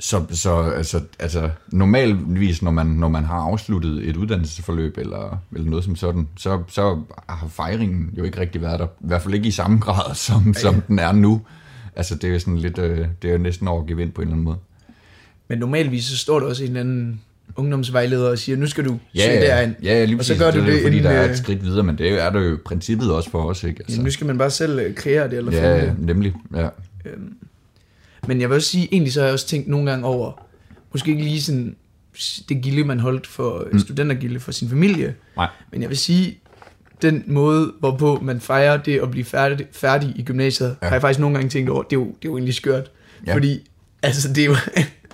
så, 0.00 0.26
så 0.30 0.60
altså, 0.60 1.00
altså 1.18 1.50
normalvis, 1.72 2.62
når 2.62 2.70
man, 2.70 2.86
når 2.86 3.08
man 3.08 3.24
har 3.24 3.38
afsluttet 3.38 4.08
et 4.08 4.16
uddannelsesforløb 4.16 4.98
eller, 4.98 5.38
eller 5.52 5.70
noget 5.70 5.84
som 5.84 5.96
sådan, 5.96 6.28
så, 6.36 6.62
så 6.68 7.00
har 7.28 7.48
fejringen 7.48 8.14
jo 8.18 8.24
ikke 8.24 8.40
rigtig 8.40 8.60
været 8.62 8.80
der. 8.80 8.86
I 8.86 9.06
hvert 9.06 9.22
fald 9.22 9.34
ikke 9.34 9.48
i 9.48 9.50
samme 9.50 9.78
grad, 9.78 10.14
som, 10.14 10.54
som 10.54 10.80
den 10.80 10.98
er 10.98 11.12
nu. 11.12 11.42
Altså 11.96 12.14
det 12.14 12.24
er 12.24 12.32
jo 12.32 12.38
sådan 12.38 12.58
lidt, 12.58 12.78
øh, 12.78 13.08
det 13.22 13.28
er 13.28 13.32
jo 13.32 13.38
næsten 13.38 13.68
over 13.68 13.86
gevind 13.86 14.12
på 14.12 14.22
en 14.22 14.28
eller 14.28 14.32
anden 14.32 14.44
måde. 14.44 14.58
Men 15.48 15.58
normalvis 15.58 16.04
så 16.04 16.16
står 16.16 16.40
der 16.40 16.46
også 16.46 16.64
en 16.64 16.68
eller 16.68 16.80
anden 16.80 17.20
ungdomsvejleder 17.56 18.28
og 18.30 18.38
siger, 18.38 18.56
nu 18.56 18.66
skal 18.66 18.84
du 18.84 18.98
Ja, 19.14 19.20
søge 19.20 19.32
ja, 19.40 19.46
derind. 19.56 19.74
ja, 19.82 20.04
lige 20.04 20.18
Og 20.18 20.24
så 20.24 20.38
gør 20.38 20.44
det, 20.50 20.54
du 20.54 20.60
er 20.60 20.70
det 20.70 20.82
fordi, 20.82 20.96
der 20.98 21.10
inden, 21.10 21.16
er 21.22 21.24
øh, 21.24 21.30
et 21.30 21.38
skridt 21.38 21.64
videre, 21.64 21.82
men 21.82 21.98
det 21.98 22.06
er 22.08 22.10
jo, 22.10 22.16
er 22.18 22.30
der 22.30 22.40
jo 22.40 22.58
princippet 22.64 23.12
også 23.12 23.30
for 23.30 23.42
os, 23.42 23.64
ikke? 23.64 23.80
Altså, 23.80 23.94
Jamen, 23.94 24.04
nu 24.04 24.10
skal 24.10 24.26
man 24.26 24.38
bare 24.38 24.50
selv 24.50 24.78
øh, 24.78 24.94
kreere 24.94 25.30
det 25.30 25.38
eller 25.38 25.52
ja, 25.52 25.80
det. 25.86 25.94
nemlig, 25.98 26.34
ja. 26.56 26.68
Men 28.26 28.40
jeg 28.40 28.48
vil 28.48 28.56
også 28.56 28.68
sige, 28.68 28.88
egentlig 28.92 29.12
så 29.12 29.20
har 29.20 29.26
jeg 29.26 29.32
også 29.32 29.46
tænkt 29.46 29.68
nogle 29.68 29.90
gange 29.90 30.06
over, 30.06 30.46
måske 30.92 31.10
ikke 31.10 31.22
lige 31.22 31.42
sådan 31.42 31.76
det 32.48 32.62
gilde, 32.62 32.84
man 32.84 33.00
holdt 33.00 33.26
for 33.26 33.68
mm. 33.72 33.78
studentergilde 33.78 34.40
for 34.40 34.52
sin 34.52 34.68
familie, 34.68 35.14
Nej. 35.36 35.48
men 35.72 35.82
jeg 35.82 35.88
vil 35.90 35.98
sige, 35.98 36.38
den 37.02 37.24
måde, 37.26 37.72
hvorpå 37.80 38.18
man 38.22 38.40
fejrer 38.40 38.76
det 38.76 38.98
at 39.00 39.10
blive 39.10 39.24
færdig, 39.24 39.66
færdig 39.72 40.12
i 40.16 40.22
gymnasiet, 40.22 40.68
ja. 40.68 40.74
Ja. 40.82 40.88
har 40.88 40.94
jeg 40.94 41.00
faktisk 41.00 41.20
nogle 41.20 41.36
gange 41.36 41.50
tænkt 41.50 41.70
over, 41.70 41.82
det 41.82 41.96
er 41.96 42.00
jo, 42.00 42.06
det 42.06 42.12
er 42.12 42.16
jo 42.24 42.36
egentlig 42.36 42.54
skørt. 42.54 42.90
Ja. 43.26 43.30
Ja. 43.30 43.34
Fordi, 43.34 43.60
altså 44.02 44.28
det 44.28 44.38
er 44.38 44.46
jo, 44.46 44.54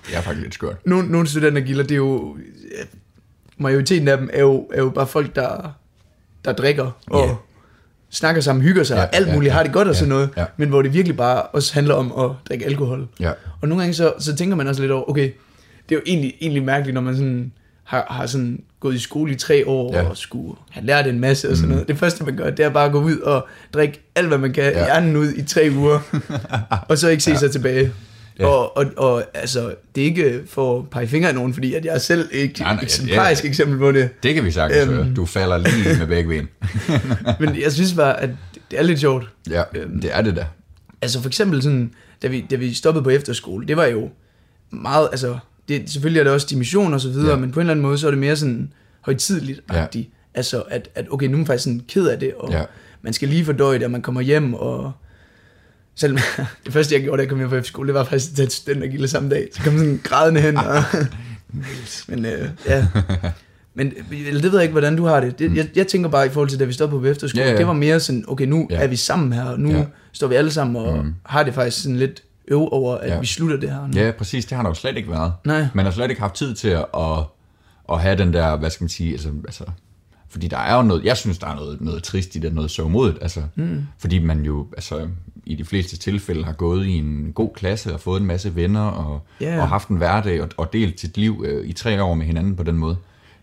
Det 0.08 0.16
er 0.16 0.20
faktisk 0.20 0.42
lidt 0.42 0.54
skørt. 0.54 0.76
nogle, 0.86 1.08
nogle 1.12 1.26
studentergilder, 1.28 1.82
det 1.82 1.90
er 1.92 1.96
jo, 1.96 2.36
majoriteten 3.58 4.08
af 4.08 4.18
dem 4.18 4.30
er 4.32 4.40
jo, 4.40 4.68
er 4.74 4.78
jo 4.78 4.90
bare 4.90 5.06
folk, 5.06 5.36
der, 5.36 5.72
der 6.44 6.52
drikker 6.52 6.90
og 7.06 7.26
Ja. 7.28 7.34
snakker 8.10 8.42
sammen, 8.42 8.62
hygger 8.64 8.84
sig, 8.84 8.94
Ja, 8.94 9.00
ja, 9.02 9.08
alt 9.12 9.28
ja, 9.28 9.34
muligt, 9.34 9.50
ja, 9.50 9.56
har 9.56 9.62
det 9.62 9.72
godt 9.72 9.88
og 9.88 9.94
ja, 9.94 9.98
sådan 9.98 10.08
noget, 10.08 10.30
ja. 10.36 10.44
men 10.56 10.68
hvor 10.68 10.82
det 10.82 10.94
virkelig 10.94 11.16
bare 11.16 11.42
også 11.42 11.74
handler 11.74 11.94
om 11.94 12.12
at 12.18 12.30
drikke 12.48 12.64
alkohol. 12.66 13.08
Ja. 13.20 13.32
Og 13.60 13.68
nogle 13.68 13.82
gange 13.82 13.94
så, 13.94 14.12
så 14.18 14.36
tænker 14.36 14.56
man 14.56 14.66
også 14.66 14.80
lidt 14.80 14.92
over, 14.92 15.10
okay, 15.10 15.30
det 15.88 15.94
er 15.94 15.96
jo 15.96 16.02
egentlig, 16.06 16.34
egentlig 16.40 16.62
mærkeligt, 16.62 16.94
når 16.94 17.00
man 17.00 17.14
sådan 17.16 17.52
har, 17.84 18.06
har 18.10 18.26
sådan 18.26 18.62
gået 18.80 18.94
i 18.94 18.98
skole 18.98 19.32
i 19.32 19.34
tre 19.34 19.66
år, 19.66 19.94
Ja. 19.96 20.02
og 20.08 20.16
skulle 20.16 20.56
have 20.70 20.86
lært 20.86 21.06
en 21.06 21.20
masse 21.20 21.50
og 21.50 21.56
sådan 21.56 21.68
noget. 21.70 21.88
Det 21.88 21.98
første, 21.98 22.24
man 22.24 22.36
gør, 22.36 22.50
det 22.50 22.64
er 22.64 22.68
bare 22.70 22.86
at 22.86 22.92
gå 22.92 23.00
ud 23.02 23.18
og 23.18 23.48
drikke 23.74 24.00
alt, 24.14 24.28
hvad 24.28 24.38
man 24.38 24.52
kan, 24.52 24.64
Ja. 24.64 24.78
ja. 24.78 24.84
hjernen 24.84 25.16
ud 25.16 25.32
i 25.32 25.42
tre 25.42 25.70
uger, 25.76 25.98
og 26.88 26.98
så 26.98 27.08
ikke 27.08 27.22
se 27.22 27.30
ja. 27.30 27.36
sig 27.36 27.50
tilbage. 27.50 27.92
Ja. 28.40 28.46
Og, 28.46 28.76
og, 28.76 28.86
og 28.96 29.24
altså, 29.34 29.74
det 29.94 30.00
er 30.00 30.04
ikke 30.04 30.42
for 30.46 30.78
at 30.78 30.90
pege 30.90 31.06
fingre 31.08 31.28
af 31.28 31.34
nogen, 31.34 31.54
fordi 31.54 31.74
at 31.74 31.84
jeg 31.84 31.94
er 31.94 31.98
selv 31.98 32.28
ikke 32.32 32.60
Nej, 32.60 32.74
nej, 32.74 32.82
eksemplarisk 32.82 33.44
ja. 33.44 33.48
eksempel 33.48 33.78
på 33.78 33.92
det. 33.92 34.22
Det 34.22 34.34
kan 34.34 34.44
vi 34.44 34.50
sagtens 34.50 34.86
Øhm. 34.86 34.94
høre. 34.96 35.14
Du 35.16 35.26
falder 35.26 35.56
lige 35.58 35.98
med 35.98 36.06
begge 36.06 36.28
ben. 36.28 36.48
Men 37.40 37.62
jeg 37.62 37.72
synes 37.72 37.92
bare, 37.94 38.20
at 38.20 38.30
det 38.70 38.78
er 38.78 38.82
lidt 38.82 39.00
sjovt. 39.00 39.28
Ja, 39.50 39.62
Øhm. 39.74 40.00
det 40.00 40.16
er 40.16 40.22
det 40.22 40.36
da. 40.36 40.46
Altså 41.02 41.20
for 41.20 41.28
eksempel 41.28 41.62
sådan, 41.62 41.90
da 42.22 42.28
vi, 42.28 42.46
da 42.50 42.56
vi 42.56 42.74
stoppede 42.74 43.04
på 43.04 43.10
efterskole, 43.10 43.66
det 43.66 43.76
var 43.76 43.84
jo 43.86 44.08
meget, 44.70 45.08
altså, 45.10 45.38
det, 45.68 45.90
selvfølgelig 45.90 46.20
er 46.20 46.24
det 46.24 46.32
også 46.32 46.46
dimission 46.50 46.94
og 46.94 47.00
så 47.00 47.08
videre, 47.08 47.30
Ja. 47.30 47.36
men 47.36 47.52
på 47.52 47.60
en 47.60 47.62
eller 47.62 47.70
anden 47.72 47.82
måde, 47.82 47.98
så 47.98 48.06
er 48.06 48.10
det 48.10 48.20
mere 48.20 48.36
sådan 48.36 48.72
højtidligt 49.00 49.60
Ja. 49.72 49.80
ja. 49.94 50.02
Altså, 50.34 50.60
at, 50.70 50.88
at 50.94 51.06
okay, 51.10 51.26
nu 51.26 51.32
er 51.32 51.36
man 51.36 51.46
faktisk 51.46 51.64
sådan 51.64 51.82
ked 51.88 52.06
af 52.06 52.18
det, 52.18 52.32
og 52.38 52.52
ja. 52.52 52.62
man 53.02 53.12
skal 53.12 53.28
lige 53.28 53.44
fordøje 53.44 53.74
det, 53.78 53.84
og 53.84 53.90
man 53.90 54.02
kommer 54.02 54.20
hjem, 54.20 54.54
og 54.54 54.92
selv 56.00 56.18
det 56.64 56.72
første, 56.72 56.94
jeg 56.94 57.02
gjorde, 57.02 57.16
da 57.18 57.22
jeg 57.22 57.28
kom 57.28 57.38
hjem 57.38 57.50
fra 57.50 57.56
efterskole, 57.56 57.86
det 57.86 57.94
var 57.94 58.04
faktisk 58.04 58.30
at 58.30 58.36
tage 58.36 58.46
et 58.46 58.52
studentergilde 58.52 59.08
samme 59.08 59.30
dag. 59.30 59.48
Så 59.52 59.62
kom 59.62 59.78
sådan 59.78 60.00
grædende 60.04 60.40
hen, 60.40 60.56
og, 60.56 60.82
men 62.08 62.24
øh, 62.26 62.48
ja. 62.66 62.86
Men 63.74 63.92
eller 64.10 64.40
det 64.40 64.52
ved 64.52 64.58
jeg 64.58 64.62
ikke, 64.62 64.72
hvordan 64.72 64.96
du 64.96 65.04
har 65.04 65.20
det. 65.20 65.38
det 65.38 65.56
jeg, 65.56 65.68
jeg 65.76 65.86
tænker 65.86 66.08
bare 66.10 66.26
i 66.26 66.28
forhold 66.28 66.48
til, 66.48 66.60
da 66.60 66.64
vi 66.64 66.72
stoppede 66.72 67.00
på 67.00 67.06
efterskole, 67.06 67.44
Ja, 67.44 67.50
ja. 67.50 67.56
det 67.58 67.66
var 67.66 67.72
mere 67.72 68.00
sådan, 68.00 68.24
okay, 68.28 68.44
nu 68.44 68.66
Ja. 68.70 68.76
er 68.82 68.86
vi 68.86 68.96
sammen 68.96 69.32
her, 69.32 69.44
og 69.44 69.60
nu 69.60 69.70
Ja. 69.70 69.84
står 70.12 70.26
vi 70.26 70.34
alle 70.34 70.50
sammen 70.50 70.76
og 70.76 71.04
mm. 71.04 71.14
har 71.26 71.42
det 71.42 71.54
faktisk 71.54 71.82
sådan 71.82 71.96
lidt 71.96 72.22
øv 72.48 72.68
over, 72.72 72.96
at 72.96 73.10
ja. 73.10 73.20
vi 73.20 73.26
slutter 73.26 73.56
det 73.56 73.70
her 73.70 73.86
nu. 73.86 73.92
Ja, 74.00 74.10
præcis. 74.10 74.44
Det 74.44 74.56
har 74.56 74.62
der 74.62 74.70
jo 74.70 74.74
slet 74.74 74.96
ikke 74.96 75.10
været. 75.10 75.32
Nej. 75.44 75.66
Man 75.74 75.84
har 75.84 75.92
slet 75.92 76.10
ikke 76.10 76.22
haft 76.22 76.34
tid 76.34 76.54
til 76.54 76.68
at, 76.68 76.84
at, 76.94 77.18
at 77.92 78.00
have 78.00 78.16
den 78.16 78.32
der, 78.32 78.56
hvad 78.56 78.70
skal 78.70 78.84
man 78.84 78.88
sige, 78.88 79.12
altså, 79.12 79.28
altså 79.46 79.64
fordi 80.30 80.48
der 80.48 80.58
er 80.58 80.76
jo 80.76 80.82
noget, 80.82 81.04
jeg 81.04 81.16
synes, 81.16 81.38
der 81.38 81.46
er 81.46 81.54
noget, 81.54 81.80
noget 81.80 82.02
trist 82.02 82.36
i 82.36 82.38
det, 82.38 82.54
noget 82.54 82.70
sørgmodigt, 82.70 83.18
altså, 83.22 83.42
mm. 83.54 83.86
fordi 83.98 84.18
man 84.18 84.40
jo, 84.44 84.66
altså, 84.72 85.08
i 85.46 85.54
de 85.54 85.64
fleste 85.64 85.96
tilfælde 85.96 86.44
har 86.44 86.52
gået 86.52 86.86
i 86.86 86.90
en 86.98 87.32
god 87.34 87.50
klasse 87.54 87.94
og 87.94 88.00
fået 88.00 88.20
en 88.20 88.26
masse 88.26 88.56
venner 88.56 88.80
og, 88.84 89.20
Ja. 89.40 89.60
og 89.60 89.68
haft 89.68 89.88
en 89.88 89.96
hverdag 89.96 90.42
og, 90.42 90.48
og 90.56 90.72
delt 90.72 91.00
sit 91.00 91.16
liv 91.16 91.44
øh, 91.48 91.66
i 91.68 91.72
tre 91.72 92.02
år 92.02 92.14
med 92.14 92.26
hinanden 92.26 92.56
på 92.56 92.62
den 92.62 92.76
måde. 92.76 92.96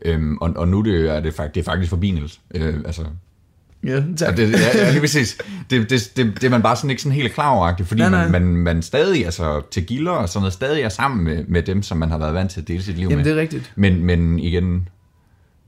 Øhm, 0.06 0.38
og, 0.38 0.54
og 0.56 0.68
nu 0.68 0.82
det, 0.82 1.16
er 1.16 1.20
det, 1.20 1.34
fakt, 1.34 1.56
det 1.56 1.62
er 1.62 1.66
faktisk 1.66 1.90
forbi, 1.90 2.12
Niels. 2.12 2.40
Øh, 2.56 2.76
altså, 2.86 3.02
Ja, 3.84 4.04
tak. 4.18 4.38
det, 4.38 4.52
ja, 4.52 4.58
ja, 4.78 4.90
lige 4.92 5.00
præcis. 5.02 5.38
Det, 5.70 5.90
det, 5.90 6.12
det, 6.18 6.34
det 6.36 6.44
er 6.44 6.50
man 6.50 6.62
bare 6.62 6.76
sådan 6.76 6.90
ikke 6.90 7.02
sådan 7.02 7.16
helt 7.16 7.34
klar 7.34 7.50
over, 7.50 7.74
fordi 7.84 8.02
nej. 8.02 8.10
nej. 8.10 8.28
Man, 8.30 8.42
man, 8.44 8.56
man 8.56 8.82
stadig, 8.82 9.26
altså 9.26 9.62
til 9.72 9.86
gilder 9.86 10.12
og 10.12 10.30
sådan 10.30 10.42
noget, 10.42 10.54
stadig 10.54 10.82
er 10.82 10.90
sammen 10.90 11.24
med, 11.24 11.44
med 11.48 11.64
dem, 11.64 11.84
som 11.84 11.98
man 11.98 12.10
har 12.12 12.18
været 12.18 12.34
vant 12.34 12.52
til 12.52 12.62
at 12.62 12.68
dele 12.68 12.84
sit 12.84 12.96
liv 12.98 13.04
Jamen, 13.04 13.18
med. 13.18 13.26
det 13.26 13.38
er 13.38 13.42
rigtigt. 13.42 13.74
Men, 13.76 14.04
men 14.04 14.40
igen, 14.40 14.88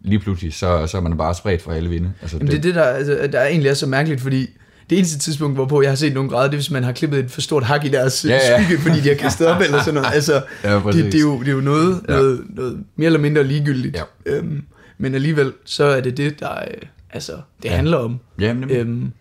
lige 0.02 0.20
pludselig, 0.20 0.54
så, 0.54 0.88
så 0.88 0.97
er 0.97 1.02
man 1.02 1.18
bare 1.18 1.36
spredt 1.36 1.62
for 1.62 1.72
alle 1.72 1.89
vinde. 1.89 2.12
Altså, 2.22 2.38
Jamen, 2.38 2.52
det 2.52 2.58
er 2.58 2.62
det, 2.62 2.76
der, 2.76 2.84
altså, 2.84 3.30
der 3.32 3.45
egentlig 3.45 3.70
er 3.70 3.74
så 3.74 3.88
mærkeligt, 3.88 4.22
fordi 4.22 4.47
det 4.89 4.97
eneste 4.97 5.20
tidspunkt, 5.20 5.58
hvorpå 5.58 5.82
jeg 5.82 5.91
har 5.91 5.95
set 5.95 6.14
nogen 6.14 6.30
græde, 6.30 6.43
det 6.47 6.54
er, 6.54 6.58
hvis 6.58 6.72
man 6.72 6.84
har 6.84 6.91
klippet 6.91 7.20
et 7.20 7.32
for 7.32 7.41
stort 7.41 7.64
hak 7.64 7.86
i 7.86 7.89
deres 7.89 8.26
Ja, 8.26 8.36
ja, 8.36 8.64
skygge, 8.64 8.82
fordi 8.82 9.00
de 9.02 9.08
har 9.08 9.16
kastet 9.16 9.47
op 9.47 9.62
eller 9.62 9.80
sådan 9.80 9.93
noget. 9.93 10.10
Altså, 10.14 10.34
Ja, 10.64 10.80
præcis. 10.80 11.04
det, 11.04 11.12
det, 11.12 11.18
er 11.20 11.24
jo, 11.24 11.39
det 11.39 11.47
er 11.47 11.52
jo 11.52 11.60
noget, 11.62 12.02
Ja. 12.10 12.14
noget, 12.14 12.41
noget 12.50 12.84
mere 12.95 13.06
eller 13.06 13.20
mindre 13.20 13.43
ligegyldigt. 13.43 13.95
Ja. 14.26 14.32
Øhm, 14.38 14.64
men 14.97 15.16
alligevel, 15.16 15.54
så 15.66 15.84
er 15.84 16.02
det 16.02 16.18
det, 16.18 16.39
der 16.39 16.52
øh, 16.60 16.88
altså, 17.12 17.32
det 17.64 17.70
Ja. 17.70 17.76
handler 17.76 17.97
om. 17.97 18.20
Ja, 18.39 18.54
nemlig. 18.54 18.76
Øhm, 18.78 19.12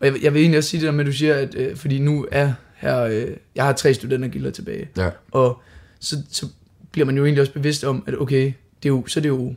og 0.00 0.06
jeg, 0.06 0.12
vil- 0.14 0.22
jeg 0.22 0.34
vil 0.34 0.40
egentlig 0.40 0.58
også 0.58 0.70
sige 0.70 0.80
det 0.80 0.86
der 0.86 0.92
med, 0.92 1.00
at 1.00 1.06
du 1.06 1.12
siger, 1.12 1.34
at 1.34 1.54
øh, 1.54 1.76
fordi 1.76 1.98
nu 1.98 2.26
er 2.32 2.52
her, 2.76 3.00
øh, 3.02 3.26
jeg 3.54 3.64
har 3.64 3.72
tre 3.72 3.94
studentergilder 3.94 4.50
tilbage, 4.50 4.88
ja. 4.96 5.08
og 5.32 5.60
så, 6.00 6.16
så 6.30 6.46
bliver 6.92 7.06
man 7.06 7.16
jo 7.16 7.24
egentlig 7.24 7.40
også 7.40 7.52
bevidst 7.52 7.84
om, 7.84 8.04
at 8.06 8.14
okay, 8.20 8.44
det 8.82 8.84
er 8.84 8.88
jo, 8.88 9.04
så 9.06 9.20
er 9.20 9.22
det 9.22 9.28
jo, 9.28 9.54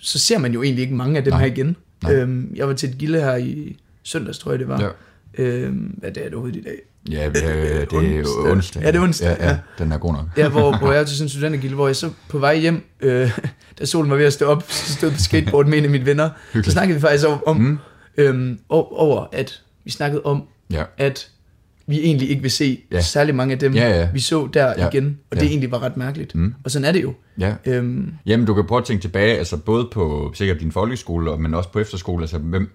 så 0.00 0.18
ser 0.18 0.38
man 0.38 0.52
jo 0.52 0.62
egentlig 0.62 0.82
ikke 0.82 0.94
mange 0.94 1.16
af 1.18 1.24
dem 1.24 1.32
Nej. 1.32 1.40
her 1.40 1.46
igen. 1.46 1.76
Nej. 2.02 2.14
Øhm, 2.14 2.52
jeg 2.56 2.68
var 2.68 2.74
til 2.74 2.88
et 2.88 2.98
gilde 2.98 3.20
her 3.20 3.36
i 3.36 3.76
søndags, 4.02 4.38
tror 4.38 4.50
jeg 4.52 4.58
det 4.58 4.68
var. 4.68 4.80
Ja. 4.82 4.88
Øhm, 5.44 5.94
hvad 5.98 6.10
det 6.10 6.20
er 6.20 6.24
det 6.24 6.34
overhovedet 6.34 6.58
i 6.60 6.62
dag? 6.62 6.78
Ja, 7.10 7.28
det, 7.34 7.44
er- 7.44 7.84
det 7.84 8.16
er 8.16 8.20
Onsdag. 8.26 8.52
onsdag. 8.52 8.82
Ja, 8.82 8.88
det 8.88 8.96
er 8.96 9.02
onsdag, 9.02 9.36
Ja, 9.40 9.48
ja, 9.48 9.58
den 9.78 9.92
er 9.92 9.98
god 9.98 10.12
nok. 10.12 10.24
Ja, 10.36 10.48
hvor, 10.48 10.76
hvor 10.78 10.92
jeg 10.92 11.00
er 11.00 11.04
til 11.04 11.16
sådan 11.16 11.24
en 11.26 11.28
studentergilde, 11.28 11.74
hvor 11.74 11.86
jeg 11.86 11.96
så 11.96 12.10
på 12.28 12.38
vej 12.38 12.56
hjem, 12.58 12.82
øh, 13.00 13.38
da 13.78 13.84
solen 13.84 14.10
var 14.10 14.16
ved 14.16 14.24
at 14.24 14.32
stå 14.32 14.46
op, 14.46 14.64
så 14.68 14.92
stod 14.92 15.10
på 15.10 15.18
skateboard 15.18 15.66
med 15.66 15.78
en 15.78 15.84
af 15.84 15.90
mine 15.90 16.06
venner. 16.06 16.28
Så 16.28 16.34
Hyggeligt. 16.52 16.72
snakkede 16.72 16.94
vi 16.94 17.00
faktisk 17.00 17.26
om, 17.28 17.42
om 17.46 17.56
Mm. 17.56 17.78
øhm, 18.16 18.58
over, 18.68 19.26
at 19.32 19.60
vi 19.84 19.90
snakkede 19.90 20.22
om, 20.24 20.42
Ja. 20.70 20.84
at 20.98 21.30
vi 21.90 22.00
egentlig 22.00 22.30
ikke 22.30 22.42
vil 22.42 22.50
se 22.50 22.80
Ja. 22.92 23.00
særlig 23.00 23.34
mange 23.34 23.52
af 23.52 23.58
dem, 23.58 23.74
Ja, 23.74 24.00
ja. 24.00 24.08
vi 24.12 24.20
så 24.20 24.48
der 24.54 24.74
Ja. 24.78 24.88
igen. 24.88 25.18
Og 25.30 25.36
Ja. 25.36 25.40
det 25.40 25.48
egentlig 25.48 25.70
var 25.70 25.82
ret 25.82 25.96
mærkeligt. 25.96 26.34
Mm. 26.34 26.54
Og 26.64 26.70
sådan 26.70 26.84
er 26.88 26.92
det 26.92 27.02
jo. 27.02 27.14
ja. 27.38 27.54
Øhm, 27.66 28.12
Jamen, 28.26 28.46
du 28.46 28.54
kan 28.54 28.66
prøve 28.66 28.78
at 28.80 28.84
tænke 28.84 29.00
tilbage, 29.02 29.38
altså 29.38 29.56
både 29.56 29.88
på 29.92 30.32
sikkert 30.34 30.60
din 30.60 30.72
folkeskole, 30.72 31.36
men 31.36 31.54
også 31.54 31.72
på 31.72 31.78
efterskole, 31.78 32.22
altså 32.22 32.38
hvem, 32.38 32.70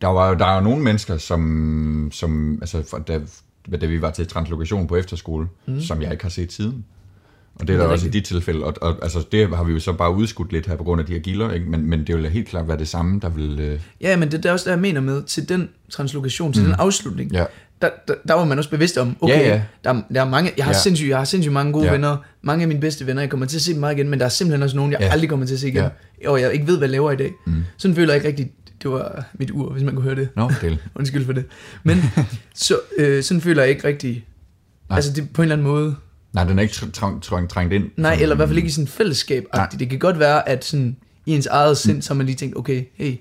der 0.00 0.08
var 0.08 0.28
jo- 0.28 0.34
der 0.34 0.46
er 0.46 0.54
jo 0.54 0.60
nogle 0.60 0.82
mennesker, 0.82 1.16
som, 1.16 2.08
som 2.12 2.58
altså, 2.60 2.98
da, 3.08 3.20
da 3.76 3.86
vi 3.86 4.02
var 4.02 4.10
til 4.10 4.26
translokation 4.26 4.86
på 4.86 4.96
efterskole, 4.96 5.46
mm. 5.66 5.80
som 5.80 6.02
jeg 6.02 6.12
ikke 6.12 6.24
har 6.24 6.30
set 6.30 6.52
siden. 6.52 6.84
Og 7.54 7.60
det 7.60 7.72
er 7.72 7.76
Det 7.76 7.80
der 7.82 7.88
er 7.88 7.92
også 7.92 8.04
i 8.04 8.08
rigtigt. 8.08 8.28
de 8.28 8.34
tilfælde, 8.34 8.64
og, 8.64 8.74
og 8.80 8.98
altså, 9.02 9.24
det 9.32 9.56
har 9.56 9.64
vi 9.64 9.72
jo 9.72 9.78
så 9.80 9.92
bare 9.92 10.14
udskudt 10.14 10.52
lidt 10.52 10.66
her 10.66 10.76
på 10.76 10.84
grund 10.84 11.00
af 11.00 11.06
de 11.06 11.12
her 11.12 11.20
gilder, 11.20 11.52
ikke? 11.52 11.66
Men, 11.70 11.86
men 11.90 12.06
det 12.06 12.16
vil 12.16 12.30
helt 12.30 12.48
klart 12.48 12.68
være 12.68 12.78
det 12.78 12.88
samme, 12.88 13.20
der 13.20 13.28
vil... 13.28 13.60
Øh, 13.60 13.80
ja, 14.00 14.16
men 14.16 14.30
det 14.32 14.46
er 14.46 14.52
også 14.52 14.64
det, 14.64 14.70
jeg 14.70 14.80
mener 14.80 15.00
med, 15.00 15.22
til 15.22 15.48
den 15.48 15.68
translokation, 15.90 16.52
til 16.52 16.62
mm. 16.62 16.68
den 16.68 16.76
afslutning, 16.78 17.32
ja, 17.32 17.44
der, 17.82 17.88
der, 18.08 18.14
der 18.28 18.34
var 18.34 18.44
man 18.44 18.58
også 18.58 18.70
bevidst 18.70 18.98
om, 18.98 19.16
okay, 19.20 19.34
Ja, 19.34 19.48
ja. 19.48 19.62
Der, 19.84 20.02
der 20.14 20.20
er 20.20 20.28
mange, 20.28 20.52
jeg 20.56 20.64
har, 20.64 20.72
Ja. 20.72 20.78
sindssygt, 20.78 21.08
jeg 21.08 21.18
har 21.18 21.24
sindssygt 21.24 21.52
mange 21.52 21.72
gode 21.72 21.84
Ja. 21.84 21.92
venner, 21.92 22.16
mange 22.42 22.62
af 22.62 22.68
mine 22.68 22.80
bedste 22.80 23.06
venner, 23.06 23.22
jeg 23.22 23.30
kommer 23.30 23.46
til 23.46 23.56
at 23.56 23.62
se 23.62 23.72
dem 23.72 23.80
meget 23.80 23.96
igen, 23.96 24.08
men 24.08 24.18
der 24.18 24.24
er 24.24 24.28
simpelthen 24.28 24.62
også 24.62 24.76
nogen, 24.76 24.92
jeg 24.92 25.00
Ja. 25.00 25.08
aldrig 25.08 25.30
kommer 25.30 25.46
til 25.46 25.54
at 25.54 25.60
se 25.60 25.68
igen, 25.68 25.84
ja. 26.24 26.30
og 26.30 26.40
jeg 26.40 26.52
ikke 26.52 26.66
ved, 26.66 26.78
hvad 26.78 26.88
jeg 26.88 26.92
laver 26.92 27.12
i 27.12 27.16
dag. 27.16 27.30
Mm. 27.46 27.64
Sådan 27.76 27.94
føler 27.94 28.12
jeg 28.12 28.16
ikke 28.16 28.28
rigtigt, 28.28 28.48
det 28.82 28.90
var 28.90 29.24
mit 29.38 29.50
ur, 29.50 29.72
hvis 29.72 29.82
man 29.84 29.94
kunne 29.94 30.04
høre 30.04 30.14
det. 30.14 30.28
nå, 30.36 30.50
del. 30.60 30.78
Undskyld 30.94 31.24
for 31.24 31.32
det. 31.32 31.44
Men 31.84 31.98
så, 32.54 32.74
øh, 32.98 33.22
sådan 33.22 33.40
føler 33.40 33.62
jeg 33.62 33.70
ikke 33.70 33.86
rigtig, 33.88 34.24
Nej. 34.88 34.96
altså 34.96 35.12
det 35.12 35.28
på 35.34 35.42
en 35.42 35.44
eller 35.44 35.54
anden 35.56 35.66
måde, 35.66 35.94
Nej, 36.34 36.44
den 36.44 36.58
er 36.58 36.62
ikke 36.62 36.72
tr- 36.72 36.98
tr- 37.04 37.20
tr- 37.26 37.46
trængt 37.46 37.72
ind. 37.74 37.84
nej, 37.96 38.10
Sådan- 38.12 38.22
eller 38.22 38.34
i 38.34 38.36
hvert 38.36 38.48
fald 38.48 38.56
ikke 38.58 38.66
i 38.68 38.70
sådan 38.70 38.88
fællesskab 38.88 39.44
Nej. 39.54 39.66
Det 39.78 39.90
kan 39.90 39.98
godt 39.98 40.18
være, 40.18 40.48
at 40.48 40.64
sådan, 40.64 40.96
i 41.26 41.34
ens 41.34 41.46
eget 41.46 41.76
sind, 41.76 42.02
så 42.02 42.14
har 42.14 42.16
man 42.18 42.26
lige 42.26 42.36
tænkt, 42.36 42.56
okay, 42.56 42.84
hey, 42.94 43.14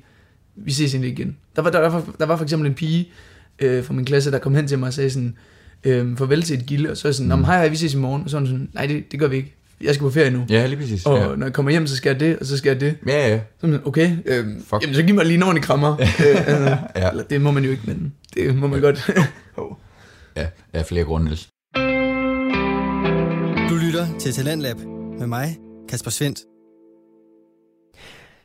vi 0.55 0.71
ses 0.71 0.93
egentlig 0.93 1.11
igen. 1.11 1.37
Der 1.55 1.61
var, 1.61 1.69
der, 1.69 1.89
var, 1.89 2.03
der 2.19 2.25
var 2.25 2.35
for 2.37 2.43
eksempel 2.43 2.67
en 2.69 2.73
pige 2.75 3.09
øh, 3.59 3.83
fra 3.83 3.93
min 3.93 4.05
klasse, 4.05 4.31
der 4.31 4.39
kom 4.39 4.55
hen 4.55 4.67
til 4.67 4.79
mig 4.79 4.87
og 4.87 4.93
sagde 4.93 5.09
sådan, 5.09 5.35
øh, 5.83 6.17
farvel 6.17 6.41
til 6.41 6.59
et 6.59 6.65
gilde, 6.65 6.89
og 6.91 6.97
så 6.97 7.07
er 7.07 7.11
sådan, 7.11 7.35
mm. 7.35 7.43
hej 7.43 7.57
hej, 7.57 7.67
vi 7.67 7.75
ses 7.75 7.93
i 7.93 7.97
morgen, 7.97 8.23
og 8.23 8.29
så 8.29 8.37
er 8.37 8.45
sådan, 8.45 8.69
nej, 8.73 8.85
det, 8.85 9.11
det 9.11 9.19
gør 9.19 9.27
vi 9.27 9.35
ikke, 9.35 9.55
jeg 9.81 9.93
skal 9.95 10.03
på 10.05 10.09
ferie 10.11 10.29
nu. 10.31 10.45
Ja, 10.49 10.65
lige 10.65 10.79
præcis. 10.79 11.05
Og 11.05 11.17
ja. 11.17 11.35
når 11.35 11.45
jeg 11.45 11.53
kommer 11.53 11.71
hjem, 11.71 11.87
så 11.87 11.95
skal 11.95 12.09
jeg 12.09 12.19
det, 12.19 12.39
og 12.39 12.45
så 12.45 12.57
skal 12.57 12.69
jeg 12.69 12.79
det. 12.81 12.95
ja, 13.07 13.27
ja. 13.29 13.37
Så 13.37 13.67
er 13.67 13.71
sådan, 13.71 13.79
okay, 13.87 14.11
øh, 14.25 14.45
Fuck. 14.67 14.81
jamen 14.81 14.95
så 14.95 15.03
giv 15.03 15.15
mig 15.15 15.25
lige 15.25 15.35
en 15.37 15.43
ordentlig 15.43 15.63
krammer. 15.63 15.95
øh, 16.01 16.05
altså, 16.47 16.77
Ja. 16.95 17.09
Eller 17.09 17.23
det 17.23 17.41
må 17.41 17.51
man 17.51 17.63
jo 17.63 17.71
ikke, 17.71 17.83
men 17.85 18.13
det 18.33 18.55
må 18.55 18.67
man 18.67 18.81
godt. 18.81 19.11
oh. 19.57 19.71
Ja, 20.37 20.45
af 20.73 20.85
flere 20.85 21.03
grunde, 21.03 21.25
Niels. 21.25 21.47
Lytter 24.01 24.19
til 24.19 24.33
Talentlab 24.33 24.77
med 25.19 25.27
mig, 25.27 25.57
Kasper 25.89 26.11
Svendt. 26.11 26.39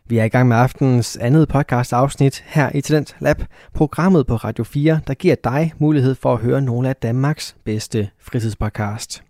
Vi 0.09 0.19
er 0.19 0.25
i 0.25 0.29
gang 0.29 0.49
med 0.49 0.57
aftenens 0.57 1.17
andet 1.17 1.49
podcast 1.49 1.93
afsnit 1.93 2.45
her 2.47 2.71
i 2.75 2.81
Talent 2.81 3.17
Lab, 3.21 3.43
programmet 3.75 4.27
på 4.27 4.37
Radio 4.37 4.65
4, 4.65 5.01
der 5.07 5.15
giver 5.15 5.35
dig 5.45 5.73
mulighed 5.79 6.15
for 6.15 6.33
at 6.33 6.41
høre 6.41 6.61
nogle 6.61 6.89
af 6.89 6.97
Danmarks 6.97 7.57
bedste 7.65 8.09
fritidspodcast. 8.21 9.23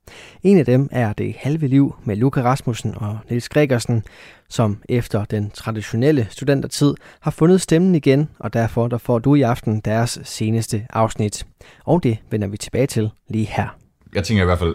En 0.43 0.59
af 0.59 0.65
dem 0.65 0.89
er 0.93 1.13
Det 1.13 1.35
Halve 1.39 1.67
Liv 1.67 1.95
med 2.05 2.17
Luca 2.17 2.43
Rasmussen 2.43 2.95
og 2.97 3.19
Niels 3.31 3.49
Gregersen, 3.49 4.05
som 4.49 4.83
efter 4.89 5.25
den 5.25 5.51
traditionelle 5.51 6.27
studentertid 6.31 6.95
har 7.21 7.31
fundet 7.31 7.61
stemmen 7.61 7.95
igen, 7.95 8.29
og 8.39 8.53
derfor 8.53 8.89
der 8.89 8.99
får 8.99 9.19
du 9.19 9.35
i 9.35 9.43
aften 9.43 9.81
deres 9.81 10.19
seneste 10.25 10.87
afsnit. 10.91 11.47
Og 11.85 12.03
det 12.03 12.19
vender 12.31 12.49
vi 12.49 12.57
tilbage 12.57 12.87
til 12.87 13.11
lige 13.29 13.47
her. 13.47 13.79
jeg 14.15 14.25
tænker 14.25 14.43
i 14.43 14.47
hvert 14.47 14.59
fald, 14.59 14.75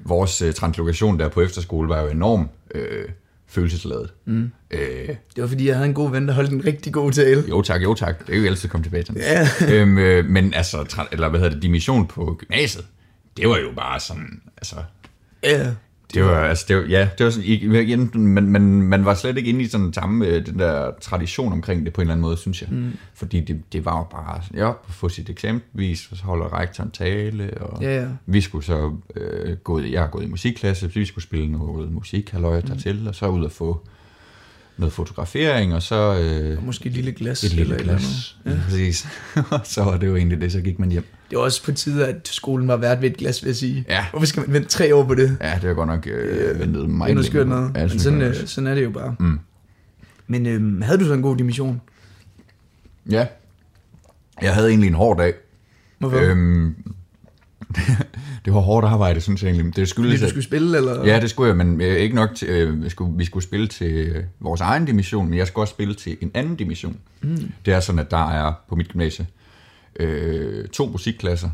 vores 0.00 0.42
øh, 0.42 0.54
translokation 0.54 1.18
der 1.18 1.28
på 1.28 1.40
efterskole 1.40 1.88
var 1.88 2.00
jo 2.00 2.08
enormt 2.08 2.50
øh, 2.74 3.04
følelsesladet. 3.46 4.12
Mm. 4.24 4.50
Øh, 4.70 4.80
Det 5.08 5.18
var 5.36 5.46
fordi, 5.46 5.66
jeg 5.66 5.74
havde 5.76 5.88
en 5.88 5.94
god 5.94 6.10
ven, 6.10 6.28
der 6.28 6.34
holdt 6.34 6.50
en 6.50 6.64
rigtig 6.64 6.92
god 6.92 7.12
tale. 7.12 7.44
jo 7.48 7.62
tak, 7.62 7.82
jo 7.82 7.94
tak. 7.94 8.26
Det 8.26 8.34
er 8.34 8.38
jo 8.38 8.46
altid 8.46 8.68
komme 8.68 8.84
tilbage 8.84 9.02
til. 9.02 9.14
Ja. 9.16 9.48
øhm, 9.74 9.98
øh, 9.98 10.24
men 10.24 10.54
altså, 10.54 11.06
eller 11.12 11.28
hvad 11.28 11.40
hedder 11.40 11.54
det, 11.54 11.62
dimission 11.62 12.06
på 12.06 12.36
gymnasiet, 12.38 12.86
det 13.36 13.48
var 13.48 13.58
jo 13.58 13.72
bare 13.76 14.00
sådan, 14.00 14.40
altså, 14.56 14.76
Ja, 15.42 15.70
Det 16.14 16.24
var, 16.24 16.40
altså, 16.40 16.64
det 16.68 16.76
var, 16.76 16.82
ja, 16.82 17.08
det 17.18 17.24
var 17.24 17.30
sådan, 17.30 17.48
igen, 17.48 18.10
man, 18.14 18.46
man, 18.46 18.62
man 18.82 19.04
var 19.04 19.14
slet 19.14 19.36
ikke 19.38 19.48
inde 19.50 19.62
i 19.62 19.66
sådan 19.66 19.92
samme, 19.92 20.26
øh, 20.26 20.46
den 20.46 20.58
der 20.58 20.90
tradition 21.00 21.52
omkring 21.52 21.84
det 21.84 21.92
på 21.92 22.00
en 22.00 22.02
eller 22.02 22.12
anden 22.14 22.22
måde, 22.22 22.36
synes 22.36 22.62
jeg. 22.62 22.70
Mm. 22.72 22.92
Fordi 23.14 23.40
det, 23.40 23.62
det 23.72 23.84
var 23.84 23.98
jo 23.98 24.04
bare, 24.04 24.42
ja, 24.54 24.70
få 24.88 25.08
sit 25.08 25.30
eksempelvis, 25.30 25.98
så 26.14 26.22
holder 26.24 26.58
rektor 26.60 26.84
en 26.84 26.90
tale, 26.90 27.50
og 27.60 27.82
Ja, 27.82 28.00
ja. 28.02 28.06
vi 28.26 28.40
skulle 28.40 28.64
så 28.64 28.92
øh, 29.16 29.56
gå, 29.56 29.80
jeg 29.80 30.00
har 30.00 30.08
gået 30.08 30.24
i 30.24 30.28
musikklasse, 30.28 30.88
så 30.92 30.98
vi 30.98 31.04
skulle 31.04 31.24
spille 31.24 31.52
noget 31.52 31.92
musik, 31.92 32.30
halløj, 32.30 32.60
Mm. 32.60 32.66
dertil, 32.66 33.08
og 33.08 33.14
så 33.14 33.26
ud 33.28 33.44
og 33.44 33.52
få 33.52 33.86
noget 34.78 34.92
fotografering, 34.92 35.74
og 35.74 35.82
så 35.82 36.18
øh, 36.20 36.58
Og 36.58 36.64
måske 36.64 36.86
et 36.86 36.92
lille 36.92 37.12
glas. 37.12 37.44
et 37.44 37.50
lille 37.52 37.62
eller 37.62 37.76
eller 37.76 37.92
glas. 37.98 38.36
andet. 38.44 38.58
Ja. 38.58 38.64
Præcis. 38.64 39.08
Og 39.50 39.60
så 39.74 39.82
var 39.84 39.96
det 39.96 40.06
jo 40.06 40.16
egentlig 40.16 40.40
det, 40.40 40.52
så 40.52 40.60
gik 40.60 40.78
man 40.78 40.90
hjem. 40.90 41.04
Det 41.30 41.38
var 41.38 41.44
også 41.44 41.64
på 41.64 41.72
tide, 41.72 42.06
at 42.08 42.28
skolen 42.28 42.68
var 42.68 42.76
værd 42.76 43.00
ved 43.00 43.10
et 43.10 43.16
glas, 43.16 43.42
vil 43.42 43.48
jeg 43.48 43.56
sige. 43.56 43.84
Ja. 43.88 44.06
Hvorfor 44.10 44.26
skal 44.26 44.40
man 44.40 44.52
vente 44.52 44.68
tre 44.68 44.94
år 44.94 45.04
på 45.04 45.14
det? 45.14 45.36
Ja, 45.40 45.58
det 45.62 45.68
var 45.68 45.74
godt 45.74 45.86
nok 45.88 46.06
øh, 46.06 46.60
ventet 46.60 46.74
Det 46.74 46.82
er 46.84 46.88
meget 46.88 47.16
længe. 47.32 47.44
noget. 47.44 47.72
Ja, 47.76 47.82
det 47.82 47.90
Men 47.90 48.00
sådan, 48.00 48.22
øh, 48.22 48.34
sådan 48.46 48.66
er 48.66 48.74
det 48.74 48.84
jo 48.84 48.90
bare. 48.90 49.14
Mm. 49.20 49.38
Men 50.26 50.46
øhm, 50.46 50.82
havde 50.82 50.98
du 50.98 51.04
så 51.04 51.12
en 51.14 51.22
god 51.22 51.36
dimission? 51.36 51.80
Ja. 53.10 53.26
Jeg 54.42 54.54
havde 54.54 54.68
egentlig 54.68 54.88
en 54.88 54.94
hård 54.94 55.16
dag. 55.18 55.34
Hvorfor? 55.98 56.18
Øhm, 56.18 56.74
det 58.48 58.54
var 58.54 58.60
hårdt 58.60 58.86
arbejde, 58.86 59.20
synes 59.20 59.42
jeg 59.42 59.50
egentlig. 59.50 59.76
Det 59.76 59.88
skyldes, 59.88 60.12
Fordi 60.12 60.24
du 60.24 60.28
skulle 60.28 60.44
spille, 60.44 60.76
eller? 60.76 61.06
Ja, 61.06 61.20
det 61.20 61.30
skulle 61.30 61.48
jeg, 61.48 61.56
men 61.56 61.80
øh, 61.80 61.96
ikke 61.96 62.14
nok 62.14 62.34
til, 62.34 62.48
øh, 62.48 62.84
vi, 62.84 62.88
skulle, 62.88 63.16
vi 63.16 63.24
skulle 63.24 63.44
spille 63.44 63.66
til 63.66 63.92
øh, 63.92 64.24
vores 64.40 64.60
egen 64.60 64.84
dimission, 64.84 65.28
men 65.28 65.38
jeg 65.38 65.46
skulle 65.46 65.62
også 65.62 65.72
spille 65.72 65.94
til 65.94 66.16
en 66.20 66.30
anden 66.34 66.56
dimission. 66.56 66.96
Mm. 67.20 67.52
Det 67.64 67.74
er 67.74 67.80
sådan, 67.80 67.98
at 67.98 68.10
der 68.10 68.30
er 68.30 68.52
på 68.68 68.76
mit 68.76 68.88
gymnasie 68.88 69.26
øh, 69.96 70.68
to 70.68 70.86
musikklasser, 70.86 71.50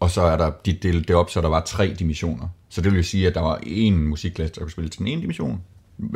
og 0.00 0.10
så 0.10 0.22
er 0.22 0.36
der, 0.36 0.50
de 0.66 0.72
delt 0.72 1.08
det 1.08 1.16
op, 1.16 1.30
så 1.30 1.40
der 1.40 1.48
var 1.48 1.60
tre 1.60 1.94
dimissioner. 1.98 2.48
Så 2.68 2.80
det 2.80 2.90
vil 2.92 2.96
jo 2.96 3.02
sige, 3.02 3.26
at 3.26 3.34
der 3.34 3.40
var 3.40 3.60
en 3.62 4.06
musikklasse, 4.06 4.54
der 4.54 4.60
kunne 4.60 4.70
spille 4.70 4.90
til 4.90 4.98
den 4.98 5.06
ene 5.06 5.22
dimission, 5.22 5.60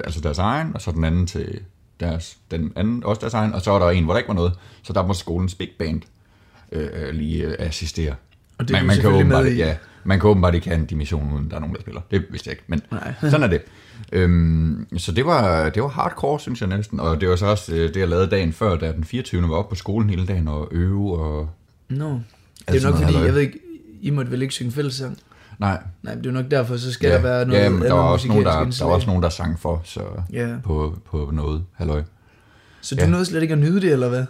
altså 0.04 0.20
deres 0.20 0.38
egen, 0.38 0.70
og 0.74 0.82
så 0.82 0.90
den 0.90 1.04
anden 1.04 1.26
til 1.26 1.60
deres, 2.00 2.36
den 2.50 2.72
anden, 2.76 3.04
også 3.04 3.20
deres 3.20 3.34
egen, 3.34 3.52
og 3.52 3.62
så 3.62 3.70
var 3.70 3.78
der 3.78 3.90
en, 3.90 4.04
hvor 4.04 4.12
der 4.12 4.18
ikke 4.18 4.28
var 4.28 4.34
noget, 4.34 4.52
så 4.82 4.92
der 4.92 5.06
må 5.06 5.14
skolens 5.14 5.54
big 5.54 5.70
band 5.78 6.02
øh, 6.72 7.14
lige 7.14 7.44
øh, 7.44 7.54
assistere. 7.58 8.14
Og 8.58 8.68
det 8.68 8.72
man, 8.72 8.86
man 8.86 8.96
kan 8.96 9.02
selvfølgelig 9.02 9.26
med 9.26 9.52
i. 9.52 9.56
ja, 9.56 9.76
man 10.04 10.20
kan 10.20 10.30
åbenbart 10.30 10.54
ikke 10.54 10.68
have 10.68 10.78
en 10.80 10.86
dimission, 10.86 11.32
uden 11.32 11.50
der 11.50 11.56
er 11.56 11.60
nogen, 11.60 11.74
der 11.74 11.80
spiller. 11.80 12.00
Det 12.10 12.24
vidste 12.30 12.48
jeg 12.48 12.52
ikke, 12.52 12.64
men 12.66 12.80
Nej. 12.90 13.14
sådan 13.30 13.42
er 13.42 13.46
det. 13.46 13.62
Øhm, 14.12 14.86
så 14.98 15.12
det 15.12 15.26
var, 15.26 15.68
det 15.70 15.82
var 15.82 15.88
hardcore, 15.88 16.40
synes 16.40 16.60
jeg 16.60 16.68
næsten. 16.68 17.00
Og 17.00 17.20
det 17.20 17.28
var 17.28 17.36
så 17.36 17.46
også 17.46 17.74
øh, 17.74 17.88
det, 17.94 17.96
jeg 17.96 18.08
lavede 18.08 18.26
dagen 18.26 18.52
før, 18.52 18.76
da 18.76 18.92
den 18.92 19.04
24. 19.04 19.42
var 19.48 19.56
oppe 19.56 19.68
på 19.70 19.74
skolen 19.76 20.10
hele 20.10 20.26
dagen 20.26 20.48
og 20.48 20.68
øve. 20.70 21.18
Og, 21.18 21.48
Nå. 21.88 22.20
Det 22.68 22.84
er 22.84 22.90
nok 22.90 23.00
fordi, 23.02 23.14
jeg 23.14 23.34
ved 23.34 23.40
ikke, 23.40 23.58
I 24.00 24.10
måtte 24.10 24.30
vel 24.30 24.42
ikke 24.42 24.54
synge 24.54 24.72
fællesang? 24.72 25.18
nej, 25.58 25.82
Nej, 26.02 26.14
det 26.14 26.26
er 26.26 26.30
nok 26.30 26.50
derfor, 26.50 26.76
så 26.76 26.92
skal 26.92 27.10
der 27.10 27.20
være 27.22 27.46
noget 27.46 27.60
ja, 27.60 27.68
men 27.68 27.82
der 27.82 27.92
var, 27.92 28.00
også 28.02 28.28
nogen, 28.28 28.44
der, 28.44 28.50
musikalsk 28.58 28.80
der 28.80 28.86
var 28.86 28.92
også 28.92 29.02
indslag. 29.02 29.12
nogen, 29.12 29.22
der 29.22 29.28
sang 29.28 29.58
for 29.60 29.80
så 29.84 30.00
Ja. 30.32 30.54
på, 30.64 30.98
på 31.10 31.30
noget. 31.32 31.64
Halløj. 31.74 32.02
Så 32.80 32.94
du 32.94 33.00
Ja. 33.02 33.08
nåede 33.08 33.24
slet 33.26 33.42
ikke 33.42 33.52
at 33.52 33.58
nyde 33.58 33.80
det, 33.80 33.92
eller 33.92 34.08
hvad? 34.08 34.24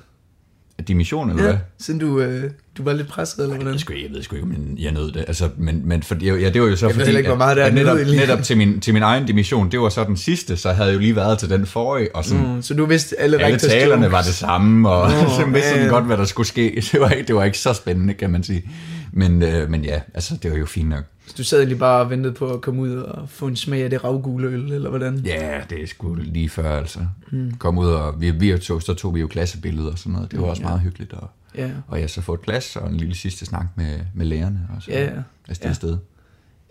Dimission, 0.88 1.30
eller 1.30 1.42
hvad? 1.42 1.54
siden 1.78 2.00
du, 2.00 2.20
øh, 2.20 2.50
du 2.78 2.82
var 2.82 2.92
lidt 2.92 3.08
presset, 3.08 3.42
eller 3.42 3.54
hvordan? 3.54 3.72
Jeg, 3.72 3.80
sgu, 3.80 3.92
jeg 3.92 4.10
ved 4.14 4.22
sgu 4.22 4.36
ikke, 4.36 4.48
men 4.48 4.76
jeg 4.78 4.92
nød 4.92 5.12
det. 5.12 5.24
Altså, 5.28 5.48
men, 5.58 5.82
men 5.84 6.02
for, 6.02 6.16
ja, 6.22 6.50
det 6.50 6.62
var 6.62 6.68
jo 6.68 6.76
så 6.76 6.86
Jeg 6.86 6.94
ved 6.96 7.00
fordi, 7.00 7.04
heller 7.04 7.18
ikke, 7.18 7.28
hvor 7.28 7.36
meget 7.36 7.56
der 7.56 7.62
er 7.62 7.66
at 7.66 7.74
netop, 7.74 7.96
nød 7.96 8.16
netop 8.16 8.42
til, 8.42 8.56
min, 8.56 8.80
til 8.80 8.94
min 8.94 9.02
egen 9.02 9.26
dimission, 9.26 9.70
det 9.70 9.80
var 9.80 9.88
så 9.88 10.04
den 10.04 10.16
sidste, 10.16 10.56
så 10.56 10.72
havde 10.72 10.88
jeg 10.88 10.94
jo 10.94 11.00
lige 11.00 11.16
været 11.16 11.38
til 11.38 11.50
den 11.50 11.66
forrige, 11.66 12.16
og 12.16 12.24
sådan, 12.24 12.54
Mm, 12.54 12.62
så 12.62 12.74
du 12.74 12.86
vidste 12.86 13.20
alle, 13.20 13.42
alle 13.42 13.58
talerne 13.58 14.12
var 14.12 14.22
det 14.22 14.34
samme, 14.34 14.88
og 14.88 15.10
Nå, 15.10 15.28
så 15.38 15.46
vidste 15.52 15.70
ja, 15.70 15.82
ja. 15.82 15.88
godt, 15.88 16.04
hvad 16.04 16.16
der 16.16 16.24
skulle 16.24 16.46
ske. 16.46 16.82
Det 16.92 17.00
var 17.00 17.08
ikke, 17.08 17.26
det 17.26 17.34
var 17.34 17.44
ikke 17.44 17.58
så 17.58 17.72
spændende, 17.72 18.14
kan 18.14 18.30
man 18.30 18.42
sige. 18.42 18.64
Men, 19.12 19.42
øh, 19.42 19.70
men 19.70 19.84
ja, 19.84 20.00
altså, 20.14 20.36
det 20.42 20.50
var 20.50 20.56
jo 20.56 20.66
fint 20.66 20.88
nok. 20.88 21.04
Så 21.26 21.34
du 21.38 21.44
sad 21.44 21.58
egentlig 21.58 21.78
bare 21.78 22.00
og 22.00 22.10
ventede 22.10 22.34
på 22.34 22.52
at 22.54 22.60
komme 22.60 22.82
ud 22.82 22.96
og 22.96 23.28
få 23.28 23.46
en 23.46 23.56
smag 23.56 23.82
af 23.84 23.90
det 23.90 24.04
ravgule 24.04 24.48
øl, 24.48 24.72
eller 24.72 24.90
hvordan? 24.90 25.18
Ja, 25.18 25.60
det 25.70 25.82
er 25.82 25.86
sgu 25.86 26.14
lige 26.14 26.48
før, 26.48 26.78
altså. 26.78 27.00
Mm. 27.30 27.54
Kom 27.58 27.78
ud, 27.78 27.86
og 27.86 28.20
vi, 28.20 28.30
vi 28.30 28.58
tog, 28.58 28.82
så 28.82 28.94
tog 28.94 29.14
vi 29.14 29.20
jo 29.20 29.26
klassebilleder 29.26 29.90
og 29.92 29.98
sådan 29.98 30.12
noget. 30.12 30.30
Det 30.30 30.40
var 30.40 30.46
også 30.46 30.62
ja. 30.62 30.68
meget 30.68 30.80
hyggeligt. 30.80 31.12
Og, 31.12 31.30
Ja, 31.54 31.70
og 31.88 32.00
jeg 32.00 32.10
så 32.10 32.20
få 32.20 32.34
et 32.34 32.42
glas 32.42 32.76
og 32.76 32.90
en 32.90 32.96
lille 32.96 33.14
sidste 33.14 33.46
snak 33.46 33.66
med, 33.76 33.98
med 34.14 34.26
lærerne. 34.26 34.60
Og 34.76 34.82
så 34.82 34.90
Ja, 34.90 35.04
ja. 35.04 35.10
afsted 35.48 35.64
Ja. 35.66 35.70
afsted. 35.70 35.98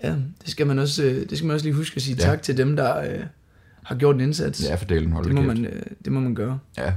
ja 0.04 0.10
det, 0.10 0.50
skal 0.50 0.68
man 0.68 0.80
også, 0.80 1.04
øh, 1.04 1.30
det 1.30 1.38
skal 1.38 1.48
man 1.48 1.54
også 1.54 1.66
lige 1.66 1.76
huske 1.76 1.96
at 1.96 2.02
sige 2.02 2.16
Ja. 2.20 2.24
tak 2.24 2.42
til 2.42 2.58
dem, 2.58 2.76
der 2.76 3.00
øh, 3.00 3.20
har 3.84 3.96
gjort 3.96 4.16
en 4.16 4.22
indsats. 4.22 4.64
Ja, 4.64 4.76
for 4.76 4.86
delen, 4.86 5.12
hold 5.12 5.26
det, 5.26 5.34
må 5.36 5.42
kæft. 5.42 5.48
man, 5.48 5.66
øh, 5.66 5.82
det 6.06 6.14
må 6.14 6.20
man 6.20 6.36
gøre. 6.36 6.60
Ja. 6.78 6.94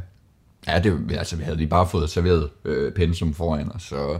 Ja, 0.68 0.78
det, 0.84 1.12
altså, 1.18 1.36
vi 1.36 1.42
havde 1.44 1.56
lige 1.56 1.68
bare 1.68 1.86
fået 1.88 2.10
serveret 2.10 2.48
øh, 2.64 2.92
pensum 2.92 3.34
foran 3.34 3.72
os, 3.72 3.82
så, 3.82 4.18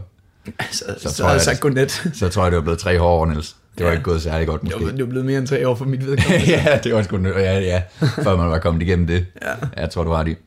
Altså, 0.59 0.85
så, 0.87 0.93
Så 0.97 1.09
så, 1.09 1.15
tror 1.17 1.25
havde 1.25 1.33
jeg 1.33 1.35
jeg, 1.35 1.41
sagt 1.41 1.59
godnat. 1.59 1.91
så 2.19 2.29
tror 2.29 2.43
jeg, 2.43 2.51
det 2.51 2.55
var 2.57 2.63
blevet 2.63 2.79
tre 2.79 3.01
år, 3.01 3.25
Niels. 3.25 3.55
Det 3.77 3.83
var 3.83 3.89
Ja. 3.91 3.97
ikke 3.97 4.03
gået 4.03 4.21
særlig 4.21 4.47
godt, 4.47 4.61
Det 4.61 4.67
måske. 4.69 4.85
var, 4.85 4.91
det 4.91 4.99
var 4.99 5.05
blevet 5.09 5.25
mere 5.25 5.37
end 5.39 5.47
tre 5.47 5.67
år 5.67 5.75
for 5.75 5.85
mit 5.85 6.05
vedkommende. 6.07 6.45
ja, 6.47 6.79
det 6.83 6.93
var 6.93 7.01
sgu 7.03 7.17
ja, 7.27 7.59
ja, 7.59 7.81
før 8.23 8.37
man 8.37 8.49
var 8.49 8.59
kommet 8.59 8.81
igennem 8.81 9.07
det. 9.07 9.25
Ja. 9.41 9.81
Jeg 9.81 9.89
tror, 9.89 10.03
du 10.03 10.09
var 10.09 10.23
det. 10.23 10.37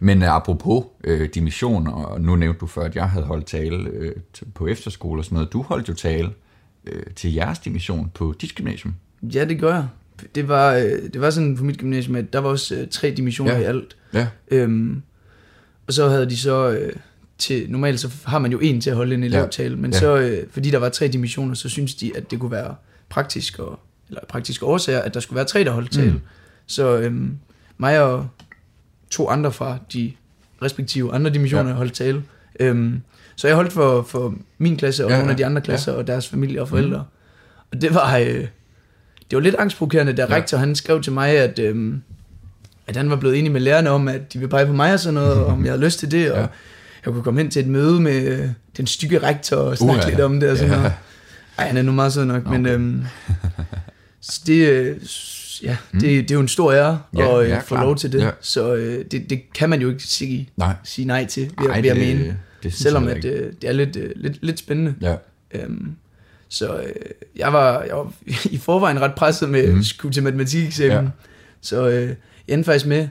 Men 0.00 0.22
uh, 0.22 0.28
apropos 0.36 0.84
øh, 1.04 1.28
dimission, 1.34 1.86
og 1.86 2.20
nu 2.20 2.36
nævnte 2.36 2.58
du 2.60 2.66
før, 2.66 2.82
at 2.82 2.94
jeg 2.96 3.10
havde 3.10 3.26
holdt 3.26 3.46
tale 3.46 3.88
øh, 3.92 4.12
på 4.54 4.66
efterskole 4.66 5.20
og 5.20 5.24
sådan 5.24 5.36
noget. 5.36 5.52
Du 5.52 5.62
holdt 5.62 5.88
jo 5.88 5.94
tale 5.94 6.30
øh, 6.86 7.02
til 7.16 7.34
jeres 7.34 7.58
dimission 7.58 8.10
på 8.14 8.34
dit 8.40 8.54
gymnasium. 8.54 8.94
Ja, 9.22 9.44
det 9.44 9.60
gør 9.60 9.74
jeg. 9.74 9.86
Det 10.34 10.48
var, 10.48 10.74
øh, 10.74 10.82
det 11.12 11.20
var 11.20 11.30
sådan 11.30 11.56
på 11.56 11.64
mit 11.64 11.78
gymnasium, 11.78 12.16
at 12.16 12.32
der 12.32 12.38
var 12.38 12.48
også 12.48 12.74
øh, 12.74 12.88
tre 12.88 13.10
dimissioner 13.10 13.52
ja. 13.54 13.60
i 13.60 13.64
alt. 13.64 13.96
Ja. 14.14 14.26
Øhm, 14.50 15.02
og 15.86 15.92
så 15.92 16.08
havde 16.08 16.30
de 16.30 16.36
så 16.36 16.70
øh, 16.70 16.92
til, 17.40 17.66
normalt 17.70 18.00
så 18.00 18.10
har 18.24 18.38
man 18.38 18.52
jo 18.52 18.58
en 18.58 18.80
til 18.80 18.90
at 18.90 18.96
holde 18.96 19.14
en 19.14 19.24
elevtale, 19.24 19.76
men 19.76 19.92
Ja. 19.92 19.98
så 19.98 20.16
øh, 20.16 20.46
fordi 20.50 20.70
der 20.70 20.78
var 20.78 20.88
tre 20.88 21.08
dimissioner, 21.08 21.54
så 21.54 21.68
synes 21.68 21.94
de, 21.94 22.12
at 22.16 22.30
det 22.30 22.38
kunne 22.40 22.50
være 22.50 22.74
praktisk 23.08 23.58
og, 23.58 23.80
eller 24.08 24.20
praktiske 24.28 24.66
årsager, 24.66 25.00
at 25.00 25.14
der 25.14 25.20
skulle 25.20 25.36
være 25.36 25.44
tre, 25.46 25.64
der 25.64 25.70
holdt 25.70 25.92
tale. 25.92 26.10
Mm. 26.12 26.20
Så 26.66 26.96
øhm, 26.98 27.36
mig 27.78 28.02
og 28.02 28.26
to 29.10 29.28
andre 29.28 29.52
fra 29.52 29.78
de 29.92 30.12
respektive 30.62 31.12
andre 31.14 31.30
dimissioner 31.30 31.64
Ja. 31.64 31.70
ja. 31.70 31.76
holdt 31.76 31.92
tale. 31.94 32.22
Øhm, 32.60 33.00
så 33.36 33.46
jeg 33.46 33.56
holdt 33.56 33.72
for, 33.72 34.02
for 34.02 34.34
min 34.58 34.76
klasse 34.76 35.04
og 35.04 35.10
Ja, 35.10 35.14
ja, 35.16 35.20
nogle 35.20 35.28
ja, 35.28 35.32
af 35.32 35.36
de 35.36 35.46
andre 35.46 35.60
klasser 35.62 35.92
ja. 35.92 35.98
og 35.98 36.06
deres 36.06 36.28
familie 36.28 36.60
og 36.62 36.68
forældre. 36.68 36.98
Mm. 36.98 37.66
Og 37.72 37.82
det 37.82 37.94
var, 37.94 38.16
øh, 38.18 38.26
det 39.30 39.36
var 39.36 39.40
lidt 39.40 39.54
angstprovokerende, 39.54 40.12
da 40.12 40.22
Ja. 40.22 40.28
ja. 40.34 40.34
rektor 40.40 40.58
han 40.58 40.74
skrev 40.74 41.02
til 41.02 41.12
mig, 41.12 41.30
at, 41.30 41.58
øhm, 41.58 42.02
at 42.86 42.96
han 42.96 43.10
var 43.10 43.16
blevet 43.16 43.38
enig 43.38 43.52
med 43.52 43.60
lærerne 43.60 43.90
om, 43.90 44.08
at 44.08 44.32
de 44.32 44.38
ville 44.38 44.50
pege 44.50 44.66
på 44.66 44.72
mig 44.72 44.92
og 44.92 45.00
sådan 45.00 45.14
noget, 45.14 45.32
og 45.34 45.46
om 45.52 45.64
jeg 45.64 45.72
havde 45.72 45.84
lyst 45.84 45.98
til 45.98 46.10
det, 46.10 46.32
og 46.32 46.38
Ja. 46.40 46.46
Ja. 47.04 47.06
jeg 47.06 47.12
kunne 47.14 47.22
komme 47.24 47.40
hen 47.40 47.50
til 47.50 47.60
et 47.62 47.68
møde 47.68 48.00
med 48.00 48.22
øh, 48.38 48.48
den 48.76 48.86
stykke 48.86 49.22
rektor 49.22 49.56
og 49.56 49.78
snakke 49.78 50.02
uh, 50.04 50.08
lidt 50.08 50.20
om 50.20 50.40
det 50.40 50.50
og 50.50 50.56
sådan 50.56 50.70
Ja. 50.70 50.76
ja. 50.76 50.82
noget. 50.82 50.94
Ej, 51.58 51.66
han 51.66 51.76
er 51.76 51.82
nu 51.82 51.92
meget 51.92 52.12
sød 52.12 52.24
nok, 52.24 52.46
okay. 52.46 52.56
men 52.56 52.66
øhm, 52.66 53.04
så 54.20 54.40
det, 54.46 54.68
øh, 54.68 54.96
ja, 55.62 55.76
det, 55.92 56.02
det 56.02 56.30
er 56.30 56.34
jo 56.34 56.40
en 56.40 56.48
stor 56.48 56.72
ære 56.72 57.00
Mm. 57.12 57.18
Ja, 57.18 57.40
at 57.40 57.48
ja, 57.48 57.56
øh, 57.56 57.62
få 57.62 57.74
klart. 57.74 57.84
lov 57.86 57.96
til 57.96 58.12
det, 58.12 58.18
Ja. 58.18 58.24
ja. 58.24 58.30
så 58.40 58.74
øh, 58.74 59.04
det, 59.10 59.30
det 59.30 59.52
kan 59.54 59.70
man 59.70 59.80
jo 59.82 59.88
ikke 59.90 60.02
sige, 60.02 60.48
Nej. 60.56 60.74
sige 60.84 61.06
nej 61.06 61.26
til, 61.26 61.42
vil, 61.60 61.66
Ej, 61.70 61.80
vil 61.80 61.86
jeg 61.86 61.96
det- 61.96 62.16
mene. 62.18 62.36
det 62.62 62.74
Selvom 62.74 63.08
jeg 63.08 63.16
at, 63.16 63.24
øh, 63.24 63.52
det 63.62 63.68
er 63.68 63.72
lidt, 63.72 63.96
øh, 63.96 64.10
lidt, 64.16 64.38
lidt 64.44 64.58
spændende. 64.58 64.94
Ja. 65.00 65.14
Øhm, 65.54 65.92
så 66.48 66.76
øh, 66.76 66.92
jeg, 67.36 67.52
var, 67.52 67.82
jeg 67.82 67.96
var 67.96 68.12
i 68.54 68.58
forvejen 68.58 69.00
ret 69.00 69.14
presset 69.14 69.48
med 69.48 69.72
mm. 69.72 69.82
skulle 69.82 70.12
til 70.12 70.22
matematikeksamen. 70.22 70.92
Ja. 70.92 71.00
Ja. 71.02 71.08
Så 71.60 71.88
øh, 71.88 72.08
jeg 72.48 72.54
endte 72.54 72.64
faktisk 72.66 72.86
med, 72.86 73.08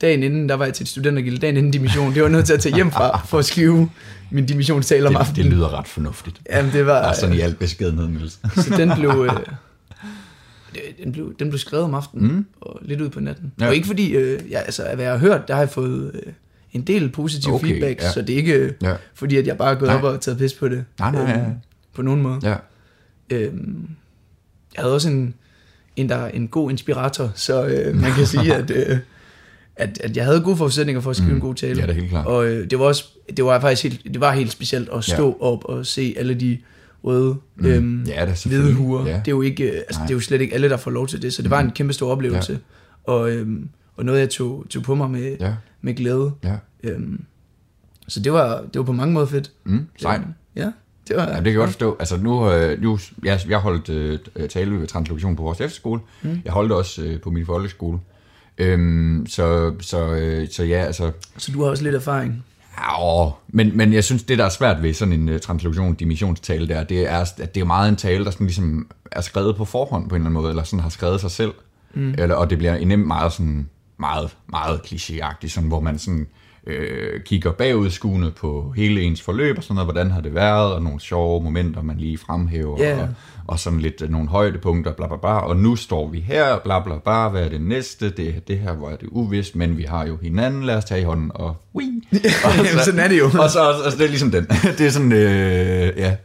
dagen 0.00 0.22
inden, 0.22 0.48
der 0.48 0.54
var 0.54 0.64
jeg 0.64 0.74
til 0.74 0.84
et 0.84 0.88
studentergilde, 0.88 1.38
dagen 1.38 1.56
inden 1.56 1.70
dimission. 1.72 2.14
Det 2.14 2.22
var 2.22 2.28
nødt 2.28 2.46
til 2.46 2.52
at 2.52 2.60
tage 2.60 2.74
hjem 2.74 2.90
fra, 2.90 3.20
for 3.28 3.38
at 3.38 3.44
skrive 3.44 3.90
min 4.30 4.46
dimissionstale 4.46 5.06
om 5.06 5.12
Det, 5.14 5.20
aftenen. 5.20 5.44
det 5.50 5.56
lyder 5.56 5.78
ret 5.78 5.88
fornuftigt. 5.88 6.40
Jamen, 6.52 6.72
det 6.72 6.86
var... 6.86 7.02
Bare 7.02 7.14
sådan 7.14 7.34
i 7.34 7.40
al 7.40 7.54
beskedenhed, 7.54 8.08
Niels. 8.08 8.32
Så 8.64 8.74
den 8.76 8.92
blev, 8.96 9.10
øh, 9.30 9.36
den 11.04 11.12
blev, 11.12 11.34
den 11.38 11.48
blev 11.48 11.58
skrevet 11.58 11.84
om 11.84 11.94
aftenen, 11.94 12.32
Mm. 12.32 12.46
og 12.60 12.78
lidt 12.82 13.00
ud 13.00 13.08
på 13.08 13.20
natten. 13.20 13.52
Ja. 13.60 13.66
Og 13.68 13.74
ikke 13.74 13.86
fordi, 13.86 14.10
øh, 14.16 14.40
jeg, 14.50 14.62
altså, 14.64 14.82
hvad 14.94 15.04
jeg 15.04 15.12
har 15.12 15.18
hørt, 15.18 15.48
der 15.48 15.54
har 15.54 15.60
jeg 15.60 15.70
fået 15.70 16.10
øh, 16.14 16.32
en 16.72 16.82
del 16.82 17.08
positiv 17.10 17.52
Okay, 17.54 17.66
feedback, 17.66 18.02
ja. 18.02 18.10
så 18.12 18.22
det 18.22 18.30
er 18.32 18.36
ikke 18.36 18.52
øh, 18.54 18.72
Ja. 18.82 18.94
fordi, 19.14 19.36
at 19.36 19.46
jeg 19.46 19.56
bare 19.58 19.70
er 19.70 19.74
gået 19.78 19.88
Nej. 19.88 19.96
op 19.98 20.04
og 20.04 20.20
taget 20.20 20.38
pis 20.38 20.54
på 20.54 20.68
det. 20.68 20.84
Nej, 20.98 21.10
nej, 21.10 21.22
ja. 21.22 21.38
Øhm, 21.40 21.52
på 21.94 22.02
nogen 22.02 22.22
måde. 22.22 22.40
Ja. 22.42 22.54
Øhm, 23.30 23.88
jeg 24.76 24.82
havde 24.82 24.94
også 24.94 25.08
en, 25.10 25.34
en, 25.96 26.08
der 26.08 26.16
er 26.16 26.28
en 26.28 26.48
god 26.48 26.70
inspirator, 26.70 27.30
så 27.34 27.66
øh, 27.66 27.96
man 28.00 28.12
kan 28.12 28.26
sige, 28.26 28.54
at, 28.54 28.70
øh, 28.70 28.98
at, 29.76 30.00
at 30.04 30.16
jeg 30.16 30.24
havde 30.24 30.40
gode 30.40 30.56
forudsætninger 30.56 31.00
for 31.00 31.10
at 31.10 31.16
skrive 31.16 31.28
Mm. 31.28 31.34
mm. 31.34 31.36
en 31.36 31.48
god 31.48 31.54
tale. 31.54 31.80
Ja, 31.80 31.86
det 31.86 31.90
er 31.90 31.94
helt 31.94 32.10
klart. 32.10 32.26
Og 32.26 32.46
øh, 32.46 32.70
det 32.70 32.78
var 32.78 32.84
også, 32.84 33.04
det 33.36 33.44
var 33.44 33.60
faktisk 33.60 33.82
helt, 33.82 34.04
det 34.14 34.20
var 34.20 34.32
helt 34.32 34.52
specielt 34.52 34.88
at 34.94 35.04
stå 35.04 35.26
ja. 35.40 35.44
op 35.46 35.64
og 35.64 35.86
se 35.86 36.14
alle 36.18 36.34
de 36.34 36.58
røde, 37.04 37.36
Mm. 37.56 37.66
øhm, 37.66 38.04
Ja, 38.04 38.26
det 38.26 38.30
er 38.44 38.48
hvide 38.48 38.72
huer. 38.74 39.06
Ja. 39.06 39.12
Det 39.12 39.28
er 39.28 39.32
jo 39.32 39.42
ikke, 39.42 39.64
øh, 39.64 39.76
altså, 39.76 39.98
Nej. 40.00 40.06
det 40.06 40.12
er 40.12 40.16
jo 40.16 40.20
slet 40.20 40.40
ikke 40.40 40.54
alle, 40.54 40.68
der 40.68 40.76
får 40.76 40.90
lov 40.90 41.06
til 41.06 41.22
det, 41.22 41.32
så 41.34 41.42
det 41.42 41.50
var 41.50 41.62
Mm. 41.62 41.68
en 41.68 41.72
kæmpe 41.74 41.92
stor 41.92 42.12
oplevelse. 42.12 42.52
Ja. 42.52 43.12
Og, 43.12 43.30
øhm, 43.30 43.68
og 43.96 44.04
noget, 44.04 44.20
jeg 44.20 44.30
tog, 44.30 44.66
tog 44.70 44.82
på 44.82 44.94
mig 44.94 45.10
med, 45.10 45.36
Ja, 45.40 45.54
med 45.82 45.94
glæde. 45.94 46.32
ja. 46.44 46.54
Øhm, 46.84 47.24
så 48.08 48.20
det 48.20 48.32
var, 48.32 48.60
det 48.72 48.78
var 48.78 48.82
på 48.82 48.92
mange 48.92 49.14
måder 49.14 49.26
fedt. 49.26 49.50
Mm, 49.64 49.86
sejt. 50.00 50.20
Øhm, 50.20 50.30
Ja, 50.56 50.70
det 51.08 51.16
var... 51.16 51.22
Ja, 51.22 51.34
det 51.34 51.36
kan 51.44 51.46
jeg 51.46 51.54
godt 51.56 51.70
forstå. 51.70 51.96
Altså 51.98 52.16
nu, 52.16 52.50
øh, 52.52 52.82
nu 52.82 52.98
jeg, 53.24 53.40
jeg 53.48 53.58
holdt 53.58 53.88
øh, 53.88 54.18
tale 54.48 54.80
ved 54.80 54.86
translokation 54.86 55.36
på 55.36 55.42
vores 55.42 55.60
efterskole. 55.60 56.00
Mm. 56.22 56.40
Jeg 56.44 56.52
holdt 56.52 56.72
også 56.72 57.02
øh, 57.04 57.20
på 57.20 57.30
min 57.30 57.46
folkeskole. 57.46 57.98
Øhm, 58.58 59.26
så, 59.28 59.74
så, 59.80 60.14
øh, 60.14 60.48
så 60.50 60.64
ja, 60.64 60.82
altså, 60.84 61.10
Så 61.38 61.52
du 61.52 61.62
har 61.62 61.70
også 61.70 61.84
lidt 61.84 61.94
erfaring. 61.94 62.44
Ja, 62.78 63.24
åh. 63.26 63.32
men, 63.48 63.76
men 63.76 63.92
jeg 63.92 64.04
synes, 64.04 64.22
det 64.22 64.38
der 64.38 64.44
er 64.44 64.48
svært 64.48 64.82
ved 64.82 64.94
sådan 64.94 65.12
en 65.14 65.28
uh, 65.28 65.38
translation, 65.38 65.94
dimissionstale 65.94 66.68
der, 66.68 66.84
det 66.84 67.10
er, 67.12 67.18
at 67.38 67.54
det 67.54 67.60
er 67.60 67.64
meget 67.64 67.88
en 67.88 67.96
tale, 67.96 68.24
der 68.24 68.30
sådan 68.30 68.46
ligesom 68.46 68.86
er 69.12 69.20
skrevet 69.20 69.56
på 69.56 69.64
forhånd 69.64 70.08
på 70.08 70.14
en 70.14 70.20
eller 70.22 70.30
anden 70.30 70.42
måde, 70.42 70.50
eller 70.50 70.62
sådan 70.62 70.80
har 70.80 70.88
skrevet 70.88 71.20
sig 71.20 71.30
selv. 71.30 71.52
Mm. 71.94 72.14
Eller, 72.18 72.34
og 72.34 72.50
det 72.50 72.58
bliver 72.58 72.84
nemt 72.84 73.06
meget 73.06 73.32
sådan, 73.32 73.68
meget, 73.98 74.36
meget 74.46 74.78
klichéagtigt, 74.78 75.48
sådan, 75.48 75.68
hvor 75.68 75.80
man 75.80 75.98
sådan 75.98 76.26
øh, 76.66 77.20
kigger 77.24 77.52
bagudskuende 77.52 78.30
på 78.30 78.72
hele 78.76 79.00
ens 79.02 79.22
forløb 79.22 79.56
og 79.58 79.62
sådan 79.62 79.74
noget, 79.74 79.86
hvordan 79.86 80.10
har 80.10 80.20
det 80.20 80.34
været, 80.34 80.72
og 80.72 80.82
nogle 80.82 81.00
sjove 81.00 81.42
momenter, 81.42 81.82
man 81.82 81.96
lige 81.98 82.18
fremhæver, 82.18 82.82
Ja. 82.82 83.02
og, 83.02 83.08
og 83.48 83.58
sådan 83.58 83.80
lidt 83.80 84.02
øh, 84.02 84.10
nogle 84.10 84.28
højdepunkter, 84.28 84.92
bla 84.92 85.06
bla 85.06 85.16
bla, 85.16 85.30
og 85.38 85.56
nu 85.56 85.76
står 85.76 86.08
vi 86.08 86.20
her, 86.20 86.58
bla 86.64 86.80
bla 86.84 86.94
bla, 87.04 87.28
hvad 87.28 87.42
er 87.44 87.48
det 87.48 87.60
næste, 87.60 88.10
det, 88.10 88.48
det 88.48 88.58
her, 88.58 88.72
hvor 88.72 88.90
er 88.90 88.96
det 88.96 89.08
uvist, 89.12 89.56
men 89.56 89.78
vi 89.78 89.82
har 89.82 90.06
jo 90.06 90.16
hinanden, 90.22 90.64
lad 90.64 90.76
os 90.76 90.84
tage 90.84 91.00
i 91.00 91.04
hånden, 91.04 91.30
og 91.34 91.56
wing. 91.74 92.02
Og 92.44 92.56
Jamen, 92.56 92.82
sådan 92.84 93.00
er 93.00 93.08
det 93.08 93.18
jo. 93.18 93.24
Og 93.38 93.50
så, 93.50 93.80
altså, 93.84 93.98
det 93.98 94.04
er 94.04 94.08
ligesom 94.08 94.30
den. 94.30 94.44
det 94.78 94.80
er 94.80 94.90
sådan, 94.90 95.12
øh, 95.12 95.92
ja, 95.96 96.16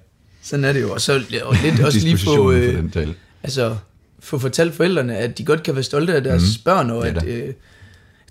Sådan 0.41 0.65
er 0.65 0.73
det 0.73 0.81
jo. 0.81 0.91
Og 0.93 1.01
så 1.01 1.13
og 1.43 1.55
lidt 1.63 1.79
også 1.85 1.99
lige 1.99 2.17
få, 2.17 2.17
dispositionen 2.17 2.61
øh, 2.63 2.73
for 2.73 2.81
den 2.81 2.91
tale. 2.91 3.13
altså, 3.43 3.75
få 4.19 4.37
fortalt 4.39 4.73
forældrene, 4.75 5.17
at 5.17 5.37
de 5.37 5.45
godt 5.45 5.63
kan 5.63 5.73
være 5.75 5.83
stolte 5.83 6.13
af 6.13 6.23
deres 6.23 6.41
mm. 6.43 6.63
børn, 6.65 6.89
og 6.89 7.05
Ja 7.05 7.09
at, 7.09 7.25
øh, 7.27 7.37
jeg 7.39 7.53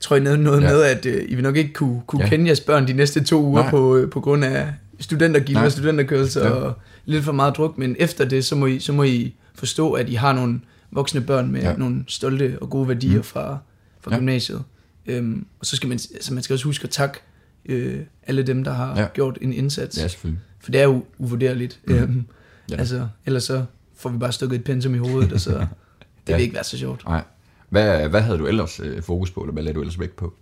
tror, 0.04 0.16
I 0.16 0.20
nævnte 0.20 0.42
noget 0.44 0.62
Ja. 0.62 0.70
med, 0.70 0.82
at 0.82 1.06
øh, 1.06 1.22
I 1.28 1.34
vil 1.34 1.42
nok 1.44 1.56
ikke 1.56 1.72
kunne, 1.72 2.00
kunne 2.06 2.22
Ja. 2.22 2.28
kende 2.28 2.46
jeres 2.46 2.60
børn 2.60 2.86
de 2.88 2.92
næste 2.92 3.24
to 3.24 3.42
uger 3.42 3.62
Nej. 3.62 3.70
på, 3.70 3.96
øh, 3.96 4.10
på 4.10 4.20
grund 4.20 4.44
af 4.44 4.66
studentergilder 5.00 5.60
Nej. 5.60 5.66
og 5.66 5.72
studenterkørsel 5.72 6.42
Ja. 6.42 6.50
og 6.50 6.72
lidt 7.10 7.24
for 7.24 7.32
meget 7.32 7.56
druk, 7.56 7.78
men 7.78 7.96
efter 7.98 8.24
det, 8.24 8.44
så 8.44 8.54
må 8.56 8.66
I, 8.66 8.78
så 8.78 8.92
må 8.92 9.02
I 9.02 9.34
forstå, 9.54 9.92
at 9.92 10.08
I 10.08 10.14
har 10.14 10.32
nogle 10.32 10.60
voksne 10.90 11.20
børn 11.20 11.50
med 11.52 11.60
Ja. 11.60 11.76
nogle 11.76 12.04
stolte 12.08 12.58
og 12.60 12.70
gode 12.70 12.88
værdier 12.88 13.16
Mm. 13.16 13.22
fra, 13.22 13.58
fra 14.00 14.10
Ja. 14.10 14.16
gymnasiet. 14.18 14.62
Øhm, 15.06 15.46
og 15.60 15.66
så 15.66 15.76
skal 15.76 15.88
man, 15.88 15.98
altså 16.14 16.34
man 16.34 16.42
skal 16.42 16.54
også 16.54 16.64
huske 16.64 16.84
at 16.84 16.90
takke 16.90 17.18
øh, 17.66 18.00
alle 18.26 18.42
dem, 18.42 18.64
der 18.64 18.72
har 18.72 19.00
Ja. 19.00 19.06
gjort 19.14 19.38
en 19.40 19.52
indsats. 19.52 19.98
Ja, 20.02 20.08
selvfølgelig. 20.08 20.42
For 20.60 20.70
det 20.70 20.80
er 20.80 20.84
jo 20.84 21.04
uvurderligt. 21.18 21.80
Mm. 21.86 21.94
Øhm, 21.94 22.24
ja. 22.70 22.76
Altså, 22.76 23.08
ellers 23.26 23.42
så 23.44 23.64
får 23.96 24.10
vi 24.10 24.18
bare 24.18 24.32
stukket 24.32 24.56
et 24.58 24.64
pensum 24.64 24.94
i 24.94 24.98
hovedet, 24.98 25.32
og 25.32 25.40
så 25.40 25.50
det 25.58 25.68
Ja. 26.28 26.34
vil 26.36 26.42
ikke 26.42 26.54
være 26.54 26.64
så 26.64 26.78
sjovt. 26.78 27.04
Nej. 27.04 27.22
Hvad, 27.68 28.08
hvad 28.08 28.20
havde 28.20 28.38
du 28.38 28.46
ellers 28.46 28.80
øh, 28.80 29.02
fokus 29.02 29.30
på, 29.30 29.40
eller 29.40 29.52
hvad 29.52 29.62
lagde 29.62 29.74
du 29.76 29.80
ellers 29.80 30.00
vægt 30.00 30.16
på? 30.16 30.32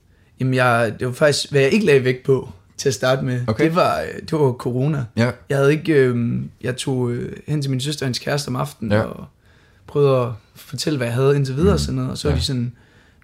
Jamen, 0.41 0.55
jeg, 0.55 0.95
det 0.99 1.07
var 1.07 1.12
faktisk, 1.12 1.51
hvad 1.51 1.61
jeg 1.61 1.71
ikke 1.73 1.87
lagde 1.87 2.05
vægt 2.05 2.23
på 2.23 2.51
til 2.79 2.89
at 2.89 2.95
starte 2.95 3.24
med, 3.24 3.41
Okay. 3.47 3.64
det, 3.64 3.74
var, 3.74 4.01
øh, 4.01 4.20
det 4.20 4.33
var 4.33 4.53
corona. 4.53 5.05
Ja. 5.16 5.31
Jeg 5.49 5.57
havde 5.59 5.72
ikke, 5.72 5.93
øh, 5.93 6.43
jeg 6.62 6.76
tog 6.76 7.11
øh, 7.11 7.33
hen 7.49 7.62
til 7.62 7.70
min 7.70 7.81
søster 7.81 8.03
og 8.03 8.07
hendes 8.07 8.18
kæreste 8.18 8.49
om 8.49 8.57
aftenen, 8.57 8.93
Ja. 8.93 9.01
og 9.01 9.26
prøvede 9.87 10.16
at 10.22 10.29
fortælle, 10.57 10.97
hvad 10.97 11.07
jeg 11.07 11.14
havde 11.14 11.37
indtil 11.37 11.57
videre 11.57 11.72
og 11.74 11.81
sådan 11.81 11.95
noget, 11.95 12.11
og 12.11 12.18
så 12.18 12.29
Ja. 12.29 12.35
er 12.35 12.39
de 12.39 12.45
sådan, 12.45 12.72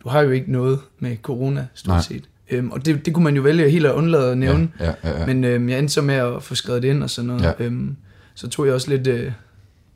du 0.05 0.09
har 0.09 0.21
jo 0.23 0.31
ikke 0.31 0.53
noget 0.53 0.79
med 0.99 1.17
corona, 1.23 1.67
stort 1.75 1.89
Nej. 1.95 2.01
set. 2.03 2.25
Øhm, 2.51 2.71
og 2.71 2.87
det, 2.87 3.07
det 3.07 3.15
kunne 3.15 3.25
man 3.25 3.37
jo 3.37 3.43
vælge 3.43 3.71
helt 3.71 3.87
at 3.87 3.93
undlade 3.93 4.31
at 4.33 4.39
nævne, 4.39 4.69
Ja, 4.81 4.85
ja, 4.87 4.95
ja, 5.05 5.21
ja. 5.21 5.27
Men 5.27 5.45
øhm, 5.45 5.69
jeg 5.69 5.79
endte 5.79 5.95
så 5.95 6.03
med 6.03 6.15
at 6.15 6.43
få 6.43 6.55
skrevet 6.55 6.83
det 6.83 6.89
ind 6.89 7.03
og 7.03 7.11
sådan 7.11 7.27
noget. 7.29 7.43
Ja. 7.43 7.53
Øhm, 7.59 7.97
så 8.35 8.49
tog 8.49 8.67
jeg 8.67 8.75
også 8.75 8.91
lidt, 8.91 9.07
øh, 9.07 9.33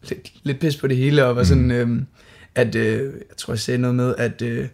lidt, 0.08 0.32
lidt 0.42 0.60
pis 0.60 0.76
på 0.76 0.86
det 0.86 0.96
hele, 0.96 1.24
og 1.24 1.36
var 1.36 1.42
sådan, 1.44 1.70
øhm, 1.70 2.06
at 2.54 2.74
øh, 2.74 3.02
jeg 3.02 3.36
tror, 3.36 3.52
jeg 3.52 3.58
sagde 3.58 3.78
noget 3.80 3.94
med, 3.94 4.14
at 4.18 4.42
øh, 4.42 4.66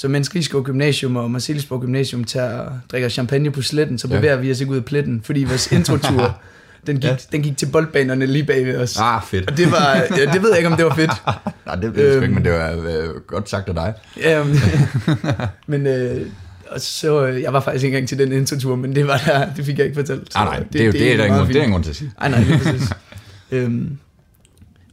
så 0.00 0.08
mens 0.08 0.34
Rigsgaard 0.34 0.64
Gymnasium 0.64 1.16
og 1.16 1.30
Marcelisborg 1.30 1.80
Gymnasium 1.80 2.24
tager, 2.24 2.68
drikker 2.92 3.08
champagne 3.08 3.50
på 3.50 3.62
sletten, 3.62 3.98
så 3.98 4.08
Ja. 4.10 4.16
bevæger 4.16 4.36
vi 4.36 4.50
os 4.50 4.60
ikke 4.60 4.72
ud 4.72 4.76
af 4.76 4.84
pletten, 4.84 5.20
fordi 5.24 5.44
vores 5.44 5.72
introtur, 5.72 6.40
den 6.86 6.96
gik, 6.96 7.04
Ja. 7.04 7.10
ja. 7.10 7.16
den 7.32 7.42
gik 7.42 7.56
til 7.56 7.66
boldbanerne 7.66 8.26
lige 8.26 8.44
bag 8.44 8.66
ved 8.66 8.76
os. 8.76 8.96
Ah, 9.00 9.22
fedt. 9.22 9.50
Og 9.50 9.56
det 9.56 9.70
var, 9.70 9.94
ja, 10.18 10.32
det 10.32 10.42
ved 10.42 10.48
jeg 10.50 10.58
ikke, 10.58 10.68
om 10.70 10.76
det 10.76 10.84
var 10.84 10.94
fedt. 10.94 11.10
Nej, 11.66 11.74
det 11.74 11.96
ved 11.96 12.04
jeg 12.04 12.12
sgu 12.12 12.22
ikke, 12.22 12.24
Øhm. 12.24 12.34
men 12.34 12.44
det 12.44 12.52
var 12.52 12.70
øh, 12.70 13.20
godt 13.26 13.50
sagt 13.50 13.68
af 13.68 13.74
dig. 13.74 13.94
Ja, 14.16 14.44
men, 14.44 14.56
men 15.66 15.86
øh, 15.86 16.26
og 16.70 16.80
så, 16.80 17.26
øh, 17.26 17.42
jeg 17.42 17.52
var 17.52 17.60
faktisk 17.60 17.84
ikke 17.84 17.96
engang 17.96 18.08
til 18.08 18.18
den 18.18 18.32
introtur, 18.32 18.76
men 18.76 18.94
det 18.94 19.06
var 19.06 19.22
der, 19.26 19.54
det 19.54 19.64
fik 19.64 19.78
jeg 19.78 19.86
ikke 19.86 19.94
fortalt. 20.00 20.34
Nej, 20.34 20.44
nej, 20.44 20.64
det, 20.72 20.80
er 20.80 20.84
jo 20.84 20.92
det, 20.92 21.12
er 21.12 21.16
der 21.16 21.24
ingen, 21.24 21.46
det 21.46 21.56
er 21.56 21.60
ingen 21.60 21.72
grund 21.72 21.84
til 21.84 21.90
at 21.90 21.96
sige. 21.96 22.10
Ej, 22.20 22.28
nej, 22.28 22.40
lige 22.42 22.58
præcis. 22.58 22.88
øhm, 23.50 23.98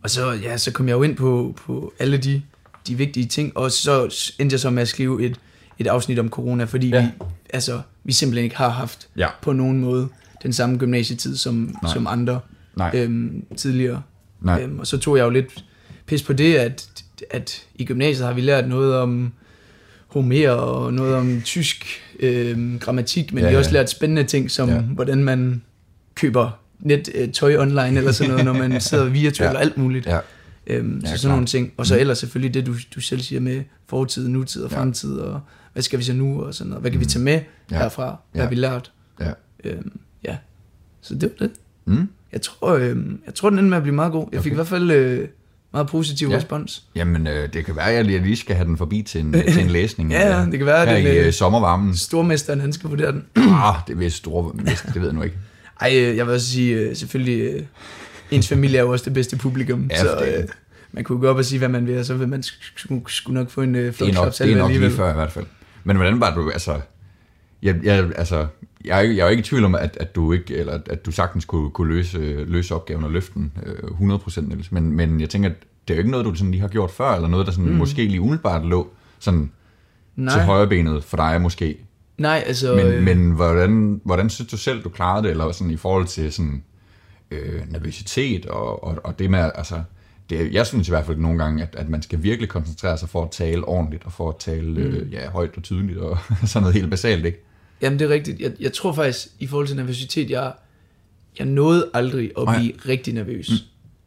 og 0.03 0.10
så, 0.10 0.32
ja, 0.32 0.58
så 0.58 0.72
kom 0.72 0.88
jeg 0.88 0.93
jo 0.95 1.03
ind 1.03 1.16
på, 1.16 1.55
på 1.66 1.93
alle 1.99 2.18
de, 2.18 2.41
de 2.88 2.95
vigtige 2.95 3.25
ting, 3.25 3.57
og 3.57 3.71
så 3.71 4.03
endte 4.39 4.53
jeg 4.53 4.59
så 4.59 4.69
med 4.69 4.81
at 4.81 4.88
skrive 4.88 5.25
et, 5.25 5.35
et 5.79 5.88
afsnit 5.88 6.19
om 6.19 6.29
corona, 6.29 6.63
fordi 6.63 6.89
Ja. 6.89 7.01
vi, 7.01 7.07
altså, 7.53 7.81
vi 8.03 8.13
simpelthen 8.13 8.43
ikke 8.43 8.57
har 8.57 8.69
haft 8.69 9.07
Ja. 9.17 9.27
på 9.41 9.53
nogen 9.53 9.79
måde 9.79 10.07
den 10.43 10.53
samme 10.53 10.77
gymnasietid 10.77 11.35
som, 11.35 11.75
Nej. 11.83 11.93
som 11.93 12.07
andre 12.07 12.39
Nej. 12.75 12.91
øhm, 12.93 13.43
tidligere. 13.57 14.01
Nej. 14.41 14.61
Øhm, 14.61 14.79
og 14.79 14.88
så 14.88 14.97
tog 14.97 15.17
jeg 15.17 15.23
jo 15.25 15.29
lidt 15.29 15.63
pis 16.05 16.23
på 16.23 16.33
det, 16.33 16.55
at, 16.55 16.88
at 17.31 17.63
i 17.75 17.85
gymnasiet 17.85 18.27
har 18.27 18.33
vi 18.33 18.41
lært 18.41 18.67
noget 18.69 18.95
om 18.95 19.33
Homer 20.07 20.49
og 20.49 20.93
noget 20.93 21.15
om 21.15 21.41
tysk 21.45 21.85
øhm, 22.19 22.79
grammatik, 22.79 23.33
men 23.33 23.43
Ja, 23.43 23.47
vi 23.49 23.53
har 23.53 23.59
også 23.59 23.71
lært 23.71 23.89
spændende 23.89 24.23
ting, 24.23 24.51
som 24.51 24.69
Ja. 24.69 24.79
hvordan 24.79 25.23
man 25.23 25.61
køber 26.15 26.49
net 26.79 27.09
øh, 27.15 27.29
tøj 27.31 27.57
online 27.57 27.97
eller 27.97 28.11
sådan 28.11 28.29
noget, 28.31 28.45
når 28.45 28.53
man 28.53 28.81
sidder 28.89 29.05
virtuelt 29.05 29.51
ja. 29.51 29.55
og 29.55 29.61
alt 29.61 29.77
muligt. 29.77 30.05
Ja. 30.05 30.19
Øhm, 30.70 30.99
Ja, 31.03 31.09
så 31.09 31.18
sådan 31.18 31.20
klart. 31.20 31.32
nogle 31.32 31.45
ting. 31.47 31.74
Og 31.78 31.86
så 31.88 31.99
ellers 31.99 32.18
selvfølgelig 32.18 32.53
det, 32.53 32.65
du, 32.65 32.76
du 32.95 33.01
selv 33.01 33.22
siger 33.22 33.41
med 33.41 33.63
fortid, 33.88 34.28
nutid 34.28 34.63
og 34.63 34.72
Ja. 34.72 34.78
fremtid, 34.80 35.13
og 35.18 35.41
hvad 35.74 35.84
skal 35.84 35.99
vi 35.99 36.03
så 36.03 36.13
nu, 36.13 36.43
og 36.43 36.53
sådan 36.53 36.70
noget. 36.70 36.82
Hvad 36.82 36.91
kan 36.91 36.99
vi 36.99 37.05
tage 37.05 37.24
med 37.24 37.39
Ja. 37.72 37.78
herfra? 37.78 38.03
Hvad 38.32 38.41
Ja. 38.41 38.41
har 38.41 38.49
vi 38.49 38.55
lært? 38.55 38.91
Ja. 39.20 39.32
Øhm, 39.63 39.91
ja. 40.24 40.38
Så 41.01 41.15
det 41.15 41.32
var 41.39 41.47
det. 41.47 41.55
Mm. 41.86 42.09
Jeg 42.34 42.41
tror, 42.41 42.74
øh, 42.74 42.97
jeg 43.26 43.34
tror 43.36 43.49
den 43.49 43.59
endte 43.59 43.70
med 43.70 43.78
at 43.78 43.84
blive 43.84 43.95
meget 43.95 44.11
god. 44.11 44.28
Jeg 44.32 44.43
fik 44.43 44.51
Okay. 44.51 44.51
i 44.51 44.55
hvert 44.55 44.68
fald 44.68 44.91
øh, 44.91 45.28
meget 45.74 45.88
positiv 45.88 46.28
Ja. 46.28 46.32
ja. 46.34 46.38
respons. 46.38 46.84
Jamen, 46.95 47.28
øh, 47.28 47.53
det 47.53 47.65
kan 47.65 47.76
være, 47.76 47.91
at 47.91 48.11
jeg 48.11 48.22
lige 48.22 48.36
skal 48.36 48.55
have 48.55 48.68
den 48.68 48.78
forbi 48.78 49.01
til 49.01 49.22
en, 49.22 49.34
til 49.34 49.59
en 49.59 49.68
læsning. 49.70 50.11
Ja, 50.11 50.28
ja, 50.36 50.41
øh, 50.45 50.51
det 50.51 50.57
kan 50.59 50.65
være, 50.65 50.86
her 50.86 50.95
den, 50.95 51.03
i 51.03 51.18
øh, 51.18 51.34
sommervarmen. 51.34 51.95
Stormesteren, 51.95 52.61
han 52.61 52.74
skal 52.74 52.89
vurdere 52.89 53.11
den. 53.11 53.24
Ah, 53.36 53.76
det 53.88 53.93
er 53.93 53.97
vist 53.97 54.15
store, 54.15 54.51
vist, 54.55 54.86
det 54.86 54.95
ved 54.95 55.03
jeg 55.05 55.13
nu 55.13 55.22
ikke. 55.22 55.36
Ej, 55.82 55.91
øh, 55.95 56.18
jeg 56.18 56.26
vil 56.26 56.34
også 56.34 56.47
sige, 56.47 56.76
øh, 56.76 56.95
selvfølgelig, 56.95 57.68
ens 58.32 58.47
familie 58.47 58.78
er 58.78 58.84
jo 58.84 58.91
også 58.91 59.05
det 59.05 59.13
bedste 59.13 59.38
publikum. 59.38 59.88
Ja, 59.91 59.97
så 59.99 60.17
det- 60.25 60.38
øh, 60.38 60.47
man 60.91 61.03
kunne 61.03 61.19
gå 61.19 61.28
op 61.28 61.38
og 61.38 61.45
sige, 61.45 61.59
hvad 61.59 61.69
man 61.69 61.88
vil, 61.88 61.97
og 61.99 62.05
så 62.05 62.13
vil 62.15 62.28
man 62.28 62.39
sk- 62.39 62.80
sk- 62.80 63.01
skulle 63.07 63.39
nok 63.39 63.49
få 63.49 63.61
en 63.61 63.75
øh, 63.75 63.82
Det 63.82 63.88
er 63.88 63.91
flot 63.93 64.13
nok, 64.13 64.23
klap 64.23 64.34
det 64.47 64.51
er 64.53 64.57
nok 64.57 64.71
lige 64.71 64.91
før 64.91 65.11
i 65.11 65.13
hvert 65.13 65.32
fald. 65.32 65.45
Men 65.84 65.95
hvordan 65.95 66.19
var 66.19 66.36
du, 66.36 66.49
altså... 66.49 66.80
Jeg, 67.63 67.75
jeg, 67.84 68.09
altså, 68.15 68.47
jeg, 68.86 68.97
er, 68.97 69.01
jeg 69.11 69.17
er 69.19 69.23
jo 69.25 69.30
ikke 69.32 69.41
i 69.41 69.43
tvivl 69.43 69.63
om, 69.65 69.75
at, 69.75 69.97
at 69.99 70.15
du 70.15 70.34
ikke, 70.34 70.55
eller 70.55 70.80
at 70.89 71.05
du 71.05 71.11
sagtens 71.11 71.45
kunne, 71.45 71.69
kunne 71.71 71.88
løse, 71.93 72.17
løse 72.47 72.75
opgaven 72.75 73.03
og 73.03 73.11
løfte 73.11 73.32
den 73.34 73.51
øh, 73.65 74.15
100% 74.15 74.41
Niels. 74.41 74.71
Men, 74.71 74.91
men 74.91 75.21
jeg 75.21 75.30
tænker, 75.30 75.49
at 75.49 75.55
det 75.88 75.93
er 75.93 75.95
jo 75.95 75.99
ikke 75.99 76.11
noget, 76.11 76.25
du 76.25 76.36
sådan 76.36 76.51
lige 76.51 76.61
har 76.61 76.67
gjort 76.67 76.91
før, 76.91 77.11
eller 77.15 77.28
noget, 77.28 77.45
der 77.45 77.51
sådan 77.51 77.65
mm. 77.71 77.75
måske 77.78 78.05
lige 78.05 78.21
umiddelbart 78.21 78.65
lå 78.65 78.89
sådan 79.19 79.51
Nej, 80.15 80.34
til 80.34 80.43
højre 80.43 80.67
benet 80.67 81.03
for 81.03 81.17
dig 81.17 81.41
måske. 81.41 81.78
nej, 82.17 82.43
altså... 82.47 82.75
Men, 82.75 82.86
øh, 82.88 83.03
men 83.03 83.32
hvordan, 83.32 84.01
hvordan 84.03 84.30
synes 84.30 84.51
du 84.51 84.57
selv, 84.57 84.84
du 84.84 84.89
klarede 84.89 85.23
det, 85.23 85.32
eller 85.32 85.51
sådan 85.51 85.71
i 85.71 85.78
forhold 85.78 86.05
til 86.07 86.32
sådan, 86.34 86.63
øh, 87.32 87.71
nervøsitet 87.71 88.45
og, 88.45 88.84
og, 88.84 88.97
og 89.03 89.19
det 89.19 89.30
med, 89.30 89.51
altså, 89.55 89.84
det, 90.30 90.53
jeg 90.53 90.67
synes 90.67 90.88
i 90.88 90.91
hvert 90.91 91.05
fald 91.05 91.17
nogle 91.17 91.43
gange, 91.43 91.63
at, 91.63 91.75
at 91.75 91.89
man 91.89 92.01
skal 92.01 92.23
virkelig 92.23 92.49
koncentrere 92.49 92.97
sig 92.97 93.09
for 93.09 93.23
at 93.23 93.32
tale 93.32 93.65
ordentligt, 93.65 94.05
og 94.05 94.13
for 94.13 94.30
at 94.30 94.36
tale 94.39 94.69
mm. 94.69 94.78
øh, 94.78 95.13
ja, 95.13 95.30
højt 95.30 95.57
og 95.57 95.63
tydeligt, 95.63 95.97
og 95.97 96.17
sådan 96.45 96.61
noget 96.61 96.75
helt 96.75 96.89
basalt, 96.89 97.25
ikke? 97.25 97.43
Jamen, 97.82 97.99
det 97.99 98.05
er 98.05 98.09
rigtigt. 98.09 98.39
Jeg, 98.39 98.51
jeg 98.59 98.73
tror 98.73 98.93
faktisk, 98.93 99.28
i 99.39 99.47
forhold 99.47 99.67
til 99.67 99.75
nervøsitet, 99.75 100.30
jeg, 100.30 100.53
jeg 101.39 101.45
nåede 101.45 101.89
aldrig 101.93 102.32
at 102.38 102.47
blive 102.57 102.73
rigtig 102.88 103.13
nervøs. 103.13 103.49
Mm. 103.49 103.57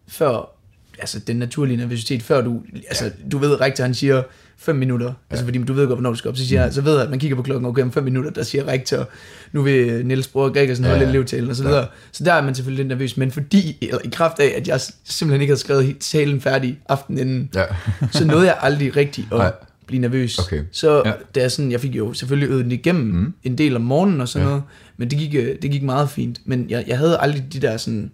Før, 0.09 0.57
altså 0.99 1.19
den 1.19 1.37
naturlige 1.37 1.77
nervøsitet, 1.77 2.23
før 2.23 2.41
du, 2.41 2.63
altså 2.89 3.05
ja. 3.05 3.11
du 3.33 3.39
ved, 3.39 3.61
rektor 3.61 3.85
han 3.85 3.95
siger 3.95 4.23
5 4.63 4.77
minutter, 4.77 5.07
ja. 5.07 5.13
altså 5.31 5.45
fordi 5.45 5.59
du 5.65 5.73
ved 5.73 5.87
godt, 5.87 5.97
hvornår 5.97 6.11
du 6.11 6.17
skal 6.17 6.29
op, 6.29 6.37
så, 6.37 6.47
siger, 6.47 6.67
mm. 6.67 6.73
så 6.73 6.81
ved 6.81 6.93
jeg, 6.95 7.03
at 7.03 7.11
man 7.11 7.19
kigger 7.19 7.37
på 7.37 7.43
klokken, 7.43 7.67
okay, 7.69 7.83
om 7.83 7.93
5 7.93 8.05
minutter, 8.05 8.31
der 8.31 8.43
siger 8.43 8.69
rektor, 8.69 9.09
nu 9.53 9.63
vil 9.63 10.07
Niels 10.07 10.29
Bror 10.29 10.49
Gregersen 10.53 10.85
Ja, 10.85 10.91
holde 10.91 11.05
ja. 11.05 11.11
elevtalen, 11.11 11.51
og 11.51 11.57
så 11.57 11.63
videre. 11.65 11.87
Så 12.13 12.25
der 12.25 12.33
er 12.33 12.43
man 12.43 12.55
selvfølgelig 12.55 12.85
lidt 12.87 12.89
nervøs, 12.99 13.17
men 13.17 13.31
fordi, 13.31 13.79
eller 13.83 13.99
i 14.05 14.09
kraft 14.13 14.41
af, 14.41 14.55
at 14.57 14.69
jeg 14.69 14.81
simpelthen 15.05 15.41
ikke 15.41 15.51
havde 15.51 15.61
skrevet 15.61 15.97
talen 16.01 16.41
færdig 16.41 16.79
aftenen 16.89 17.19
inden, 17.29 17.51
Ja. 17.55 17.65
så 18.19 18.25
nåede 18.25 18.47
jeg 18.47 18.57
aldrig 18.61 18.97
rigtig 18.97 19.29
at 19.33 19.39
Nej. 19.39 19.53
blive 19.87 20.01
nervøs. 20.01 20.39
Okay. 20.39 20.63
Så 20.73 21.03
Ja. 21.07 21.13
det 21.35 21.43
er 21.45 21.49
sådan, 21.49 21.73
jeg 21.73 21.81
fik 21.81 21.95
jo 21.97 22.13
selvfølgelig 22.13 22.49
øvet 22.51 22.65
den 22.65 22.73
igennem 22.73 23.05
mm. 23.07 23.35
en 23.45 23.59
del 23.59 23.77
om 23.77 23.83
morgenen 23.83 24.21
og 24.21 24.29
sådan 24.29 24.47
Ja. 24.47 24.49
ja. 24.49 24.57
noget, 24.57 24.63
men 24.97 25.11
det 25.11 25.19
gik, 25.19 25.35
øh, 25.35 25.57
det 25.63 25.71
gik 25.71 25.83
meget 25.83 26.11
fint. 26.11 26.41
Men 26.45 26.67
jeg, 26.69 26.85
jeg 26.87 26.99
havde 26.99 27.19
aldrig 27.21 27.45
de 27.53 27.61
der 27.61 27.77
sådan, 27.77 28.11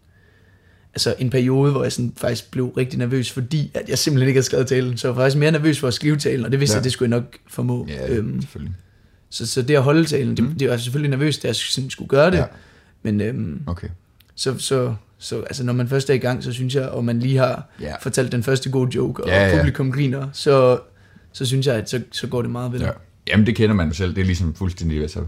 altså 0.97 1.15
en 1.19 1.31
periode, 1.31 1.73
hvor 1.73 1.83
jeg 1.83 1.93
sådan 1.93 2.13
faktisk 2.17 2.51
blev 2.51 2.67
rigtig 2.69 2.99
nervøs, 2.99 3.31
fordi 3.33 3.71
at 3.75 3.89
jeg 3.89 3.99
simpelthen 3.99 4.29
ikke 4.29 4.37
havde 4.39 4.47
skrevet 4.47 4.67
talen. 4.67 4.97
Så 4.97 5.09
jeg 5.09 5.17
var 5.17 5.23
faktisk 5.23 5.39
mere 5.39 5.51
nervøs 5.53 5.79
for 5.81 5.89
at 5.89 5.95
skrive 5.95 6.17
talen, 6.17 6.45
og 6.45 6.53
det 6.53 6.61
vidste 6.61 6.75
Ja. 6.75 6.79
jeg, 6.79 6.85
det 6.85 6.93
skulle 6.93 7.11
jeg 7.11 7.21
nok 7.21 7.37
formå. 7.49 7.87
Ja, 7.89 8.15
øhm, 8.15 8.41
selvfølgelig. 8.41 8.75
så, 9.31 9.47
så 9.47 9.63
det 9.63 9.75
at 9.75 9.83
holde 9.83 10.05
talen, 10.05 10.37
det, 10.37 10.61
det 10.61 10.71
var 10.71 10.77
selvfølgelig 10.77 11.11
nervøs, 11.11 11.39
da 11.39 11.49
jeg 11.49 11.57
sådan 11.57 11.91
skulle 11.91 12.09
gøre 12.09 12.31
det. 12.31 12.37
Ja. 12.37 12.45
Men 13.03 13.21
øhm, 13.21 13.61
Okay. 13.67 13.89
så, 14.35 14.59
så, 14.59 14.95
så 15.19 15.41
altså, 15.41 15.65
når 15.65 15.73
man 15.73 15.89
først 15.89 16.11
er 16.11 16.15
i 16.15 16.19
gang, 16.19 16.45
så 16.45 16.53
synes 16.53 16.75
jeg, 16.75 16.89
og 16.89 17.05
man 17.05 17.19
lige 17.21 17.37
har 17.39 17.69
Ja. 17.81 17.95
fortalt 18.03 18.33
den 18.33 18.43
første 18.43 18.71
gode 18.71 18.91
joke, 18.97 19.25
og 19.25 19.29
Ja, 19.29 19.49
ja. 19.49 19.57
publikum 19.57 19.93
griner, 19.93 20.29
så, 20.33 20.79
så 21.33 21.47
synes 21.47 21.67
jeg, 21.67 21.75
at 21.75 21.91
så, 21.91 22.01
så 22.13 22.27
går 22.27 22.43
det 22.43 22.51
meget 22.51 22.73
vel. 22.73 22.81
Ja. 22.81 22.91
Jamen, 23.29 23.47
det 23.47 23.57
kender 23.57 23.75
man 23.75 23.89
jo 23.89 23.95
selv. 23.95 24.15
Det 24.15 24.21
er 24.21 24.25
ligesom 24.25 24.55
fuldstændig, 24.55 25.03
altså, 25.03 25.21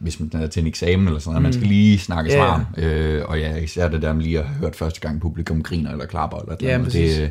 hvis 0.00 0.20
man 0.20 0.30
er 0.32 0.46
til 0.46 0.60
en 0.60 0.66
eksamen 0.66 1.06
eller 1.06 1.20
sådan 1.20 1.32
noget, 1.32 1.42
man 1.42 1.52
skal 1.52 1.66
lige 1.66 1.98
snakke 1.98 2.30
ja. 2.32 2.42
varm. 2.44 2.64
Øh, 2.76 3.22
og 3.28 3.38
ja, 3.38 3.56
især 3.56 3.88
det 3.88 4.02
der 4.02 4.12
med 4.12 4.22
lige 4.22 4.38
at 4.38 4.44
have 4.46 4.58
hørt 4.58 4.76
første 4.76 5.00
gang 5.00 5.20
publikum 5.20 5.62
griner 5.62 5.90
eller 5.92 6.06
klapper 6.06 6.38
eller 6.38 6.56
Ja, 6.62 6.78
præcis. 6.84 7.16
Det, 7.16 7.30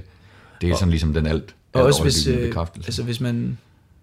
det 0.61 0.70
er 0.70 0.76
sådan 0.76 0.89
ligesom 0.89 1.13
den 1.13 1.26
alt, 1.26 1.55
Og 1.74 1.80
alt 1.80 1.88
også 1.88 2.03
hvis, 2.03 2.28
øh, 2.28 2.53
altså 2.76 3.03
hvis 3.03 3.22
man 3.22 3.57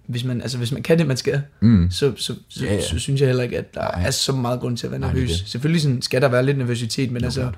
hvis 0.07 0.25
man, 0.25 0.41
altså, 0.43 0.59
hvis 0.59 0.73
man 0.73 0.83
kan 0.83 0.99
det, 0.99 1.07
man 1.07 1.17
skal, 1.17 1.43
Mm. 1.61 1.91
så, 1.91 2.13
så, 2.17 2.35
så, 2.49 2.65
ja. 2.65 2.81
så 2.81 2.99
synes 2.99 3.21
jeg 3.21 3.29
heller 3.29 3.43
ikke, 3.43 3.59
at 3.59 3.75
der 3.75 3.81
Nej. 3.81 4.07
er 4.07 4.11
så 4.11 4.33
meget 4.33 4.61
grund 4.61 4.77
til 4.77 4.87
at 4.87 4.91
være 4.91 5.01
Nej, 5.01 5.09
er 5.11 5.13
nervøs. 5.15 5.31
det. 5.41 5.49
Selvfølgelig 5.49 5.83
sådan, 5.83 6.03
skal 6.03 6.23
der 6.23 6.29
være 6.29 6.45
lidt 6.47 6.59
nervøsitet, 6.59 7.11
men 7.11 7.25
altså, 7.25 7.51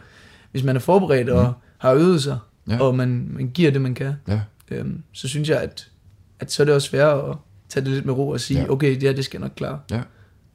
hvis 0.53 0.63
man 0.65 0.77
er 0.77 0.81
forberedt 0.81 1.29
og 1.29 1.53
har 1.79 1.93
øvet 1.93 2.23
sig, 2.23 2.39
Mm. 2.67 2.73
Ja. 2.73 2.81
og 2.81 2.95
man, 2.97 3.29
man 3.31 3.51
giver 3.55 3.71
det, 3.71 3.81
man 3.81 3.95
kan, 3.95 4.13
Ja. 4.29 4.41
øhm, 4.71 5.03
så 5.13 5.29
synes 5.29 5.49
jeg, 5.49 5.61
at, 5.63 5.89
at 6.41 6.53
så 6.53 6.63
er 6.63 6.65
det 6.65 6.75
også 6.75 6.89
svært 6.89 7.19
at 7.19 7.37
tage 7.69 7.85
det 7.85 7.93
lidt 7.93 8.07
med 8.07 8.15
ro 8.15 8.29
og 8.29 8.41
sige, 8.41 8.61
ja. 8.61 8.71
okay, 8.71 8.95
det 8.95 9.03
her, 9.03 9.13
det 9.13 9.25
skal 9.25 9.39
jeg 9.39 9.43
nok 9.49 9.53
klare. 9.57 9.79
Ja. 9.91 10.01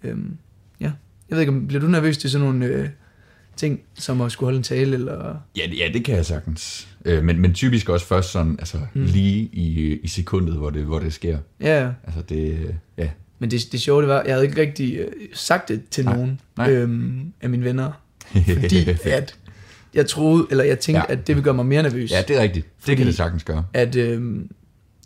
Øhm, 0.04 0.38
ja. 0.80 0.86
Jeg 1.30 1.36
ved 1.36 1.40
ikke, 1.40 1.52
om 1.52 1.68
bliver 1.68 1.82
du 1.82 1.88
nervøs 1.88 2.18
til 2.18 2.30
sådan 2.30 2.48
nogle 2.48 2.66
øh, 2.66 2.90
ting, 3.56 3.80
som 3.94 4.22
at 4.22 4.32
skulle 4.32 4.48
holde 4.48 4.58
en 4.58 4.64
tale, 4.64 4.94
eller... 4.94 5.36
Ja, 5.58 5.62
det- 5.72 5.78
ja, 5.80 5.90
det 5.94 6.06
kan 6.06 6.16
jeg 6.16 6.26
sagtens. 6.26 6.88
Øh, 7.06 7.24
men, 7.24 7.40
men 7.40 7.54
typisk 7.54 7.90
også 7.90 8.06
først 8.08 8.32
sådan, 8.32 8.56
altså 8.60 8.78
mm. 8.94 9.04
lige 9.04 9.50
i, 9.54 10.00
i 10.04 10.08
sekundet, 10.08 10.56
hvor 10.56 10.70
det, 10.70 10.84
hvor 10.84 11.00
det 11.00 11.14
sker. 11.14 11.38
Ja, 11.62 11.90
Altså 12.04 12.22
det, 12.30 12.76
ja. 12.98 13.10
men 13.40 13.52
det, 13.52 13.68
det 13.72 13.82
sjove 13.82 14.02
det 14.02 14.10
var, 14.10 14.24
jeg 14.26 14.34
havde 14.34 14.46
ikke 14.48 14.62
rigtig 14.62 14.98
øh, 14.98 15.08
sagt 15.34 15.70
det 15.70 15.82
til 15.92 16.06
Nej. 16.06 16.16
nogen 16.16 16.40
Nej. 16.58 16.72
Øhm, 16.72 17.34
af 17.42 17.50
mine 17.50 17.64
venner, 17.66 17.92
fordi 18.62 18.90
at 19.04 19.36
jeg 19.94 20.08
troede, 20.08 20.48
eller 20.52 20.64
jeg 20.64 20.80
tænkte, 20.80 21.06
Ja. 21.10 21.14
at 21.14 21.28
det 21.28 21.36
ville 21.36 21.44
gøre 21.44 21.54
mig 21.54 21.66
mere 21.66 21.84
nervøs. 21.84 22.12
ja, 22.12 22.24
det 22.28 22.38
er 22.38 22.42
rigtigt. 22.42 22.66
Det 22.66 22.74
Fordi- 22.84 22.96
kan 22.96 23.06
det 23.06 23.16
sagtens 23.16 23.44
gøre. 23.44 23.66
At, 23.74 23.96
øhm, 23.96 24.50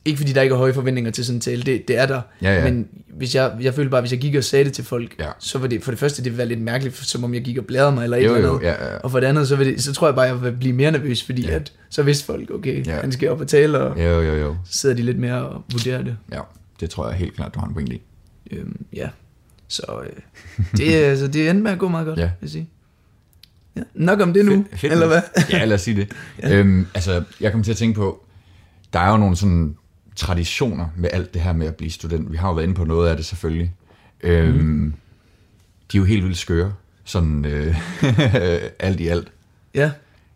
ikke 0.05 0.17
fordi 0.17 0.33
der 0.33 0.41
ikke 0.41 0.53
er 0.53 0.57
høje 0.57 0.73
forventninger 0.73 1.11
til 1.11 1.25
sådan 1.25 1.37
en 1.37 1.41
tale, 1.41 1.63
det, 1.63 1.87
det 1.87 1.97
er 1.97 2.05
der. 2.05 2.21
Ja, 2.41 2.55
ja. 2.55 2.63
Men 2.71 2.87
hvis 3.17 3.35
jeg, 3.35 3.51
jeg 3.61 3.73
følte 3.73 3.89
bare, 3.89 4.01
hvis 4.01 4.11
jeg 4.11 4.19
gik 4.19 4.35
og 4.35 4.43
sagde 4.43 4.65
det 4.65 4.73
til 4.73 4.83
folk, 4.83 5.15
Ja. 5.19 5.27
så 5.39 5.57
var 5.59 5.67
det 5.67 5.83
for 5.83 5.91
det 5.91 5.99
første, 5.99 6.23
det 6.23 6.31
ville 6.31 6.37
være 6.37 6.47
lidt 6.47 6.61
mærkeligt, 6.61 6.95
som 6.97 7.23
om 7.23 7.33
jeg 7.33 7.41
gik 7.43 7.57
og 7.57 7.65
bladrede 7.65 7.91
mig 7.95 8.03
eller 8.03 8.17
et 8.17 8.25
Jo, 8.25 8.35
eller 8.35 8.47
jo, 8.49 8.55
andet. 8.55 8.67
ja, 8.67 8.91
ja. 8.93 8.97
Og 8.97 9.11
for 9.11 9.19
det 9.19 9.27
andet, 9.27 9.47
så, 9.47 9.55
vil 9.55 9.67
det, 9.67 9.83
så 9.83 9.93
tror 9.93 10.07
jeg 10.07 10.15
bare, 10.15 10.25
jeg 10.25 10.41
vil 10.43 10.51
blive 10.51 10.73
mere 10.73 10.91
nervøs, 10.91 11.23
fordi 11.23 11.41
Ja. 11.47 11.55
at, 11.55 11.73
så 11.89 12.03
vidste 12.03 12.25
folk, 12.25 12.51
okay, 12.51 12.85
Ja. 12.87 12.99
han 13.01 13.11
skal 13.11 13.29
op 13.29 13.41
og 13.41 13.47
tale, 13.47 13.79
og. 13.79 14.03
Jo, 14.03 14.21
jo, 14.21 14.35
jo. 14.35 14.55
så 14.65 14.77
sidder 14.79 14.95
de 14.95 15.01
lidt 15.01 15.19
mere 15.19 15.45
og 15.47 15.63
vurderer 15.71 16.01
det. 16.03 16.17
Ja, 16.31 16.39
det 16.79 16.89
tror 16.89 17.07
jeg 17.09 17.17
helt 17.17 17.35
klart, 17.35 17.53
du 17.55 17.59
har 17.59 17.67
en 17.67 17.73
pointe 17.73 17.93
i. 17.95 18.01
Øhm, 18.51 18.85
ja, 18.93 19.09
så 19.67 19.81
øh, 20.03 20.09
det, 20.77 20.97
er- 21.05 21.09
altså, 21.09 21.27
det 21.27 21.49
endte 21.49 21.63
med 21.63 21.71
at 21.71 21.79
gå 21.79 21.87
meget 21.87 22.07
godt, 22.07 22.19
Ja. 22.19 22.23
vil 22.23 22.31
jeg 22.41 22.49
sige. 22.49 22.69
Ja. 23.75 23.81
Nok 23.93 24.21
om 24.21 24.33
det 24.33 24.45
nu, 24.45 24.51
Fedt- 24.71 24.79
fedt 24.79 24.93
eller 24.93 25.07
hvad? 25.07 25.21
ja, 25.51 25.65
lad 25.65 25.75
os 25.75 25.81
sige 25.81 25.95
det. 25.95 26.11
ja. 26.43 26.55
øhm, 26.55 26.87
altså, 26.93 27.23
jeg 27.41 27.51
kom 27.51 27.63
til 27.63 27.71
at 27.71 27.77
tænke 27.77 27.95
på, 27.95 28.25
der 28.93 28.99
er 28.99 29.11
jo 29.11 29.17
nogle 29.17 29.35
sådan 29.35 29.75
traditioner 30.15 30.87
med 30.97 31.09
alt 31.13 31.33
det 31.33 31.41
her 31.41 31.53
med 31.53 31.67
at 31.67 31.75
blive 31.75 31.91
student. 31.91 32.31
Vi 32.31 32.37
har 32.37 32.47
jo 32.47 32.53
været 32.53 32.63
inde 32.65 32.75
på 32.75 32.83
noget 32.85 33.09
af 33.09 33.15
det 33.17 33.25
selvfølgelig. 33.25 33.73
Øhm, 34.23 34.55
Mhm. 34.57 34.93
De 35.91 35.97
er 35.97 35.99
jo 35.99 36.05
helt 36.05 36.23
vildt 36.23 36.37
skøre, 36.37 36.73
sådan 37.03 37.45
øh, 37.45 37.75
alt 38.79 38.99
i 38.99 39.07
alt. 39.07 39.31
Ja, 39.75 39.91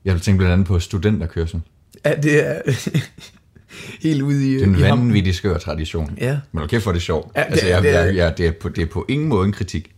Jeg 0.06 0.14
vil 0.14 0.22
tænke 0.22 0.38
blandt 0.38 0.54
andet 0.54 0.68
på 0.68 0.80
studenterkørsel. 0.80 1.62
ja 2.06 2.16
det 2.16 2.48
er 2.48 2.62
helt 4.04 4.22
ude 4.22 4.50
i, 4.50 4.54
Det 4.54 4.62
er 4.62 4.66
en 4.66 4.80
vanvittig 4.82 5.36
skør 5.36 5.58
tradition. 5.58 6.18
Ja. 6.18 6.40
Men 6.52 6.64
okay, 6.64 6.82
for 6.82 6.92
det 6.92 7.02
sjovt. 7.02 7.32
Ja, 7.36 7.40
det- 7.44 7.48
altså, 7.52 7.68
jeg, 7.68 7.82
det 7.84 7.96
er- 7.96 8.04
jeg, 8.04 8.16
jeg, 8.16 8.38
det, 8.38 8.48
er 8.48 8.52
på, 8.52 8.70
det 8.70 8.82
er 8.82 8.86
på 8.86 9.06
ingen 9.10 9.28
måde 9.28 9.46
en 9.46 9.52
kritik. 9.54 9.92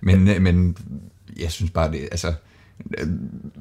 Men, 0.00 0.26
ja. 0.28 0.38
men 0.38 0.76
jeg 1.40 1.50
synes 1.50 1.70
bare, 1.70 1.92
det 1.92 2.08
altså... 2.12 2.32
øh, 3.00 3.06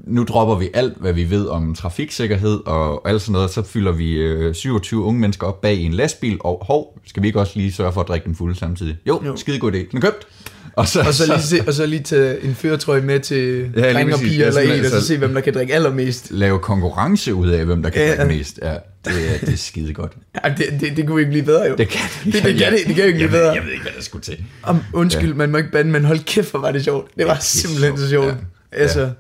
Nu 0.07 0.23
dropper 0.23 0.55
vi 0.55 0.69
alt, 0.73 0.93
hvad 0.97 1.13
vi 1.13 1.29
ved 1.29 1.47
om 1.47 1.75
trafiksikkerhed 1.75 2.59
og 2.65 3.09
alt 3.09 3.21
sådan 3.21 3.31
noget. 3.33 3.49
Så 3.51 3.63
fylder 3.63 3.91
vi 3.91 4.11
øh, 4.11 4.53
27 4.55 5.03
unge 5.03 5.19
mennesker 5.19 5.47
op 5.47 5.61
bag 5.61 5.75
i 5.75 5.83
en 5.83 5.93
lastbil. 5.93 6.37
Og 6.39 6.63
hov, 6.67 6.99
skal 7.07 7.23
vi 7.23 7.27
ikke 7.27 7.39
også 7.39 7.53
lige 7.55 7.71
sørge 7.73 7.91
for 7.93 8.01
at 8.01 8.07
drikke 8.07 8.25
den 8.25 8.35
fulde 8.35 8.55
samtidig? 8.59 8.97
Jo, 9.07 9.21
jo. 9.25 9.35
Skide 9.35 9.59
god 9.59 9.71
idé. 9.71 9.77
Den 9.77 9.97
er 9.97 10.01
købt. 10.01 10.27
Og 10.73 10.87
så, 10.87 10.99
Og 10.99 11.13
så 11.13 11.25
lige, 11.25 11.41
se, 11.41 11.61
og 11.67 11.73
så 11.73 11.85
lige 11.85 12.03
tage 12.03 12.43
en 12.43 12.55
føretrøje 12.55 13.01
med 13.01 13.19
til 13.19 13.71
Ja, 13.75 13.87
ja, 13.87 13.93
drenge 13.93 14.13
og 14.13 14.19
piger 14.19 14.39
Ja, 14.41 14.47
eller 14.47 14.73
en, 14.73 14.79
og 14.85 14.91
så 14.91 15.05
se, 15.07 15.17
hvem 15.17 15.33
der 15.33 15.41
kan 15.41 15.53
drikke 15.53 15.73
allermest. 15.73 16.31
lave 16.31 16.59
konkurrence 16.59 17.33
ud 17.33 17.47
af, 17.47 17.65
hvem 17.65 17.83
der 17.83 17.89
kan 17.89 18.01
Ja, 18.01 18.07
drikke 18.07 18.23
ja. 18.23 18.37
mest. 18.37 18.59
Ja, 18.61 18.69
det, 18.69 18.77
er, 19.05 19.39
det 19.45 19.53
er 19.53 19.57
skide 19.57 19.93
godt. 19.93 20.11
Ja, 20.45 20.49
det, 20.57 20.65
det, 20.81 20.97
det 20.97 21.07
kunne 21.07 21.19
ikke 21.21 21.29
blive 21.31 21.45
bedre 21.45 21.63
jo. 21.69 21.75
Det 21.75 21.87
kan 21.89 22.01
det, 22.25 22.33
det, 22.33 22.41
kan, 22.41 22.51
det, 22.73 22.79
det 22.87 22.95
kan 22.95 22.97
jo 22.97 23.03
ikke 23.03 23.03
jeg 23.03 23.13
blive 23.13 23.31
ved, 23.31 23.39
bedre. 23.39 23.51
jeg 23.53 23.63
ved 23.63 23.71
ikke, 23.71 23.83
hvad 23.83 23.91
der 23.97 24.01
skulle 24.03 24.23
til. 24.23 24.37
Om, 24.63 24.77
undskyld, 24.93 25.29
ja. 25.29 25.35
man 25.35 25.51
må 25.51 25.57
ikke 25.57 25.71
bande, 25.71 25.91
men 25.91 26.05
hold 26.05 26.19
kæft, 26.19 26.51
hvor 26.51 26.59
var 26.59 26.71
det 26.71 26.83
sjovt. 26.83 27.07
Det 27.17 27.27
var 27.27 27.33
det 27.33 27.43
simpelthen 27.43 27.97
så 27.97 28.09
sjovt. 28.09 28.25
sjovt. 28.25 28.37
Ja. 28.71 28.77
Ja. 28.77 28.81
Altså, 28.81 29.11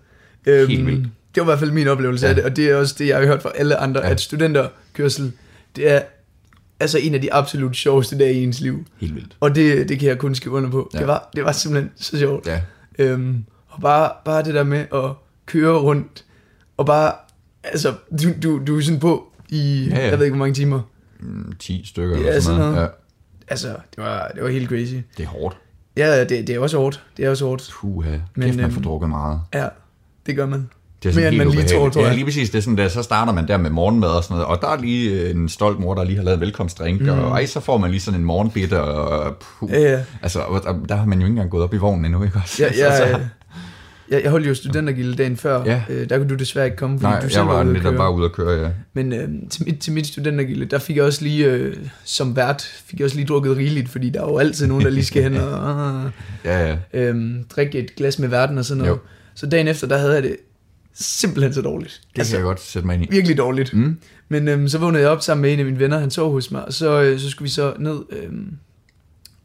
øhm, 0.45 0.85
vildt. 0.85 1.07
det 1.35 1.41
var 1.41 1.41
i 1.41 1.45
hvert 1.45 1.59
fald 1.59 1.71
min 1.71 1.87
oplevelse 1.87 2.25
ja. 2.25 2.29
af 2.29 2.35
det, 2.35 2.43
og 2.43 2.55
det 2.55 2.69
er 2.69 2.75
også 2.75 2.95
det, 2.99 3.07
jeg 3.07 3.17
har 3.17 3.25
hørt 3.25 3.41
fra 3.41 3.51
alle 3.55 3.77
andre, 3.77 4.01
Ja. 4.01 4.09
at 4.11 4.21
studenterkørsel, 4.21 5.31
det 5.75 5.91
er 5.91 6.01
altså 6.79 6.97
en 6.97 7.13
af 7.15 7.21
de 7.21 7.33
absolut 7.33 7.75
sjoveste 7.75 8.17
dage 8.17 8.33
i 8.33 8.43
ens 8.43 8.59
liv. 8.61 8.85
Helt 8.97 9.15
vildt. 9.15 9.37
Og 9.39 9.55
det, 9.55 9.89
det 9.89 9.99
kan 9.99 10.09
jeg 10.09 10.17
kun 10.17 10.35
skrive 10.35 10.55
under 10.55 10.69
på. 10.69 10.89
Ja. 10.93 10.99
Det, 10.99 11.07
var, 11.07 11.29
det 11.35 11.43
var 11.43 11.51
simpelthen 11.51 11.91
så 11.95 12.17
sjovt. 12.17 12.47
Ja. 12.47 12.61
Øhm, 12.99 13.43
og 13.67 13.81
bare, 13.81 14.11
bare 14.25 14.43
det 14.43 14.53
der 14.53 14.63
med 14.63 14.85
at 14.93 15.11
køre 15.45 15.77
rundt, 15.79 16.25
og 16.77 16.85
bare, 16.85 17.11
altså, 17.63 17.93
du, 18.23 18.29
du, 18.43 18.61
du 18.67 18.77
er 18.77 18.81
sådan 18.81 18.99
på 18.99 19.33
i, 19.49 19.87
Ja, 19.91 19.95
ja, 19.99 20.09
jeg 20.09 20.19
ved 20.19 20.25
ikke, 20.25 20.35
hvor 20.37 20.45
mange 20.45 20.53
timer. 20.55 20.81
Mm, 21.19 21.53
10 21.59 21.85
stykker 21.85 22.15
Ja, 22.15 22.19
eller 22.19 22.31
sådan 22.31 22.41
sådan 22.41 22.57
noget. 22.59 22.73
noget. 22.75 22.87
Ja, 22.87 22.93
Altså, 23.47 23.67
det 23.67 24.03
var, 24.03 24.27
det 24.35 24.43
var 24.43 24.49
helt 24.49 24.69
crazy. 24.69 24.93
det 25.17 25.23
er 25.23 25.27
hårdt. 25.27 25.57
Ja, 26.05 26.19
det, 26.23 26.29
det 26.29 26.49
er 26.49 26.59
også 26.59 26.77
hårdt. 26.77 27.03
Det 27.17 27.25
er 27.25 27.29
også 27.29 27.45
hårdt. 27.45 27.69
Puha, 27.81 28.09
Men, 28.35 28.45
kæft 28.45 28.55
man 28.55 28.65
øhm, 28.65 28.73
får 28.73 28.81
drukket 28.81 29.09
meget. 29.09 29.39
Ja, 29.53 29.65
det 30.25 30.35
gør 30.35 30.45
man. 30.45 30.69
Det 31.03 31.09
er 31.09 31.13
mere, 31.13 31.13
sådan 31.13 31.33
end 31.33 31.41
helt 31.41 31.55
man 31.55 31.65
lige 31.65 31.77
tror, 31.77 31.89
tror 31.89 32.01
jeg. 32.01 32.09
Ja, 32.09 32.13
lige 32.15 32.25
præcis. 32.25 32.49
Det 32.49 32.57
er 32.57 32.61
sådan, 32.61 32.77
der, 32.77 32.87
så 32.87 33.03
starter 33.03 33.33
man 33.33 33.47
der 33.47 33.57
med 33.57 33.69
morgenmad 33.69 34.09
og 34.09 34.23
sådan 34.23 34.33
noget, 34.37 34.47
og 34.47 34.61
der 34.61 34.67
er 34.67 34.81
lige 34.81 35.11
øh, 35.21 35.35
en 35.35 35.49
stolt 35.49 35.79
mor, 35.79 35.93
der 35.95 36.03
lige 36.03 36.15
har 36.17 36.23
lavet 36.23 36.35
en 36.35 36.41
velkomstdrink, 36.41 37.01
mm. 37.01 37.09
og 37.09 37.31
ej, 37.31 37.45
så 37.45 37.59
får 37.59 37.77
man 37.77 37.91
lige 37.91 38.01
sådan 38.01 38.19
en 38.19 38.25
morgenbitter, 38.25 38.79
og 38.79 39.35
puh. 39.37 39.69
Ja, 39.71 39.79
ja. 39.91 39.99
Altså, 40.21 40.39
og 40.39 40.61
der, 40.63 40.73
der 40.89 40.95
har 40.95 41.05
man 41.05 41.19
jo 41.19 41.25
ikke 41.25 41.31
engang 41.31 41.49
gået 41.49 41.63
op 41.63 41.73
i 41.73 41.77
vognen 41.77 42.05
endnu, 42.05 42.23
ikke 42.23 42.39
også? 42.43 42.63
Ja, 42.63 42.67
Altså, 42.67 42.83
jeg, 43.05 43.15
så- 43.15 43.19
jeg, 44.11 44.21
jeg, 44.23 44.31
holdt 44.31 44.47
jo 44.47 44.53
studentergilde 44.53 45.15
dagen 45.15 45.37
før. 45.37 45.63
Ja. 45.65 45.83
Øh, 45.89 46.09
der 46.09 46.17
kunne 46.17 46.29
du 46.29 46.35
desværre 46.35 46.65
ikke 46.65 46.77
komme, 46.77 46.99
fordi 46.99 47.11
Nej, 47.11 47.19
du 47.19 47.23
jeg 47.25 47.31
selv 47.31 47.45
var 47.45 47.53
ude 47.53 47.59
at 47.61 47.67
netop 47.67 47.83
køre. 47.83 47.97
bare 47.97 48.13
ude 48.13 48.25
at 48.25 48.31
køre, 48.31 48.65
ja. 48.65 48.69
Men 48.93 49.13
øh, 49.13 49.29
til, 49.49 49.63
mit, 49.65 49.79
til 49.79 49.93
mit 49.93 50.07
studentergilde, 50.07 50.65
der 50.65 50.79
fik 50.79 50.95
jeg 50.95 51.03
også 51.03 51.23
lige, 51.23 51.45
øh, 51.45 51.75
som 52.03 52.35
vært, 52.35 52.61
fik 52.85 52.99
jeg 52.99 53.05
også 53.05 53.15
lige 53.15 53.27
drukket 53.27 53.57
rigeligt, 53.57 53.89
fordi 53.89 54.09
der 54.09 54.21
er 54.21 54.25
jo 54.29 54.37
altid 54.37 54.67
nogen, 54.67 54.83
der 54.83 54.89
lige 54.89 55.05
skal 55.05 55.23
hen 55.23 55.35
og 55.35 56.05
øh, 56.05 56.11
Ja, 56.45 56.67
ja. 56.69 56.77
øh, 56.93 57.35
drikke 57.55 57.79
et 57.79 57.95
glas 57.95 58.19
med 58.19 58.27
verden 58.29 58.57
og 58.57 58.65
sådan 58.65 58.77
noget. 58.83 58.91
Jo. 58.91 58.97
Så 59.35 59.45
dagen 59.45 59.67
efter, 59.67 59.87
der 59.87 59.97
havde 59.97 60.13
jeg 60.13 60.23
det 60.23 60.35
simpelthen 60.93 61.53
så 61.53 61.61
dårligt. 61.61 62.01
Det 62.15 62.25
kan 62.25 62.35
jeg 62.35 62.43
godt 62.43 62.61
sætte 62.61 62.85
mig 62.85 62.93
ind 62.95 63.03
i. 63.03 63.07
virkelig 63.11 63.37
dårligt. 63.37 63.73
Mm. 63.73 63.97
Men 64.29 64.47
øhm, 64.47 64.67
så 64.67 64.77
vågnede 64.77 65.03
jeg 65.03 65.11
op 65.11 65.21
sammen 65.21 65.41
med 65.41 65.53
en 65.53 65.59
af 65.59 65.65
mine 65.65 65.79
venner, 65.79 65.99
han 65.99 66.11
sov 66.11 66.31
hos 66.31 66.51
mig, 66.51 66.65
og 66.65 66.73
så, 66.73 67.01
øh, 67.01 67.19
så 67.19 67.29
skulle 67.29 67.45
vi 67.45 67.51
så 67.51 67.73
ned 67.79 67.99
øhm, 68.09 68.47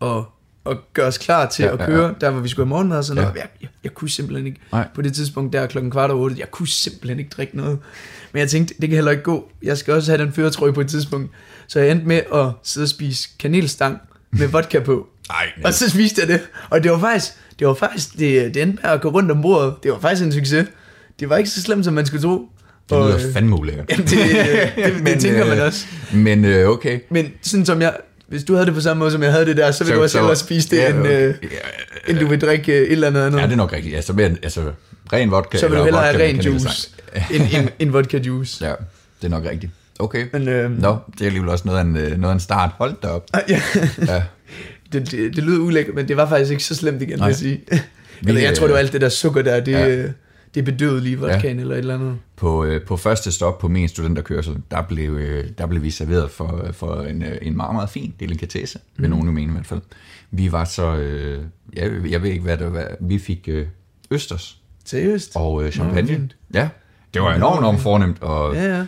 og, 0.01 0.27
og 0.65 0.77
gøre 0.95 1.07
os 1.07 1.19
klar 1.19 1.49
til 1.49 1.63
Ja, 1.63 1.69
ja, 1.69 1.75
at 1.75 1.81
ja, 1.81 1.87
køre, 1.87 2.07
ja. 2.07 2.13
der 2.21 2.31
hvor 2.31 2.41
vi 2.41 2.49
skulle 2.49 2.65
have 2.67 2.69
morgenmad 2.69 2.99
og 2.99 3.05
sådan 3.05 3.23
Ja. 3.23 3.29
noget. 3.29 3.37
Jeg, 3.41 3.49
jeg, 3.63 3.69
jeg 3.85 3.95
kunne 3.95 4.11
simpelthen 4.11 4.47
ikke, 4.47 4.61
Nej. 4.73 4.89
på 4.95 5.03
det 5.03 5.15
tidspunkt 5.15 5.53
der 5.53 5.67
klokken 5.67 5.91
kvart 5.91 6.11
over 6.11 6.21
otte, 6.21 6.37
jeg 6.39 6.51
kunne 6.51 6.69
simpelthen 6.69 7.19
ikke 7.19 7.31
drikke 7.37 7.57
noget. 7.57 7.79
Men 8.33 8.41
jeg 8.41 8.49
tænkte, 8.49 8.75
det 8.81 8.89
kan 8.89 8.95
heller 8.97 9.11
ikke 9.11 9.23
gå. 9.23 9.51
Jeg 9.63 9.79
skal 9.79 9.95
også 9.95 10.13
have 10.13 10.25
den 10.25 10.33
føretrøje 10.33 10.73
på 10.73 10.81
et 10.81 10.89
tidspunkt. 10.89 11.31
Så 11.67 11.81
jeg 11.81 11.91
endte 11.91 12.07
med 12.07 12.21
at 12.35 12.47
sidde 12.63 12.85
og 12.85 12.89
spise 12.89 13.29
kanelstang 13.41 13.99
med 14.31 14.47
vodka 14.47 14.81
på. 14.81 15.07
Nej, 15.29 15.47
Og 15.65 15.75
så 15.75 15.91
spiste 15.91 16.21
jeg 16.21 16.29
det. 16.29 16.41
Og 16.71 16.83
det 16.83 16.91
var 16.91 16.99
faktisk, 16.99 17.33
det 17.59 17.67
var 17.67 17.75
faktisk, 17.75 18.13
det, 18.19 18.55
det 18.55 18.63
endte 18.63 18.79
med 18.83 18.91
at 18.91 19.01
gå 19.01 19.09
rundt 19.09 19.31
om 19.31 19.43
bordet. 19.43 19.75
Det 19.83 19.93
var 19.93 19.99
faktisk 19.99 20.23
en 20.25 20.33
succes. 20.33 20.67
Det 21.21 21.29
var 21.29 21.37
ikke 21.37 21.51
så 21.51 21.63
slemt, 21.63 21.85
som 21.85 21.95
man 21.95 22.07
skulle 22.07 22.23
tro. 22.23 22.49
det 22.89 22.99
Og, 22.99 23.09
lyder 23.09 23.27
øh, 23.29 23.33
fandme 23.33 23.57
ulækkert. 23.59 23.91
Jamen, 23.91 24.07
det, 24.07 24.19
det, 24.19 24.73
det, 24.97 25.07
det 25.07 25.21
tænker 25.21 25.47
man 25.47 25.61
også. 25.61 25.87
Men 26.15 26.45
øh, 26.45 26.69
okay. 26.69 27.01
Men 27.11 27.33
sådan 27.43 27.67
som 27.67 27.83
jeg, 27.83 27.97
hvis 28.29 28.45
du 28.45 28.55
havde 28.55 28.67
det 28.67 28.75
på 28.75 28.81
samme 28.81 28.99
måde, 28.99 29.11
som 29.11 29.23
jeg 29.23 29.33
havde 29.33 29.47
det 29.47 29.57
der, 29.57 29.71
så 29.71 29.85
ville 29.85 29.97
du 29.99 30.03
også 30.03 30.19
hellere 30.19 30.37
spise 30.37 30.71
det, 30.71 30.77
ja, 30.77 30.89
end, 30.91 31.01
okay. 31.01 31.29
øh, 31.29 31.35
end 32.09 32.19
du 32.19 32.27
vil 32.27 32.41
drikke 32.41 32.73
øh, 32.73 32.79
et 32.87 32.93
eller 32.93 33.07
andet 33.07 33.27
andet. 33.27 33.39
Ja, 33.39 33.45
det 33.45 33.53
er 33.53 33.57
nok 33.57 33.73
rigtigt. 33.73 33.97
Altså, 33.97 34.13
mere, 34.13 34.31
altså 34.43 34.63
ren 35.13 35.31
vodka. 35.31 35.59
så 35.59 35.69
vil 35.69 35.79
du 35.79 35.85
eller 35.85 36.01
hellere 36.01 36.13
vodka 36.13 36.27
have 36.27 36.29
ren 36.29 36.41
juice, 36.41 36.91
end, 37.35 37.43
end, 37.53 37.69
end 37.79 37.91
vodka 37.91 38.19
juice. 38.19 38.65
Ja, 38.67 38.75
det 39.23 39.27
er 39.27 39.29
nok 39.29 39.45
rigtigt. 39.51 39.73
Okay. 39.99 40.27
Men 40.33 40.49
øh, 40.49 40.81
Nå, 40.81 40.97
det 41.13 41.21
er 41.21 41.25
alligevel 41.27 41.49
også 41.51 41.65
noget 41.67 41.79
af 41.79 41.83
en, 41.83 41.97
øh, 41.97 42.11
noget 42.19 42.31
af 42.31 42.35
en 42.35 42.41
start. 42.41 42.71
Hold 42.79 42.95
da 43.03 43.09
op. 43.09 43.25
ja, 43.49 43.61
Ja. 44.09 44.23
det, 44.93 45.11
det, 45.11 45.37
det 45.37 45.45
lyder 45.45 45.59
ulækkert, 45.61 45.95
men 45.95 46.09
det 46.09 46.17
var 46.17 46.29
faktisk 46.29 46.51
ikke 46.51 46.65
så 46.65 46.75
slemt 46.75 47.03
igen, 47.03 47.19
Nej. 47.19 47.27
vil 47.27 47.33
jeg 47.33 47.39
sige. 47.39 47.61
Eller 48.27 48.41
jeg 48.41 48.51
øh, 48.51 48.57
tror, 48.57 48.67
det 48.67 48.73
var 48.73 48.79
alt 48.79 48.93
det 48.93 49.01
der 49.01 49.09
sukker 49.09 49.43
der, 49.43 49.61
det, 49.61 49.73
Ja. 49.73 50.03
Det 50.55 50.65
bedøvede 50.65 51.01
lige 51.01 51.19
vodkaen 51.19 51.57
ja. 51.57 51.61
eller 51.61 51.75
et 51.75 51.79
eller 51.79 51.95
andet. 51.95 52.19
På, 52.37 52.65
øh, 52.65 52.85
på 52.87 52.97
første 52.97 53.33
stop 53.33 53.59
på 53.59 53.69
min 53.69 53.89
studenterkørsel, 53.89 54.57
der 54.71 54.83
blev, 54.83 55.11
øh, 55.11 55.45
der 55.59 55.67
blev 55.67 55.83
vi 55.83 55.91
serveret 55.91 56.31
for, 56.31 56.69
for 56.73 57.03
en, 57.03 57.23
øh, 57.23 57.39
en 57.43 57.57
meget, 57.57 57.75
meget 57.75 57.91
fin 57.91 58.15
delikatesse, 58.21 58.79
mm. 58.79 59.03
vil 59.03 59.11
nogen 59.11 59.35
mene 59.35 59.51
i 59.51 59.53
hvert 59.53 59.67
fald. 59.67 59.81
Vi 60.31 60.53
var 60.53 60.65
så, 60.65 60.97
øh, 60.97 61.45
jeg, 61.73 61.93
jeg 62.11 62.23
ved 62.23 62.31
ikke 62.31 62.43
hvad 62.43 62.57
det 62.57 62.73
var, 62.73 62.89
vi 63.01 63.19
fik 63.19 63.49
øh, 63.49 63.67
østers 64.11 64.59
Seriøst? 64.85 65.33
og 65.35 65.65
øh, 65.65 65.73
champagne. 65.73 66.09
fint. 66.09 66.37
ja, 66.55 66.69
det 67.15 67.23
var 67.23 67.35
enormt, 67.35 67.59
enormt 67.59 67.81
fornemt, 67.81 68.23
og, 68.23 68.55
Ja, 68.55 68.77
ja. 68.77 68.87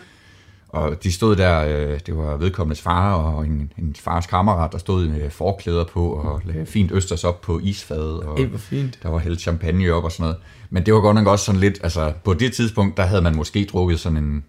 Og 0.77 1.03
de 1.03 1.11
stod 1.11 1.35
der, 1.35 1.59
øh, 1.59 1.99
det 2.05 2.17
var 2.17 2.37
vedkommendes 2.37 2.81
far 2.81 3.13
og 3.13 3.45
en, 3.45 3.71
en 3.77 3.95
fars 3.99 4.25
kammerat, 4.25 4.71
der 4.71 4.77
stod 4.77 5.07
med 5.07 5.29
forklæder 5.29 5.85
på 5.85 6.09
og 6.09 6.41
lagde 6.45 6.65
fint 6.65 6.91
østers 6.91 7.23
op 7.23 7.41
på 7.41 7.59
isfadet. 7.63 8.19
Og, 8.19 8.39
Ej, 8.39 8.45
hvor 8.45 8.57
fint. 8.57 8.99
der 9.03 9.09
var 9.09 9.19
hældt 9.19 9.41
champagne 9.41 9.93
op 9.93 10.03
og 10.03 10.11
sådan 10.11 10.23
noget. 10.23 10.37
Men 10.69 10.85
det 10.85 10.93
var 10.93 10.99
godt 10.99 11.15
nok 11.15 11.27
også 11.27 11.45
sådan 11.45 11.61
lidt, 11.61 11.79
altså 11.83 12.13
på 12.23 12.33
det 12.33 12.53
tidspunkt, 12.53 12.97
der 12.97 13.03
havde 13.03 13.21
man 13.21 13.35
måske 13.35 13.67
drukket 13.71 13.99
sådan 13.99 14.17
en 14.17 14.43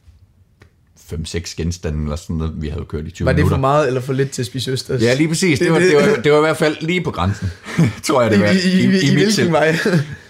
5-6 1.12 1.54
genstande 1.56 2.02
eller 2.02 2.16
sådan 2.16 2.36
noget, 2.36 2.52
vi 2.56 2.68
havde 2.68 2.84
kørt 2.88 3.06
i 3.06 3.10
20 3.10 3.26
Var 3.26 3.32
det 3.32 3.36
minutter. 3.36 3.56
for 3.56 3.60
meget 3.60 3.86
eller 3.88 4.00
for 4.00 4.12
lidt 4.12 4.30
til 4.30 4.42
at 4.42 4.46
spise 4.46 4.70
østers? 4.70 5.02
Ja, 5.02 5.14
lige 5.14 5.28
præcis. 5.28 5.58
Det 5.58 5.72
var, 5.72 5.78
det, 5.78 5.92
var, 5.94 6.22
det 6.22 6.32
var 6.32 6.38
i 6.38 6.40
hvert 6.40 6.56
fald 6.56 6.76
lige 6.80 7.00
på 7.04 7.10
grænsen, 7.10 7.50
tror 8.06 8.22
jeg 8.22 8.30
det 8.30 8.40
var. 8.40 8.46
I, 8.46 8.50
i, 8.50 8.70
i, 8.70 8.84
i, 8.84 9.10
i 9.10 9.12
hvilken 9.12 9.32
sind. 9.32 9.50
vej? 9.50 9.76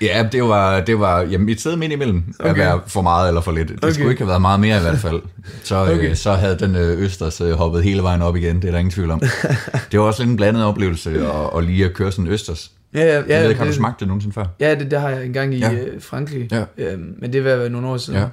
Ja, 0.01 0.29
det 0.33 0.43
var, 0.43 0.81
det 0.81 0.99
var 1.01 1.21
jamen, 1.23 1.49
et 1.49 1.61
sted 1.61 1.77
midt 1.77 1.93
imellem 1.93 2.23
okay. 2.41 2.51
at 2.51 2.57
være 2.57 2.81
for 2.87 3.03
meget 3.03 3.29
eller 3.29 3.41
for 3.41 3.53
lidt. 3.53 3.69
Det 3.69 3.79
okay. 3.85 3.93
Skulle 3.93 4.11
ikke 4.11 4.21
have 4.23 4.29
været 4.29 4.41
meget 4.41 4.61
mere 4.61 4.79
i 4.79 4.81
hvert 4.81 4.99
fald. 4.99 5.21
Så, 5.63 5.77
okay. 5.77 5.93
Okay. 5.95 6.11
øh, 6.11 6.17
så 6.17 6.33
havde 6.33 6.57
den 6.59 6.77
øh, 6.77 7.03
Østers 7.03 7.41
øh, 7.41 7.51
hoppet 7.53 7.83
hele 7.85 8.03
vejen 8.03 8.23
op 8.23 8.37
igen, 8.37 8.57
det 8.57 8.65
er 8.65 8.71
der 8.73 8.79
ingen 8.79 8.93
tvivl 8.93 9.11
om. 9.11 9.21
det 9.93 10.01
var 10.01 10.07
også 10.07 10.23
lidt 10.23 10.31
en 10.31 10.37
blandet 10.37 10.65
oplevelse 10.65 11.11
at, 11.11 11.59
at 11.59 11.65
lige 11.65 11.85
at 11.85 11.95
køre 11.95 12.13
sådan 12.13 12.27
en 12.27 12.33
Østers. 12.33 12.71
Ja, 12.95 13.01
ja, 13.05 13.15
Jeg 13.29 13.43
ved 13.43 13.49
ikke, 13.49 13.59
har 13.59 13.65
du 13.65 13.69
det- 13.69 13.77
smagt 13.77 14.01
det 14.01 14.09
nogensinde 14.09 14.35
før? 14.35 14.45
Ja, 14.61 14.75
det, 14.75 14.91
det 14.91 15.01
har 15.01 15.09
jeg 15.09 15.25
engang 15.25 15.55
i 15.55 15.59
Ja. 15.59 15.71
ja. 15.71 15.79
øh, 15.79 16.03
Frankrig. 16.03 16.49
Ja. 16.53 16.65
Øhm, 16.79 17.15
men 17.21 17.33
det 17.33 17.45
var 17.45 17.69
nogle 17.69 17.87
år 17.89 17.97
siden. 17.97 18.21
Ja. 18.21 18.27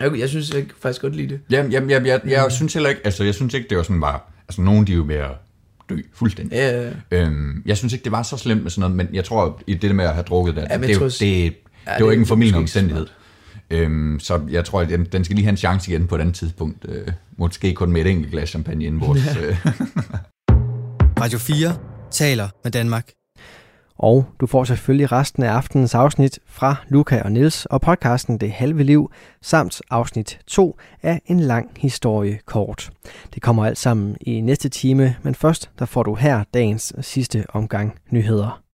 Jeg, 0.00 0.18
jeg 0.18 0.28
synes, 0.28 0.50
jeg 0.54 0.62
kan 0.62 0.72
faktisk 0.82 1.02
godt 1.02 1.16
lide 1.16 1.28
det. 1.28 1.40
Jamen, 1.50 1.72
jamen, 1.72 1.90
jamen 1.90 2.06
jeg, 2.06 2.20
jeg, 2.24 2.32
jeg 2.32 2.52
synes 2.52 2.74
heller 2.74 2.88
ikke, 2.90 3.00
altså 3.04 3.24
jeg 3.24 3.34
synes 3.34 3.54
ikke, 3.54 3.68
det 3.68 3.76
var 3.76 3.82
sådan 3.82 4.00
bare, 4.00 4.20
altså 4.48 4.60
nogen 4.62 4.86
de 4.86 4.92
er 4.92 4.96
jo 4.96 5.04
ved 5.06 5.16
at 5.16 5.30
dø 5.90 5.96
fuldstændig. 6.14 6.56
Ja, 6.56 6.82
ja. 6.82 6.90
Øhm, 7.10 7.62
jeg 7.66 7.76
synes 7.76 7.92
ikke, 7.92 8.02
det 8.04 8.12
var 8.12 8.22
så 8.22 8.36
slemt 8.36 8.62
med 8.62 8.70
sådan 8.70 8.80
noget, 8.80 8.96
men 8.96 9.08
jeg 9.14 9.24
tror, 9.24 9.62
i 9.66 9.74
det 9.74 9.82
der 9.82 9.92
med 9.92 10.04
at 10.04 10.12
have 10.14 10.22
drukket 10.24 10.56
det, 10.56 10.62
Ja, 10.70 10.80
ja, 10.80 10.86
det, 10.86 10.96
tror 10.96 11.04
det, 11.04 11.20
det, 11.20 11.42
Ja, 11.42 11.44
det 11.46 11.54
var 11.86 11.96
det- 12.06 12.10
ikke 12.12 12.20
en 12.20 12.26
formidlende 12.26 12.58
omstændighed. 12.58 13.06
Øhm, 13.70 14.20
så 14.20 14.40
jeg 14.50 14.64
tror, 14.64 14.80
at 14.80 14.88
den, 14.88 15.04
den 15.04 15.24
skal 15.24 15.34
lige 15.36 15.44
have 15.44 15.50
en 15.50 15.56
chance 15.56 15.90
igen 15.90 16.06
på 16.06 16.14
et 16.16 16.20
andet 16.20 16.34
tidspunkt. 16.34 16.84
Øh, 16.88 17.06
måske 17.36 17.74
kun 17.74 17.92
med 17.92 18.00
et 18.00 18.06
enkelt 18.06 18.30
glas 18.30 18.48
champagne 18.48 18.84
inden 18.84 19.00
vores... 19.00 19.20
Øh. 19.42 19.56
Radio 21.20 21.38
4 21.38 21.76
taler 22.10 22.48
med 22.64 22.72
Danmark. 22.72 23.08
Og 23.98 24.26
du 24.40 24.46
får 24.46 24.64
selvfølgelig 24.64 25.12
resten 25.12 25.42
af 25.42 25.52
aftenens 25.52 25.94
afsnit 25.94 26.38
fra 26.46 26.76
Luca 26.88 27.22
og 27.22 27.32
Nils 27.32 27.66
og 27.66 27.80
podcasten 27.80 28.38
Det 28.38 28.50
Halve 28.50 28.82
Liv, 28.82 29.10
samt 29.42 29.82
afsnit 29.90 30.38
2 30.46 30.76
af 31.02 31.22
en 31.26 31.40
lang 31.40 31.70
historie 31.76 32.38
kort. 32.46 32.90
Det 33.34 33.42
kommer 33.42 33.66
alt 33.66 33.78
sammen 33.78 34.16
i 34.20 34.40
næste 34.40 34.68
time, 34.68 35.16
men 35.22 35.34
først 35.34 35.70
der 35.78 35.84
får 35.84 36.02
du 36.02 36.14
her 36.14 36.44
dagens 36.54 36.92
sidste 37.00 37.44
omgang 37.48 37.98
nyheder. 38.10 38.62